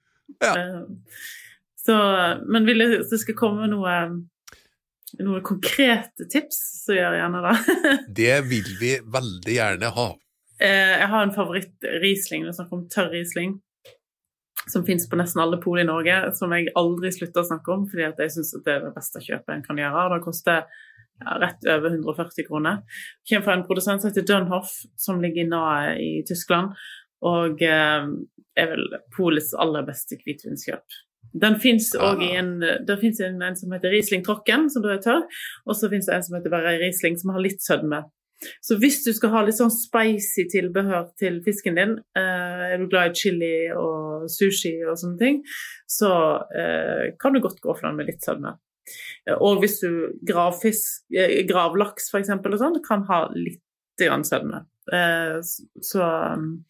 Ja. 0.45 0.55
Eh, 0.55 1.27
Så, 1.89 1.95
men 2.53 2.67
vil 2.69 2.83
jeg 2.85 2.99
at 3.01 3.09
det 3.15 3.19
skal 3.23 3.37
komme 3.39 3.65
noe, 3.71 3.93
noen 5.23 5.45
konkrete 5.47 6.27
tips, 6.29 6.59
så 6.85 6.97
gjør 6.99 7.15
jeg 7.17 7.23
gjerne 7.23 7.41
det. 7.47 7.77
Det 8.19 8.35
vil 8.51 8.69
vi 8.81 8.91
veldig 9.17 9.55
gjerne 9.55 9.93
ha. 9.97 10.09
Eh, 10.61 10.99
Jeg 11.01 11.09
har 11.15 11.25
en 11.25 11.33
favoritt-riesling, 11.33 12.45
vi 12.45 12.53
snakker 12.59 12.77
om 12.77 12.85
tørr 12.93 13.09
riesling, 13.15 13.57
som 14.69 14.85
fins 14.85 15.09
på 15.09 15.17
nesten 15.17 15.41
alle 15.41 15.57
pol 15.63 15.81
i 15.81 15.87
Norge, 15.89 16.19
som 16.37 16.53
jeg 16.53 16.69
aldri 16.77 17.09
slutter 17.15 17.41
å 17.41 17.49
snakke 17.49 17.73
om, 17.73 17.87
fordi 17.89 18.05
jeg 18.11 18.35
syns 18.37 18.53
det 18.67 18.75
er 18.75 18.85
det 18.85 18.93
beste 18.99 19.23
kjøpet 19.25 19.55
en 19.55 19.65
kan 19.65 19.81
gjøre. 19.81 20.03
Det 20.13 20.25
koster 20.27 20.67
ja, 21.25 21.39
rett 21.43 21.67
over 21.67 21.91
140 21.95 22.47
kroner. 22.49 22.83
Kommer 23.29 23.45
fra 23.45 23.57
en 23.59 23.67
produsent 23.67 24.03
som 24.03 24.11
heter 24.11 24.27
Dunhoff, 24.27 24.73
som 24.97 25.21
ligger 25.23 25.45
i 25.45 25.51
Nae 25.51 25.95
i 26.03 26.13
Tyskland, 26.29 26.75
og 27.27 27.63
eh, 27.63 28.09
er 28.59 28.73
vel 28.73 28.99
polets 29.17 29.55
aller 29.59 29.87
beste 29.87 30.19
hvitvinskjøp. 30.23 30.99
Den 31.39 31.59
fins 31.61 31.91
òg 31.99 32.23
i 32.25 32.31
en 32.39 32.55
en, 32.65 33.43
en 33.43 33.57
som 33.57 33.73
heter 33.75 33.93
Riesling 33.93 34.23
Trocken, 34.25 34.69
som 34.73 34.83
da 34.85 34.95
er 34.95 35.03
tørr, 35.05 35.27
og 35.67 35.77
så 35.77 35.91
fins 35.93 36.09
det 36.09 36.15
en 36.17 36.25
som 36.25 36.39
heter 36.39 36.55
bare 36.55 36.79
Riesling, 36.81 37.19
som 37.21 37.35
har 37.35 37.45
litt 37.45 37.61
sødme. 37.63 38.07
Så 38.63 38.77
hvis 38.79 39.01
du 39.05 39.11
skal 39.17 39.33
ha 39.35 39.43
litt 39.45 39.59
sånn 39.59 39.73
spicy 39.75 40.47
tilbehør 40.53 41.09
til 41.19 41.41
fisken 41.47 41.79
din, 41.79 41.97
eh, 42.19 42.65
er 42.73 42.79
du 42.79 42.87
glad 42.87 43.11
i 43.11 43.19
chili 43.19 43.55
og 43.75 44.29
sushi 44.31 44.77
og 44.87 44.99
sånne 45.01 45.19
ting, 45.19 45.41
så 45.91 46.13
eh, 46.55 47.05
kan 47.21 47.35
du 47.35 47.43
godt 47.43 47.61
gå 47.65 47.75
for 47.75 47.89
den 47.89 47.99
med 47.99 48.11
litt 48.13 48.23
sødme. 48.25 48.55
Og 49.37 49.63
hvis 49.63 49.81
du 49.83 50.15
gravfisk, 50.29 51.03
eh, 51.15 51.43
gravlaks 51.49 52.13
f.eks. 52.13 52.33
sånn, 52.63 52.81
kan 52.87 53.05
ha 53.11 53.27
litt 53.35 53.63
sødme. 53.99 54.65
Eh, 54.95 55.39
så, 55.83 56.03
um, 56.35 56.63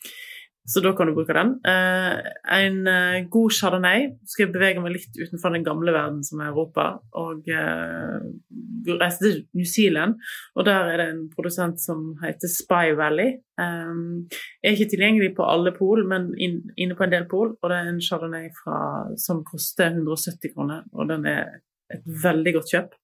så 0.69 0.81
da 0.85 0.95
kan 0.97 1.09
du 1.09 1.15
bruke 1.17 1.37
den. 1.37 1.55
Eh, 1.65 2.31
en 2.57 3.29
god 3.33 3.53
chardonnay 3.57 4.09
skal 4.29 4.47
jeg 4.47 4.55
bevege 4.55 4.83
meg 4.85 4.97
litt 4.97 5.17
utenfor 5.17 5.53
den 5.53 5.65
gamle 5.65 5.93
verden 5.93 6.23
som 6.25 6.41
er 6.41 6.51
Europa, 6.51 6.99
og 7.17 7.47
reise 7.49 9.23
til 9.23 9.39
New 9.57 9.69
Zealand. 9.69 10.19
Og 10.57 10.67
der 10.69 10.91
er 10.93 11.01
det 11.01 11.07
en 11.13 11.23
produsent 11.33 11.81
som 11.81 12.19
heter 12.25 12.53
Spy 12.53 12.97
Valley. 12.97 13.39
Jeg 13.59 14.65
er 14.65 14.77
ikke 14.77 14.91
tilgjengelig 14.93 15.33
på 15.37 15.47
alle 15.49 15.73
pol, 15.77 16.05
men 16.09 16.35
inne 16.37 16.97
på 16.97 17.07
en 17.07 17.17
del 17.17 17.25
pol. 17.31 17.57
Og 17.63 17.73
det 17.73 17.79
er 17.79 17.89
en 17.93 18.05
chardonnay 18.05 18.53
fra, 18.61 18.77
som 19.17 19.45
koster 19.49 19.93
170 19.95 20.53
kroner, 20.53 20.85
og 20.93 21.09
den 21.13 21.25
er 21.33 21.59
et 21.95 22.05
veldig 22.25 22.55
godt 22.59 22.75
kjøp. 22.75 22.95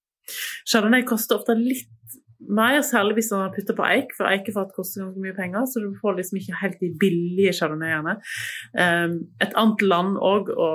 Chardonnay 0.69 1.05
koster 1.09 1.39
ofte 1.39 1.57
litt 1.59 1.89
mer, 2.45 2.81
særlig 2.85 3.19
hvis 3.19 3.31
man 3.33 3.47
har 3.47 3.53
putta 3.55 3.75
på 3.77 3.85
eik, 3.87 4.15
for 4.17 4.29
eikefat 4.29 4.73
koster 4.77 5.05
ganske 5.05 5.23
mye 5.23 5.37
penger, 5.37 5.67
så 5.71 5.81
du 5.81 5.91
får 6.01 6.19
liksom 6.19 6.39
ikke 6.41 6.61
helt 6.61 6.81
de 6.83 6.91
billige 7.01 7.55
chardonnayene. 7.57 8.17
Um, 8.77 9.19
et 9.45 9.55
annet 9.61 9.85
land 9.85 10.19
òg 10.21 10.51
å, 10.53 10.71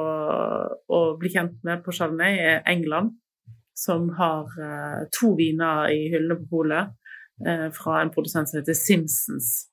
å 0.90 1.02
bli 1.22 1.34
kjent 1.34 1.60
med 1.68 1.84
på 1.86 1.94
chardonnay 1.96 2.40
er 2.42 2.64
England, 2.70 3.14
som 3.80 4.10
har 4.18 4.50
eh, 4.60 5.04
to 5.16 5.34
viner 5.40 5.88
i 5.94 6.10
hyllene 6.12 6.36
på 6.42 6.50
polet 6.52 6.90
eh, 7.48 7.70
fra 7.72 8.02
en 8.02 8.12
produsent 8.12 8.50
som 8.50 8.60
heter 8.60 8.76
Simpsons. 8.76 9.70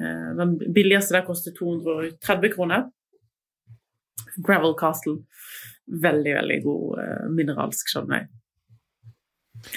Eh, 0.00 0.30
den 0.38 0.54
billigste 0.74 1.18
der 1.18 1.26
koster 1.26 1.52
230 1.58 2.54
kroner. 2.54 2.86
Gravel 4.46 4.72
Castle. 4.80 5.18
Veldig, 5.88 6.34
veldig 6.40 6.58
god 6.66 7.00
eh, 7.04 7.24
mineralsk 7.32 7.94
chardonnay. 7.94 8.28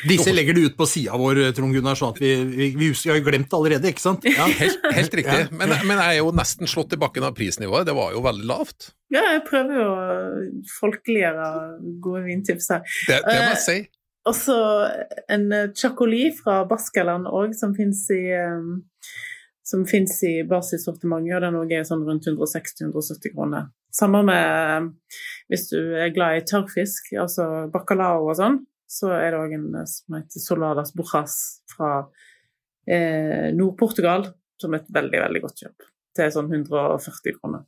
Disse 0.06 0.30
legger 0.34 0.54
du 0.54 0.66
ut 0.68 0.76
på 0.78 0.86
sida 0.86 1.18
vår, 1.18 1.40
Trond 1.58 1.74
Gunnar, 1.74 1.98
sånn 1.98 2.14
at 2.14 2.20
vi, 2.22 2.32
vi, 2.46 2.68
vi 2.78 2.90
vi 2.94 3.10
har 3.10 3.22
glemt 3.26 3.50
det 3.50 3.58
allerede, 3.58 3.90
ikke 3.90 4.04
sant? 4.04 4.28
Ja. 4.28 4.46
Helt, 4.60 4.84
helt 4.94 5.16
riktig. 5.18 5.48
Men, 5.58 5.74
men 5.88 5.98
jeg 5.98 6.20
er 6.20 6.20
jo 6.20 6.34
nesten 6.38 6.70
slått 6.70 6.94
i 6.94 7.00
bakken 7.02 7.26
av 7.26 7.34
prisnivået. 7.38 7.88
Det 7.90 7.96
var 7.98 8.14
jo 8.14 8.22
veldig 8.26 8.46
lavt. 8.50 8.92
Ja, 9.14 9.24
jeg 9.34 9.42
prøver 9.48 9.80
jo 9.80 9.88
å 9.90 10.20
folkeliggjøre 10.76 11.48
gode 12.04 12.22
vintips 12.28 12.70
her. 12.76 12.86
Det, 13.10 13.18
det 13.26 13.34
må 13.34 13.48
jeg 13.48 13.58
Eh, 13.58 13.66
si. 13.66 13.78
Eh, 13.82 13.98
også 14.30 14.56
en 15.34 15.48
eh, 15.58 15.72
chacoli 15.78 16.28
fra 16.38 16.62
Baskeland 16.70 17.30
òg, 17.32 17.56
som 17.58 17.74
fins 17.78 18.06
i 18.14 18.22
um, 18.38 18.84
som 19.72 19.86
fins 19.88 20.18
i 20.28 20.34
basissortimentet, 20.48 21.38
og 21.38 21.46
den 21.46 21.60
også 21.62 21.78
er 21.78 21.88
sånn 21.88 22.04
rundt 22.08 22.28
160-170 22.28 23.34
kroner. 23.36 23.70
Samme 23.96 24.22
med 24.28 24.42
eh, 24.42 25.16
hvis 25.52 25.70
du 25.72 25.80
er 26.00 26.14
glad 26.16 26.40
i 26.40 26.46
tørrfisk, 26.48 27.14
altså 27.20 27.48
bacalao 27.74 28.28
og 28.30 28.38
sånn, 28.40 28.62
så 28.92 29.14
er 29.16 29.32
det 29.32 29.42
òg 29.42 29.56
en 29.58 29.68
eh, 29.82 29.88
som 29.90 30.20
heter 30.20 30.44
Soladas 30.44 30.94
Borras 30.96 31.38
fra 31.72 31.92
eh, 32.88 33.50
Nord-Portugal, 33.56 34.30
som 34.62 34.76
er 34.76 34.84
et 34.84 34.94
veldig, 34.94 35.20
veldig 35.26 35.44
godt 35.48 35.66
kjøp. 35.66 35.88
Til 36.18 36.34
sånn 36.36 36.52
140 36.52 37.38
kroner. 37.40 37.64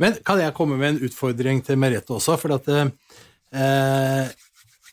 Men 0.00 0.16
kan 0.26 0.40
jeg 0.40 0.54
komme 0.56 0.76
med 0.80 0.94
en 0.94 1.04
utfordring 1.08 1.62
til 1.64 1.78
Merete 1.80 2.16
også? 2.16 2.36
For 2.40 2.56
at 2.56 2.68
eh, 2.72 4.32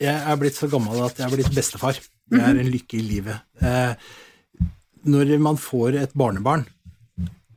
jeg 0.04 0.14
er 0.14 0.40
blitt 0.40 0.60
så 0.60 0.70
gammel 0.72 1.02
at 1.06 1.20
jeg 1.20 1.28
er 1.28 1.34
blitt 1.36 1.56
bestefar. 1.56 2.00
Jeg 2.32 2.44
er 2.44 2.60
en 2.60 2.72
lykke 2.72 3.00
i 3.00 3.04
livet. 3.06 3.44
Eh, 3.64 3.96
når 5.04 5.36
man 5.44 5.60
får 5.60 5.98
et 6.02 6.14
barnebarn, 6.18 6.66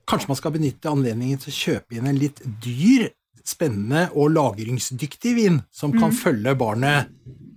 kanskje 0.06 0.30
man 0.30 0.38
skal 0.38 0.54
benytte 0.54 0.90
anledningen 0.90 1.40
til 1.42 1.52
å 1.52 1.56
kjøpe 1.60 1.98
inn 1.98 2.10
en 2.10 2.18
litt 2.20 2.42
dyr, 2.62 3.08
spennende 3.46 4.08
og 4.18 4.32
lagringsdyktig 4.34 5.32
vin 5.36 5.60
som 5.70 5.92
kan 5.94 6.10
følge 6.10 6.56
barnet 6.58 7.12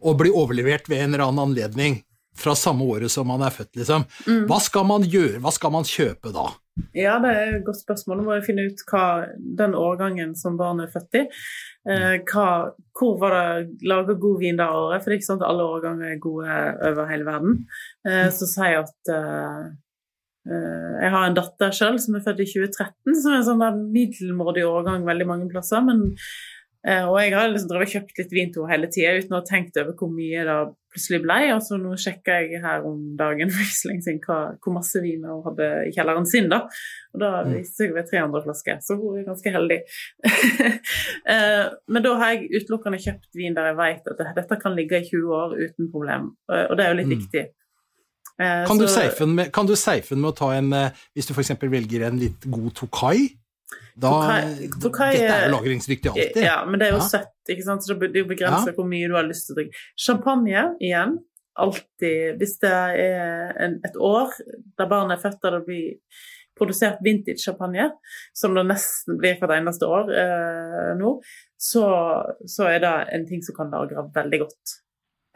og 0.05 0.19
bli 0.19 0.29
overlevert 0.29 0.85
ved 0.89 1.01
en 1.01 1.15
eller 1.15 1.23
annen 1.25 1.47
anledning 1.47 1.97
fra 2.37 2.53
samme 2.55 2.85
året 2.85 3.11
som 3.11 3.27
man 3.27 3.41
er 3.43 3.53
født, 3.53 3.73
liksom. 3.81 4.05
Hva 4.47 4.59
skal 4.63 4.85
man 4.87 5.03
gjøre? 5.03 5.41
Hva 5.43 5.51
skal 5.55 5.73
man 5.73 5.87
kjøpe 5.87 6.31
da? 6.35 6.45
Ja, 6.97 7.17
det 7.23 7.32
er 7.32 7.55
et 7.57 7.65
godt 7.67 7.82
spørsmål. 7.82 8.19
Nå 8.19 8.25
må 8.27 8.38
jeg 8.38 8.45
finne 8.47 8.65
ut 8.69 8.84
hva 8.89 9.03
den 9.61 9.75
årgangen 9.77 10.36
som 10.38 10.57
barnet 10.59 10.88
er 10.88 10.93
født 10.93 11.19
i. 11.19 11.23
Eh, 11.89 12.15
hva, 12.30 12.47
hvor 12.97 13.19
var 13.21 13.36
det 13.36 13.88
laga 13.89 14.15
god 14.19 14.39
vin 14.41 14.59
det 14.59 14.67
året? 14.67 15.01
For 15.01 15.09
det 15.09 15.17
er 15.17 15.21
ikke 15.21 15.30
sånn 15.30 15.43
at 15.43 15.49
alle 15.49 15.67
årganger 15.75 16.13
er 16.13 16.23
gode 16.23 16.57
over 16.91 17.11
hele 17.11 17.27
verden. 17.27 17.59
Eh, 18.07 18.27
så 18.36 18.49
sier 18.49 18.75
jeg 18.75 18.86
at 18.86 19.13
eh, 19.15 19.65
eh, 20.51 20.93
jeg 21.05 21.15
har 21.15 21.27
en 21.27 21.39
datter 21.39 21.75
sjøl 21.75 21.99
som 22.01 22.17
er 22.19 22.25
født 22.27 22.45
i 22.45 22.49
2013, 22.53 23.19
som 23.21 23.34
er 23.34 23.41
en 23.41 23.49
sånn 23.51 23.84
middelmådig 23.95 24.65
årgang 24.69 25.07
veldig 25.07 25.30
mange 25.30 25.51
plasser. 25.51 25.86
Men, 25.86 26.09
og 27.09 27.17
jeg 27.19 27.34
har 27.36 27.49
liksom 27.51 27.69
drevet 27.73 27.89
kjøpt 27.91 28.19
litt 28.21 28.32
vin 28.32 28.51
til 28.55 28.63
henne 28.63 28.71
hele 28.71 28.88
tida 28.93 29.17
uten 29.19 29.34
å 29.36 29.39
ha 29.41 29.45
tenkt 29.49 29.75
over 29.82 29.91
hvor 29.99 30.07
mye 30.15 30.45
det 30.47 30.53
plutselig 30.93 31.19
ble. 31.25 31.36
Og 31.53 31.59
så 31.65 31.75
nå 31.77 31.91
sjekka 31.99 32.38
jeg 32.39 32.61
her 32.63 32.86
om 32.88 33.01
dagen 33.19 33.51
siden 33.82 34.21
hva, 34.23 34.38
hvor 34.63 34.73
masse 34.77 35.01
vin 35.03 35.25
hun 35.27 35.43
hadde 35.43 35.67
i 35.89 35.91
kjelleren 35.91 36.25
sin. 36.25 36.47
da. 36.49 36.61
Og 37.13 37.19
da 37.19 37.32
viste 37.49 37.84
det 37.84 37.89
seg 37.89 37.91
å 37.91 37.97
være 37.99 38.09
300 38.13 38.45
flasker, 38.47 38.80
så 38.88 38.95
hun 39.01 39.19
er 39.19 39.27
ganske 39.27 39.53
heldig. 39.57 39.80
Eh, 41.30 41.65
Men 41.88 42.03
da 42.05 42.15
har 42.17 42.32
jeg 42.34 42.47
utelukkende 42.63 42.97
kjøpt 43.03 43.36
vin 43.38 43.53
der 43.57 43.67
jeg 43.69 43.77
vet 43.77 44.07
at 44.13 44.21
dette 44.38 44.57
kan 44.61 44.73
ligge 44.77 44.97
i 45.01 45.05
20 45.05 45.34
år 45.36 45.55
uten 45.59 45.89
problem, 45.93 46.32
Eh, 46.49 46.65
og 46.69 46.77
det 46.80 46.86
er 46.86 46.89
jo 46.93 46.97
litt 47.01 47.09
Mm. 47.11 47.17
viktig. 47.19 47.43
Eh, 48.39 48.65
Kan 48.65 48.77
du 48.80 48.88
safe 48.88 49.19
den 49.19 49.36
med, 49.36 49.51
med 49.51 50.32
å 50.32 50.36
ta 50.36 50.51
en 50.55 50.71
eh, 50.73 50.89
Hvis 51.13 51.27
du 51.27 51.34
f.eks. 51.34 51.51
velger 51.61 52.07
en 52.07 52.17
litt 52.19 52.45
god 52.49 52.71
Tokai? 52.73 53.30
Da, 53.99 54.09
Tokai- 54.15 54.69
Tokai 54.81 55.09
dette 55.13 55.33
er 55.35 55.45
jo 55.49 55.55
lagringsdyktig 55.57 56.11
alltid. 56.13 56.41
Ja, 56.45 56.57
men 56.65 56.79
det 56.79 56.87
er 56.87 56.93
jo 56.95 57.01
Ja. 57.01 57.07
søtt, 57.11 57.33
ikke 57.51 57.65
sant? 57.65 57.83
så 57.83 57.97
det 57.99 58.09
er 58.15 58.23
jo 58.23 58.29
begrenset 58.29 58.75
hvor 58.77 58.87
mye 58.87 59.07
du 59.11 59.15
har 59.17 59.27
lyst 59.27 59.47
til 59.47 59.55
å 59.55 59.59
drikke. 59.59 59.83
Champagne 59.99 60.65
igjen. 60.79 61.17
Alltid. 61.59 62.37
Hvis 62.39 62.57
det 62.63 62.71
er 62.71 63.53
en, 63.59 63.79
et 63.83 63.95
år 63.99 64.31
der 64.77 64.87
barnet 64.87 65.17
er 65.17 65.23
født 65.29 65.43
og 65.49 65.57
det 65.57 65.65
blir 65.65 65.97
produsert 66.59 66.99
vintage-champagne, 67.03 67.89
som 68.35 68.53
det 68.55 68.65
nesten 68.67 69.17
blir 69.19 69.37
hvert 69.39 69.53
eneste 69.57 69.87
år 69.87 70.09
eh, 70.11 70.93
nå, 70.99 71.21
så, 71.59 71.83
så 72.47 72.67
er 72.67 72.79
det 72.83 72.93
en 73.15 73.25
ting 73.27 73.41
som 73.43 73.55
kan 73.55 73.71
lagre 73.71 74.03
veldig 74.15 74.39
godt. 74.45 74.73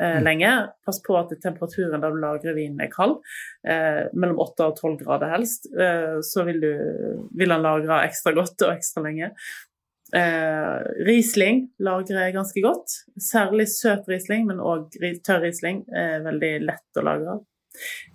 Eh, 0.02 0.16
Mm. 0.18 0.24
lenge. 0.24 0.70
Pass 0.86 1.02
på 1.04 1.18
at 1.20 1.30
temperaturen 1.41 2.02
der 2.02 2.10
du 2.10 2.18
lagrer 2.18 2.56
vinen 2.56 2.82
er 2.82 2.89
kald, 2.89 3.20
eh, 3.68 4.10
mellom 4.14 4.39
8 4.39 4.66
og 4.66 4.76
12 4.76 4.98
grader 4.98 5.30
helst. 5.30 5.68
Eh, 5.74 6.18
så 6.22 6.46
vil, 6.46 6.60
du, 6.62 7.28
vil 7.38 7.52
han 7.52 7.62
lagre 7.62 8.02
ekstra 8.08 8.34
godt 8.34 8.62
og 8.62 8.74
ekstra 8.74 9.04
lenge. 9.04 9.32
Eh, 10.14 11.06
Riesling 11.06 11.70
lagrer 11.80 12.34
ganske 12.34 12.62
godt. 12.62 12.89
Særlig 13.22 13.68
søt 13.70 14.10
Riesling, 14.10 14.48
men 14.48 14.58
òg 14.58 14.98
tørr 15.24 15.41
Riesling 15.41 15.86
er 15.94 16.22
veldig 16.26 16.54
lett 16.66 16.98
å 16.98 17.06
lagre. 17.06 17.39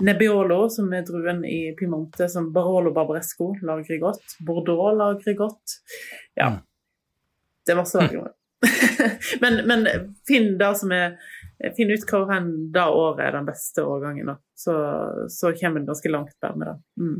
Nebbiolo, 0.01 0.69
som 0.71 0.93
er 0.95 1.03
druen 1.07 1.45
i 1.45 1.75
Piemonte, 1.79 2.29
som 2.31 2.53
Barolo 2.53 2.93
Barbaresco 2.95 3.55
lagrer 3.63 3.99
godt. 4.03 4.37
Bordeaux 4.47 4.95
lagrer 4.95 5.35
godt. 5.35 5.79
Ja. 6.39 6.51
Mm. 6.51 6.61
Det 7.67 7.75
er 7.75 7.77
masse 7.77 7.99
med. 7.99 8.35
men, 9.43 9.61
men 9.67 9.87
finn 10.27 10.57
det 10.59 10.71
som 10.79 10.93
er 10.95 11.19
Finn 11.75 11.91
ut 11.91 12.05
hvor 12.07 12.29
hen 12.31 12.53
det 12.75 12.85
året 12.87 13.25
er 13.27 13.35
den 13.35 13.49
beste 13.49 13.83
årgangen. 13.83 14.31
Så, 14.55 14.75
så 15.33 15.51
kommer 15.59 15.81
en 15.81 15.89
ganske 15.91 16.13
langt 16.13 16.37
der 16.43 16.55
med 16.55 16.71
det. 16.71 16.77
Mm. 17.03 17.19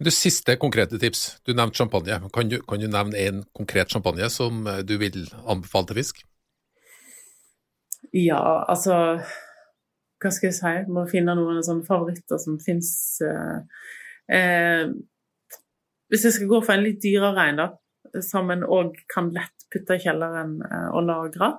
Du, 0.00 0.10
Siste 0.10 0.56
konkrete 0.56 0.98
tips. 0.98 1.40
Du 1.46 1.52
nevnte 1.54 1.78
champagne. 1.78 2.18
Kan 2.34 2.48
du, 2.50 2.58
kan 2.66 2.80
du 2.80 2.88
nevne 2.90 3.18
en 3.18 3.44
konkret 3.56 3.92
champagne 3.92 4.30
som 4.30 4.66
eh, 4.66 4.82
du 4.86 4.96
vil 4.98 5.22
anbefale 5.46 5.90
til 5.90 6.00
fisk? 6.00 6.24
Ja, 8.16 8.64
altså 8.66 9.20
Hva 10.20 10.30
skal 10.34 10.50
jeg 10.50 10.56
si? 10.56 10.72
Må 10.90 11.06
finne 11.08 11.36
noen 11.38 11.62
sånne 11.64 11.86
favoritter 11.86 12.40
som 12.42 12.58
fins 12.60 12.90
eh, 13.22 13.84
eh, 14.34 14.90
Hvis 16.10 16.26
jeg 16.26 16.38
skal 16.38 16.50
gå 16.50 16.62
for 16.64 16.74
en 16.74 16.84
litt 16.88 17.02
dyrere 17.04 17.46
en, 17.52 17.60
da, 17.62 18.20
som 18.24 18.50
en 18.50 18.66
òg 18.66 18.98
kan 19.12 19.30
lett 19.36 19.59
putte 19.72 19.96
i 19.96 20.02
kjelleren 20.02 20.58
eh, 20.66 20.88
og 20.94 21.06
lagre, 21.08 21.52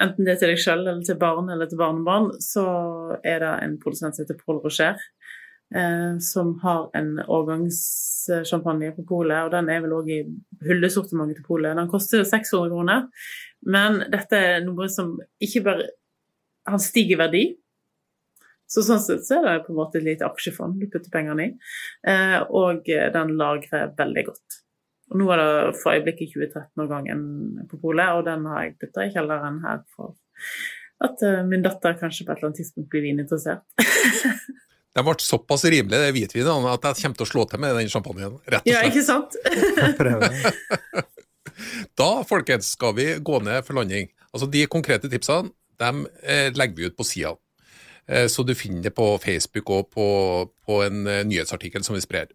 enten 0.00 0.26
det 0.26 0.34
er 0.34 0.42
til 0.42 0.52
deg 0.52 0.62
sjøl 0.62 0.84
eller 0.84 1.04
til 1.06 1.20
barn 1.20 1.50
eller 1.54 1.70
til 1.70 1.80
barnebarn, 1.80 2.32
så 2.42 2.66
er 3.22 3.44
det 3.44 3.54
en 3.66 3.78
produsent 3.82 4.16
som 4.16 4.24
heter 4.24 4.40
Paul 4.44 4.62
Rocher. 4.64 4.98
Eh, 5.74 6.18
som 6.18 6.60
har 6.62 6.90
en 6.96 7.18
årgangssjampanje 7.20 8.92
på 8.96 9.02
polet, 9.08 9.42
og 9.44 9.50
den 9.52 9.68
er 9.68 9.82
vel 9.84 9.92
òg 9.98 10.06
i 10.08 10.22
hyllesortimentet 10.64 11.42
til 11.42 11.44
polet. 11.44 11.76
Den 11.76 11.90
koster 11.92 12.24
600 12.24 12.70
kroner, 12.72 13.02
men 13.68 14.00
dette 14.08 14.40
er 14.54 14.64
noe 14.64 14.88
som 14.92 15.16
ikke 15.40 15.64
bare 15.66 15.88
Han 16.68 16.80
stiger 16.84 17.14
i 17.14 17.16
verdi. 17.16 17.42
Så 18.68 18.82
sånn 18.84 19.00
sett 19.00 19.22
så 19.24 19.38
er 19.38 19.46
det 19.46 19.62
på 19.64 19.72
en 19.72 19.78
måte 19.78 19.96
et 19.96 20.04
lite 20.04 20.26
aksjefond 20.26 20.76
du 20.76 20.84
putter 20.92 21.08
pengene 21.08 21.46
i, 21.46 21.52
eh, 22.04 22.42
og 22.52 22.84
den 22.84 23.30
lagrer 23.40 23.94
veldig 23.96 24.24
godt. 24.26 24.58
Og 25.08 25.20
nå 25.20 25.28
er 25.32 25.40
det 25.40 25.76
for 25.80 25.96
øyeblikket 25.96 26.34
2013-årgangen 26.34 27.22
på 27.70 27.80
polet, 27.80 28.12
og 28.12 28.26
den 28.28 28.44
har 28.50 28.66
jeg 28.66 28.76
putta 28.82 29.06
i 29.06 29.12
kjelleren 29.14 29.62
her 29.64 29.82
for 29.96 30.16
at 31.04 31.22
uh, 31.22 31.44
min 31.46 31.62
datter 31.64 31.94
kanskje 31.98 32.26
på 32.26 32.32
et 32.32 32.40
eller 32.40 32.50
annet 32.50 32.60
tidspunkt 32.60 32.90
blir 32.92 33.04
vininteressert. 33.06 33.62
Den 34.96 35.04
ble 35.06 35.14
såpass 35.22 35.62
rimelig, 35.68 35.98
det 36.00 36.14
hvitvinet, 36.16 36.64
at 36.72 36.86
jeg 36.88 37.04
kommer 37.04 37.18
til 37.20 37.26
å 37.26 37.28
slå 37.28 37.42
til 37.46 37.60
med 37.62 37.76
den 37.76 37.90
champagnen. 37.92 38.38
rett 38.50 38.64
og 38.64 38.64
slett. 38.64 38.70
Ja, 38.72 38.80
ikke 38.88 39.04
sant? 39.06 39.36
da, 42.00 42.08
folkens, 42.26 42.72
skal 42.74 42.96
vi 42.96 43.06
gå 43.22 43.38
ned 43.44 43.62
for 43.66 43.78
landing. 43.78 44.08
Altså, 44.32 44.48
De 44.50 44.64
konkrete 44.66 45.10
tipsene 45.12 45.52
de 45.78 46.08
eh, 46.26 46.48
legger 46.56 46.74
vi 46.76 46.88
ut 46.88 46.96
på 46.98 47.06
sida. 47.06 47.36
Eh, 48.08 48.26
så 48.26 48.42
du 48.42 48.54
finner 48.58 48.88
det 48.88 48.94
på 48.96 49.06
Facebook 49.22 49.70
og 49.70 49.90
på, 49.94 50.08
på 50.66 50.80
en 50.82 51.06
eh, 51.06 51.24
nyhetsartikkel 51.28 51.84
som 51.86 51.94
vi 51.94 52.02
sprer. 52.02 52.32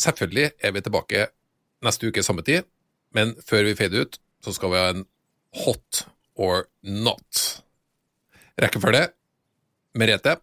Selvfølgelig 0.00 0.50
er 0.58 0.72
vi 0.74 0.82
tilbake 0.82 1.26
neste 1.84 2.08
uke 2.10 2.22
samme 2.26 2.42
tid, 2.46 2.64
men 3.14 3.34
før 3.46 3.66
vi 3.68 3.76
fader 3.78 4.06
ut, 4.06 4.18
så 4.42 4.54
skal 4.56 4.72
vi 4.72 4.80
ha 4.80 4.88
en 4.94 5.04
hot 5.64 6.04
or 6.34 6.66
not. 6.82 7.42
Rekkefølge 8.60 9.08
Merete, 9.94 10.36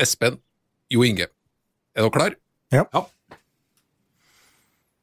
Espen, 0.00 0.38
Jo 0.90 1.04
Inge. 1.04 1.28
Er 1.94 2.06
dere 2.06 2.14
klar? 2.14 2.36
Ja. 2.72 2.86
Ja. 2.94 3.04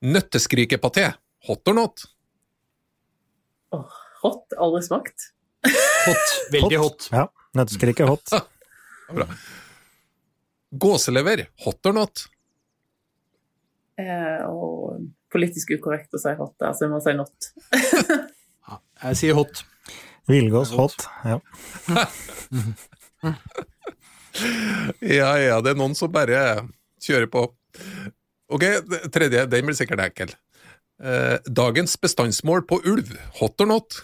Nøtteskrikepaté, 0.08 1.12
hot 1.48 1.70
or 1.70 1.78
not? 1.78 2.06
Oh, 3.76 3.86
hot, 4.24 4.54
Alle 4.58 4.82
smakt. 4.86 5.32
Hot. 6.08 6.34
Veldig 6.54 6.80
hot. 6.82 7.08
Ja. 7.12 7.28
Nøtteskrike 7.58 8.08
hot. 8.08 8.34
Bra. 9.18 9.28
Gåselever, 10.72 11.46
hot 11.66 11.86
or 11.90 11.96
not? 11.96 12.26
Eh, 13.98 14.44
og 14.46 15.08
politisk 15.34 15.74
ukorrekt 15.74 16.14
å 16.14 16.22
si 16.22 16.34
hot 16.38 16.54
der, 16.62 16.74
så 16.78 16.86
jeg 16.86 16.94
må 16.94 17.02
si 17.04 17.16
not. 17.18 17.52
Ja, 18.68 18.82
jeg 19.08 19.16
sier 19.16 19.38
hot. 19.38 19.62
Villgås 20.28 20.74
hot. 20.76 21.08
Ja. 21.24 21.40
Ja, 25.02 25.32
ja, 25.42 25.56
det 25.66 25.72
er 25.72 25.80
noen 25.80 25.96
som 25.98 26.12
bare 26.14 26.68
kjører 27.02 27.26
på. 27.34 27.48
Ok, 28.54 28.66
tredje, 29.10 29.48
den 29.50 29.66
blir 29.66 29.78
sikkert 29.78 30.04
enkel. 30.04 30.36
Eh, 31.02 31.40
dagens 31.50 31.98
bestandsmål 32.02 32.62
på 32.70 32.78
ulv, 32.86 33.16
hot 33.40 33.66
or 33.66 33.72
not? 33.74 33.98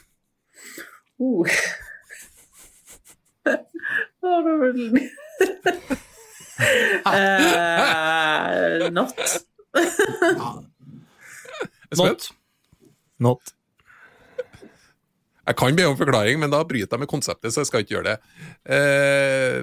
Uh. 6.64 7.10
uh, 7.10 8.80
det 8.80 8.90
Not. 10.24 10.66
Not. 11.98 12.30
Not. 13.20 13.54
Jeg 15.44 15.58
kan 15.60 15.76
be 15.76 15.86
om 15.90 15.98
forklaring, 16.00 16.40
men 16.40 16.52
da 16.54 16.62
bryter 16.64 16.96
jeg 16.96 17.04
med 17.04 17.12
konseptet, 17.12 17.52
så 17.52 17.62
jeg 17.62 17.68
skal 17.70 17.84
ikke 17.84 17.98
gjøre 17.98 18.14
det. 18.14 18.18
Eh, 18.72 19.58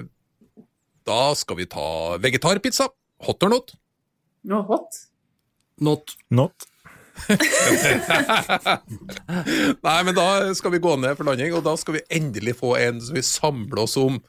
da 1.09 1.21
skal 1.37 1.57
vi 1.57 1.65
ta 1.69 2.17
vegetarpizza, 2.21 2.85
hot 3.25 3.43
or 3.47 3.49
not? 3.49 3.73
No, 4.45 4.61
hot. 4.69 4.89
Not. 5.81 6.13
Not. 6.29 6.67
Nei, 9.85 9.97
men 10.05 10.15
da 10.17 10.53
skal 10.57 10.71
vi 10.73 10.81
gå 10.81 10.95
ned 11.01 11.17
for 11.17 11.25
landing, 11.27 11.53
og 11.57 11.65
da 11.65 11.73
skal 11.79 11.97
vi 11.97 12.05
endelig 12.13 12.55
få 12.61 12.75
en 12.77 13.01
som 13.01 13.17
vi 13.17 13.23
samler 13.25 13.83
oss 13.83 13.97
om. 14.01 14.21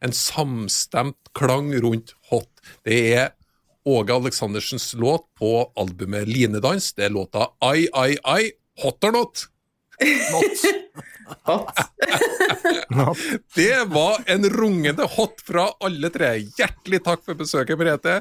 En 0.00 0.14
samstemt 0.16 1.32
klang 1.36 1.74
rundt 1.82 2.14
hot. 2.30 2.50
Det 2.86 2.98
er 3.18 3.34
Åge 3.88 4.14
Aleksandersens 4.14 4.94
låt 4.94 5.26
på 5.38 5.70
albumet 5.76 6.28
Linedans. 6.28 6.92
Det 6.92 7.08
er 7.08 7.14
låta 7.14 7.48
Ai, 7.64 7.88
ai, 7.92 8.16
ai, 8.24 8.50
hot 8.82 9.04
or 9.04 9.12
not? 9.12 9.46
Not. 10.00 10.64
Not. 12.90 13.18
Det 13.54 13.84
var 13.86 14.16
en 14.26 14.50
rungende 14.50 15.02
hot 15.02 15.40
fra 15.46 15.68
alle 15.84 16.10
tre. 16.10 16.32
Hjertelig 16.58 17.00
takk 17.06 17.22
for 17.24 17.38
besøket, 17.38 17.78
Merete. 17.78 18.16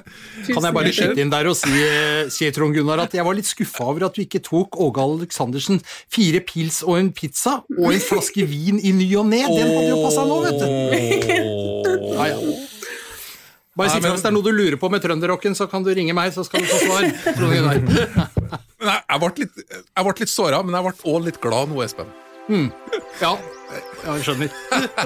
Kan 0.46 0.68
jeg 0.68 0.76
bare 0.76 0.94
skyte 0.94 1.24
inn 1.24 1.34
der 1.34 1.50
og 1.50 1.58
si, 1.58 1.72
eh, 1.74 2.30
si 2.34 2.50
Trond 2.54 2.78
Gunnar, 2.78 3.02
at 3.06 3.16
jeg 3.18 3.26
var 3.26 3.38
litt 3.38 3.50
skuffa 3.50 3.88
over 3.90 4.06
at 4.10 4.18
du 4.18 4.22
ikke 4.26 4.44
tok 4.46 4.78
Åge 4.80 5.02
Aleksandersen 5.02 5.82
fire 6.12 6.44
pils 6.46 6.84
og 6.86 7.00
en 7.00 7.12
pizza 7.16 7.60
og 7.66 7.90
en 7.90 8.04
flaske 8.04 8.46
vin 8.50 8.78
i 8.78 8.94
ny 8.96 9.10
og 9.18 9.30
ne. 9.32 9.42
Den 9.50 9.74
hadde 9.74 9.90
jo 9.90 10.02
passa 10.06 10.28
nå, 10.30 10.42
vet 10.46 10.60
du. 10.62 10.68
Ja, 12.14 12.30
ja. 12.36 12.69
Bare 13.80 13.94
si 13.94 14.02
fra 14.04 14.12
hvis 14.12 14.26
det 14.26 14.28
er 14.28 14.36
noe 14.36 14.44
du 14.44 14.52
lurer 14.52 14.76
på 14.80 14.90
med 14.92 15.04
trønderrocken, 15.04 15.56
så 15.56 15.70
kan 15.72 15.86
du 15.86 15.94
ringe 15.96 16.16
meg, 16.18 16.34
så 16.36 16.44
skal 16.48 16.66
du 16.66 16.68
få 16.68 16.82
svar. 16.84 17.08
men 17.40 18.92
jeg, 18.92 19.00
jeg 19.00 19.22
ble 19.24 19.32
litt, 19.38 19.64
jeg 19.72 20.08
ble 20.10 20.18
litt 20.20 20.34
såra, 20.34 20.60
men 20.66 20.76
jeg 20.76 20.90
ble 20.90 21.14
òg 21.14 21.24
litt 21.30 21.40
glad 21.44 21.72
nå, 21.72 21.80
Espen. 21.86 22.12
Mm. 22.50 22.70
ja 23.22 23.34
jeg 24.04 24.24
skjønner. 24.26 24.54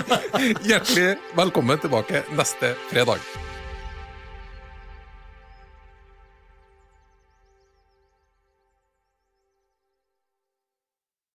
Hjertelig 0.70 1.10
velkommen 1.38 1.82
tilbake 1.84 2.24
neste 2.38 2.74
fredag. 2.92 3.22